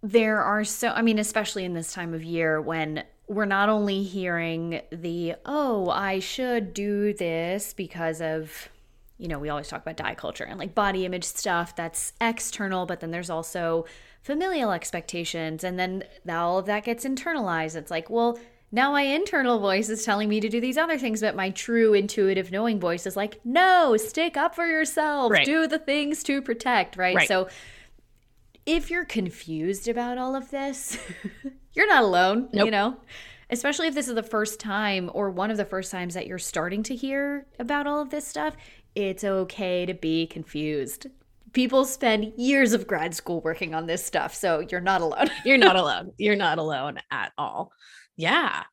there 0.00 0.40
are 0.40 0.62
so 0.62 0.90
I 0.90 1.02
mean 1.02 1.18
especially 1.18 1.64
in 1.64 1.74
this 1.74 1.92
time 1.92 2.14
of 2.14 2.22
year 2.22 2.60
when 2.60 3.02
we're 3.26 3.46
not 3.46 3.68
only 3.68 4.04
hearing 4.04 4.80
the 4.92 5.34
oh 5.44 5.90
I 5.90 6.20
should 6.20 6.72
do 6.72 7.12
this 7.14 7.72
because 7.72 8.20
of 8.20 8.68
you 9.18 9.26
know 9.26 9.40
we 9.40 9.48
always 9.48 9.66
talk 9.66 9.82
about 9.82 9.96
diet 9.96 10.18
culture 10.18 10.44
and 10.44 10.56
like 10.56 10.72
body 10.72 11.04
image 11.04 11.24
stuff 11.24 11.74
that's 11.74 12.12
external 12.20 12.86
but 12.86 13.00
then 13.00 13.10
there's 13.10 13.30
also 13.30 13.86
familial 14.22 14.70
expectations 14.70 15.64
and 15.64 15.80
then 15.80 16.04
all 16.28 16.58
of 16.58 16.66
that 16.66 16.84
gets 16.84 17.04
internalized 17.04 17.74
it's 17.74 17.90
like 17.90 18.08
well 18.08 18.38
now 18.76 18.92
my 18.92 19.00
internal 19.00 19.58
voice 19.58 19.88
is 19.88 20.04
telling 20.04 20.28
me 20.28 20.38
to 20.38 20.50
do 20.50 20.60
these 20.60 20.76
other 20.76 20.98
things, 20.98 21.22
but 21.22 21.34
my 21.34 21.48
true 21.48 21.94
intuitive 21.94 22.52
knowing 22.52 22.78
voice 22.78 23.06
is 23.06 23.16
like, 23.16 23.40
no, 23.42 23.96
stick 23.96 24.36
up 24.36 24.54
for 24.54 24.66
yourself, 24.66 25.32
right. 25.32 25.46
do 25.46 25.66
the 25.66 25.78
things 25.78 26.22
to 26.24 26.42
protect, 26.42 26.98
right? 26.98 27.16
right? 27.16 27.26
So 27.26 27.48
if 28.66 28.90
you're 28.90 29.06
confused 29.06 29.88
about 29.88 30.18
all 30.18 30.36
of 30.36 30.50
this, 30.50 30.98
you're 31.72 31.88
not 31.88 32.02
alone, 32.02 32.50
nope. 32.52 32.66
you 32.66 32.70
know? 32.70 32.98
Especially 33.48 33.86
if 33.88 33.94
this 33.94 34.08
is 34.08 34.14
the 34.14 34.22
first 34.22 34.60
time 34.60 35.10
or 35.14 35.30
one 35.30 35.50
of 35.50 35.56
the 35.56 35.64
first 35.64 35.90
times 35.90 36.12
that 36.12 36.26
you're 36.26 36.38
starting 36.38 36.82
to 36.82 36.94
hear 36.94 37.46
about 37.58 37.86
all 37.86 38.02
of 38.02 38.10
this 38.10 38.28
stuff, 38.28 38.56
it's 38.94 39.24
okay 39.24 39.86
to 39.86 39.94
be 39.94 40.26
confused. 40.26 41.06
People 41.54 41.86
spend 41.86 42.34
years 42.36 42.74
of 42.74 42.86
grad 42.86 43.14
school 43.14 43.40
working 43.40 43.74
on 43.74 43.86
this 43.86 44.04
stuff, 44.04 44.34
so 44.34 44.60
you're 44.68 44.82
not 44.82 45.00
alone. 45.00 45.30
you're 45.46 45.56
not 45.56 45.76
alone. 45.82 46.12
You're 46.18 46.36
not 46.36 46.58
alone 46.58 46.98
at 47.10 47.32
all 47.38 47.72
yeah. 48.16 48.64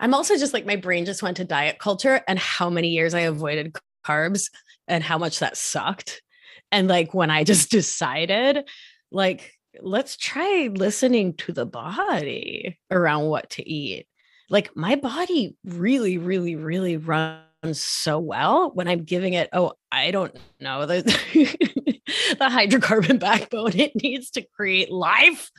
I'm 0.00 0.14
also 0.14 0.36
just 0.36 0.54
like 0.54 0.66
my 0.66 0.76
brain 0.76 1.04
just 1.04 1.22
went 1.22 1.38
to 1.38 1.44
diet 1.44 1.78
culture 1.78 2.20
and 2.28 2.38
how 2.38 2.70
many 2.70 2.88
years 2.88 3.14
I 3.14 3.20
avoided 3.20 3.76
carbs 4.06 4.50
and 4.86 5.02
how 5.02 5.18
much 5.18 5.40
that 5.40 5.56
sucked. 5.56 6.22
And 6.70 6.88
like 6.88 7.14
when 7.14 7.30
I 7.30 7.44
just 7.44 7.70
decided, 7.70 8.68
like, 9.10 9.54
let's 9.80 10.16
try 10.16 10.70
listening 10.72 11.34
to 11.34 11.52
the 11.52 11.66
body 11.66 12.78
around 12.90 13.26
what 13.26 13.50
to 13.50 13.68
eat. 13.68 14.06
Like 14.50 14.74
my 14.76 14.96
body 14.96 15.56
really, 15.64 16.16
really, 16.16 16.56
really 16.56 16.96
runs 16.96 17.44
so 17.74 18.18
well 18.18 18.70
when 18.72 18.88
I'm 18.88 19.04
giving 19.04 19.34
it, 19.34 19.50
oh, 19.52 19.72
I 19.92 20.10
don't 20.10 20.34
know, 20.60 20.86
the, 20.86 21.02
the 22.38 22.44
hydrocarbon 22.44 23.18
backbone 23.18 23.76
it 23.76 23.94
needs 23.94 24.30
to 24.32 24.42
create 24.42 24.90
life. 24.90 25.50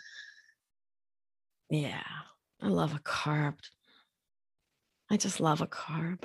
Yeah. 1.70 2.02
I 2.62 2.68
love 2.68 2.94
a 2.94 3.00
carb. 3.00 3.56
I 5.10 5.18
just 5.18 5.40
love 5.40 5.62
a 5.62 5.68
carb. 5.68 6.24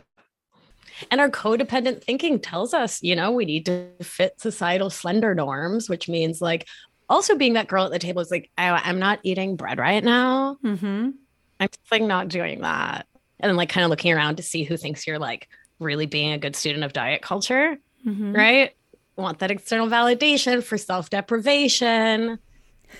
And 1.11 1.21
our 1.21 1.31
codependent 1.31 2.05
thinking 2.05 2.39
tells 2.39 2.75
us, 2.75 3.03
you 3.03 3.17
know, 3.17 3.33
we 3.33 3.45
need 3.45 3.67
to 3.67 3.89
fit 4.03 4.41
societal 4.41 4.91
slender 4.91 5.35
norms, 5.35 5.89
which 5.89 6.09
means 6.09 6.41
like 6.41 6.67
also 7.09 7.37
being 7.37 7.55
that 7.55 7.69
girl 7.69 7.85
at 7.85 7.91
the 7.91 7.99
table 7.99 8.23
is 8.23 8.31
like, 8.31 8.51
I, 8.57 8.89
am 8.89 8.99
not 8.99 9.21
eating 9.23 9.57
bread 9.57 9.79
right 9.79 10.03
now. 10.03 10.59
Mm-hmm. 10.65 11.11
I'm 11.61 11.69
just 11.69 11.91
like 11.91 12.03
not 12.03 12.29
doing 12.29 12.61
that. 12.61 13.07
And 13.41 13.51
then 13.51 13.57
like 13.57 13.69
kind 13.69 13.85
of 13.85 13.91
looking 13.91 14.13
around 14.13 14.37
to 14.37 14.43
see 14.43 14.65
who 14.65 14.77
thinks 14.77 15.07
you're 15.07 15.19
like 15.19 15.49
really 15.79 16.07
being 16.07 16.33
a 16.33 16.39
good 16.39 16.57
student 16.57 16.85
of 16.85 16.93
diet 16.93 17.23
culture, 17.23 17.77
mm-hmm. 18.07 18.33
right? 18.33 18.73
Want 19.17 19.41
that 19.41 19.51
external 19.51 19.89
validation 19.89 20.63
for 20.63 20.79
self 20.79 21.11
deprivation. 21.11 22.39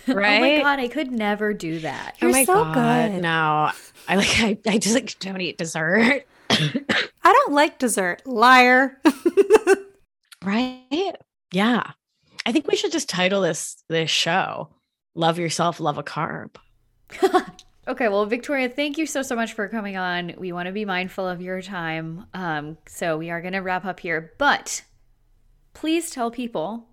Right? 0.07 0.39
oh 0.39 0.41
my 0.41 0.63
god, 0.63 0.79
I 0.81 0.89
could 0.89 1.13
never 1.13 1.53
do 1.53 1.81
that. 1.81 2.17
You're 2.21 2.31
oh 2.31 2.33
my 2.33 2.45
so 2.45 2.55
god. 2.55 3.13
good. 3.13 3.23
No. 3.23 3.71
I 4.09 4.17
like 4.17 4.41
I, 4.41 4.59
I 4.67 4.79
just 4.79 4.95
like 4.95 5.19
don't 5.19 5.41
eat 5.41 5.59
dessert. 5.59 6.27
I 6.51 7.03
don't 7.23 7.53
like 7.53 7.79
dessert. 7.79 8.23
Liar. 8.27 9.01
right? 10.45 11.17
Yeah. 11.53 11.91
I 12.47 12.53
think 12.53 12.69
we 12.69 12.77
should 12.77 12.93
just 12.93 13.09
title 13.09 13.41
this 13.41 13.83
this 13.89 14.11
show 14.11 14.69
Love 15.15 15.39
Yourself, 15.39 15.81
Love 15.81 15.99
a 15.99 16.03
Carb. 16.03 16.57
okay, 17.89 18.09
well, 18.09 18.27
Victoria, 18.27 18.69
thank 18.69 18.99
you 18.99 19.07
so 19.07 19.23
so 19.23 19.35
much 19.35 19.55
for 19.55 19.69
coming 19.69 19.97
on. 19.97 20.35
We 20.37 20.53
want 20.53 20.67
to 20.67 20.73
be 20.73 20.85
mindful 20.85 21.27
of 21.27 21.41
your 21.41 21.63
time. 21.63 22.27
Um, 22.35 22.77
so 22.87 23.17
we 23.17 23.31
are 23.31 23.41
gonna 23.41 23.63
wrap 23.63 23.85
up 23.85 24.01
here, 24.01 24.33
but 24.39 24.83
please 25.73 26.11
tell 26.11 26.31
people 26.31 26.89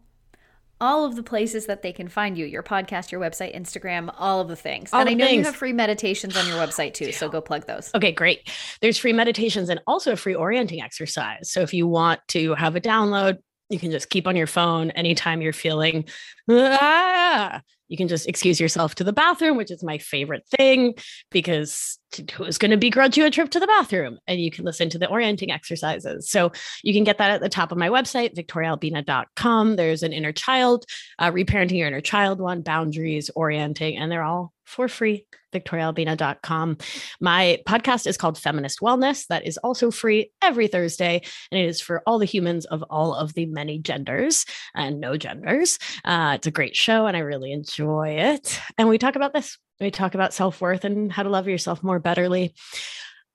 all 0.81 1.05
of 1.05 1.15
the 1.15 1.23
places 1.23 1.67
that 1.67 1.83
they 1.83 1.93
can 1.93 2.09
find 2.09 2.37
you 2.37 2.45
your 2.45 2.63
podcast, 2.63 3.11
your 3.11 3.21
website, 3.21 3.55
Instagram, 3.55 4.13
all 4.17 4.41
of 4.41 4.47
the 4.47 4.55
things. 4.55 4.91
All 4.91 4.99
and 4.99 5.09
I 5.09 5.13
the 5.13 5.17
know 5.17 5.27
you 5.27 5.43
have 5.43 5.55
free 5.55 5.71
meditations 5.71 6.35
on 6.35 6.45
your 6.47 6.57
website 6.57 6.93
too, 6.93 7.11
so 7.11 7.29
go 7.29 7.39
plug 7.39 7.67
those. 7.67 7.91
Okay, 7.95 8.11
great. 8.11 8.51
There's 8.81 8.97
free 8.97 9.13
meditations 9.13 9.69
and 9.69 9.79
also 9.87 10.13
a 10.13 10.17
free 10.17 10.35
orienting 10.35 10.81
exercise. 10.81 11.51
So 11.51 11.61
if 11.61 11.73
you 11.73 11.87
want 11.87 12.19
to 12.29 12.55
have 12.55 12.75
a 12.75 12.81
download, 12.81 13.37
you 13.69 13.79
can 13.79 13.91
just 13.91 14.09
keep 14.09 14.27
on 14.27 14.35
your 14.35 14.47
phone 14.47 14.91
anytime 14.91 15.41
you're 15.41 15.53
feeling 15.53 16.05
ah, 16.49 17.61
you 17.87 17.97
can 17.97 18.07
just 18.07 18.27
excuse 18.27 18.59
yourself 18.59 18.95
to 18.95 19.03
the 19.03 19.13
bathroom, 19.13 19.57
which 19.57 19.71
is 19.71 19.83
my 19.83 19.97
favorite 19.97 20.45
thing 20.57 20.95
because 21.29 21.99
who's 22.33 22.57
going 22.57 22.71
to 22.71 22.77
begrudge 22.77 23.17
you 23.17 23.25
a 23.25 23.31
trip 23.31 23.49
to 23.51 23.59
the 23.59 23.67
bathroom? 23.67 24.19
And 24.27 24.41
you 24.41 24.51
can 24.51 24.65
listen 24.65 24.89
to 24.89 24.99
the 24.99 25.07
orienting 25.07 25.51
exercises. 25.51 26.29
So 26.29 26.51
you 26.83 26.93
can 26.93 27.03
get 27.03 27.17
that 27.17 27.31
at 27.31 27.41
the 27.41 27.49
top 27.49 27.71
of 27.71 27.77
my 27.77 27.89
website, 27.89 28.35
victoriaalbina.com. 28.35 29.75
There's 29.75 30.03
an 30.03 30.13
inner 30.13 30.31
child, 30.31 30.85
uh, 31.19 31.31
reparenting 31.31 31.77
your 31.77 31.87
inner 31.87 32.01
child 32.01 32.39
one, 32.39 32.61
boundaries, 32.61 33.29
orienting, 33.35 33.97
and 33.97 34.11
they're 34.11 34.23
all 34.23 34.53
for 34.65 34.87
free 34.87 35.25
victoriaalbina.com. 35.51 36.77
My 37.19 37.59
podcast 37.67 38.07
is 38.07 38.17
called 38.17 38.37
Feminist 38.37 38.79
Wellness. 38.79 39.27
That 39.27 39.45
is 39.45 39.57
also 39.57 39.91
free 39.91 40.31
every 40.41 40.67
Thursday, 40.67 41.21
and 41.51 41.59
it 41.59 41.65
is 41.65 41.81
for 41.81 42.01
all 42.05 42.19
the 42.19 42.25
humans 42.25 42.65
of 42.65 42.83
all 42.89 43.13
of 43.13 43.33
the 43.33 43.45
many 43.45 43.79
genders 43.79 44.45
and 44.73 44.99
no 44.99 45.17
genders. 45.17 45.77
Uh, 46.05 46.33
it's 46.35 46.47
a 46.47 46.51
great 46.51 46.75
show, 46.75 47.05
and 47.05 47.15
I 47.15 47.21
really 47.21 47.51
enjoy 47.51 48.09
it. 48.11 48.59
And 48.77 48.87
we 48.87 48.97
talk 48.97 49.15
about 49.15 49.33
this. 49.33 49.57
We 49.81 49.91
talk 49.91 50.13
about 50.13 50.33
self 50.33 50.61
worth 50.61 50.85
and 50.85 51.11
how 51.11 51.23
to 51.23 51.29
love 51.29 51.47
yourself 51.47 51.83
more 51.83 51.99
betterly. 51.99 52.53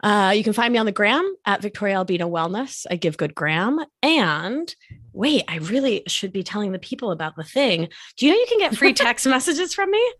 Uh, 0.02 0.32
you 0.36 0.44
can 0.44 0.52
find 0.52 0.72
me 0.72 0.78
on 0.78 0.86
the 0.86 0.92
gram 0.92 1.34
at 1.44 1.62
Victoria 1.62 1.96
Albina 1.96 2.28
Wellness. 2.28 2.86
I 2.90 2.96
give 2.96 3.16
good 3.16 3.34
gram. 3.34 3.84
And 4.02 4.74
wait, 5.12 5.44
I 5.48 5.56
really 5.56 6.02
should 6.06 6.32
be 6.32 6.42
telling 6.42 6.72
the 6.72 6.78
people 6.78 7.10
about 7.10 7.34
the 7.34 7.44
thing. 7.44 7.88
Do 8.16 8.26
you 8.26 8.32
know 8.32 8.38
you 8.38 8.46
can 8.48 8.58
get 8.58 8.76
free 8.76 8.92
text 8.92 9.26
messages 9.28 9.74
from 9.74 9.90
me? 9.90 10.12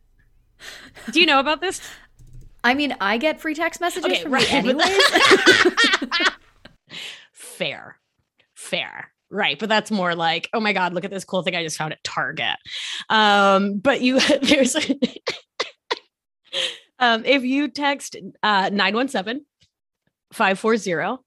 Do 1.11 1.21
you 1.21 1.27
know 1.27 1.39
about 1.39 1.61
this? 1.61 1.81
I 2.65 2.75
mean, 2.75 2.97
I 3.01 3.19
get 3.19 3.41
free 3.41 3.55
text 3.55 3.81
messages 3.81 4.11
Okay, 4.11 4.23
from 4.23 4.33
right, 4.33 4.51
you 4.51 4.59
anyways. 4.59 5.03
Fair. 7.33 7.99
Fair. 8.55 9.13
Right. 9.31 9.59
But 9.59 9.69
that's 9.69 9.91
more 9.91 10.15
like, 10.15 10.49
oh 10.53 10.61
my 10.61 10.73
God, 10.73 10.95
look 10.95 11.05
at 11.05 11.11
this 11.11 11.25
cool 11.25 11.43
thing 11.43 11.55
I 11.55 11.63
just 11.63 11.77
found 11.77 11.93
at 11.93 12.03
Target. 12.03 12.57
Um, 13.09 13.79
but 13.79 14.01
you 14.01 14.19
there's 14.43 14.75
um 16.99 17.25
if 17.25 17.43
you 17.43 17.69
text 17.69 18.17
uh 18.43 18.71
917 18.73 19.45
540 20.33 21.23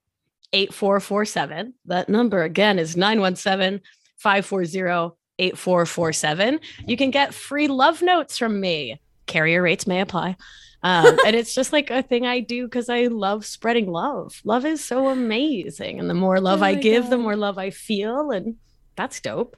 8447, 0.51 1.73
that 1.85 2.09
number 2.09 2.43
again 2.43 2.79
is 2.79 2.97
917 2.97 3.81
540 4.17 5.15
8447. 5.39 6.59
You 6.85 6.97
can 6.97 7.11
get 7.11 7.33
free 7.33 7.67
love 7.67 8.01
notes 8.01 8.37
from 8.37 8.59
me. 8.59 8.99
Carrier 9.25 9.61
rates 9.61 9.87
may 9.87 10.01
apply. 10.01 10.35
Um, 10.81 11.17
and 11.25 11.35
it's 11.35 11.53
just 11.53 11.73
like 11.73 11.89
a 11.89 12.01
thing 12.01 12.25
I 12.25 12.39
do 12.39 12.65
because 12.65 12.89
I 12.89 13.05
love 13.05 13.45
spreading 13.45 13.91
love. 13.91 14.41
Love 14.43 14.65
is 14.65 14.83
so 14.83 15.09
amazing. 15.09 15.99
And 15.99 16.09
the 16.09 16.13
more 16.13 16.39
love 16.39 16.61
Oh 16.61 16.65
I 16.65 16.75
give, 16.75 17.09
the 17.09 17.17
more 17.17 17.35
love 17.35 17.57
I 17.57 17.69
feel. 17.69 18.31
And 18.31 18.55
that's 18.95 19.19
dope. 19.19 19.55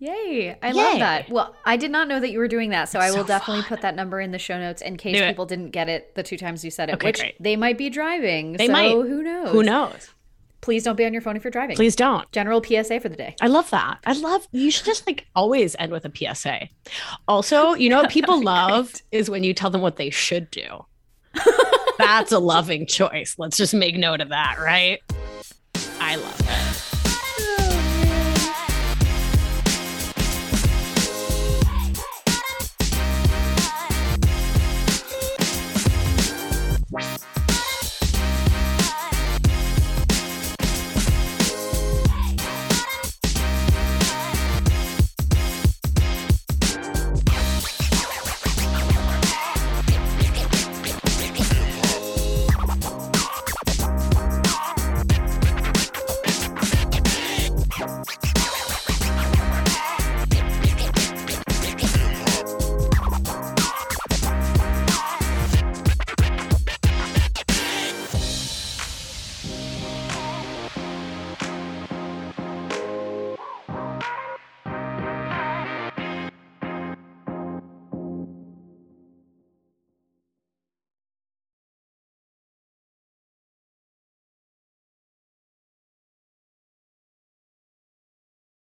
Yay. 0.00 0.56
I 0.62 0.72
love 0.72 0.98
that. 0.98 1.28
Well, 1.30 1.54
I 1.64 1.76
did 1.76 1.90
not 1.90 2.08
know 2.08 2.18
that 2.20 2.30
you 2.30 2.38
were 2.38 2.48
doing 2.48 2.70
that. 2.70 2.88
So 2.88 2.98
I 2.98 3.10
will 3.10 3.18
So 3.18 3.24
definitely 3.26 3.62
fun. 3.62 3.68
put 3.68 3.80
that 3.82 3.94
number 3.94 4.18
in 4.20 4.32
the 4.32 4.38
show 4.38 4.58
notes 4.58 4.80
in 4.82 4.96
case 4.96 5.20
people 5.20 5.44
didn't 5.46 5.70
get 5.70 5.88
it 5.90 6.14
the 6.14 6.22
two 6.22 6.38
times 6.38 6.64
you 6.64 6.70
said 6.70 6.88
it, 6.88 6.94
Okay, 6.94 7.08
which 7.08 7.20
great. 7.20 7.34
they 7.42 7.54
might 7.54 7.76
be 7.78 7.90
driving. 7.90 8.54
They 8.54 8.66
so 8.66 8.72
might. 8.72 8.90
who 8.92 9.22
knows? 9.22 9.50
Who 9.52 9.62
knows? 9.62 10.08
Please 10.62 10.84
don't 10.84 10.96
be 10.96 11.04
on 11.04 11.12
your 11.12 11.22
phone 11.22 11.36
if 11.36 11.44
you're 11.44 11.50
driving. 11.50 11.76
Please 11.76 11.96
don't. 11.96 12.30
General 12.32 12.62
PSA 12.62 13.00
for 13.00 13.08
the 13.10 13.16
day. 13.16 13.34
I 13.42 13.46
love 13.46 13.68
that. 13.70 13.98
I 14.04 14.12
love 14.14 14.46
you 14.52 14.70
should 14.70 14.84
just 14.86 15.06
like 15.06 15.26
always 15.34 15.76
end 15.78 15.92
with 15.92 16.04
a 16.06 16.12
PSA. 16.14 16.68
Also, 17.28 17.74
you 17.74 17.88
know 17.90 18.00
what 18.00 18.10
people 18.18 18.34
oh 18.36 18.38
love 18.40 18.92
is 19.12 19.28
when 19.30 19.44
you 19.44 19.52
tell 19.54 19.70
them 19.70 19.80
what 19.82 19.96
they 19.96 20.10
should 20.10 20.50
do. 20.50 20.84
That's 21.98 22.32
a 22.32 22.38
loving 22.38 22.86
choice. 22.86 23.34
Let's 23.38 23.56
just 23.58 23.74
make 23.74 23.96
note 23.96 24.20
of 24.22 24.30
that, 24.30 24.56
right? 24.58 25.00
I 26.00 26.16
love 26.16 26.40
it. 26.40 26.79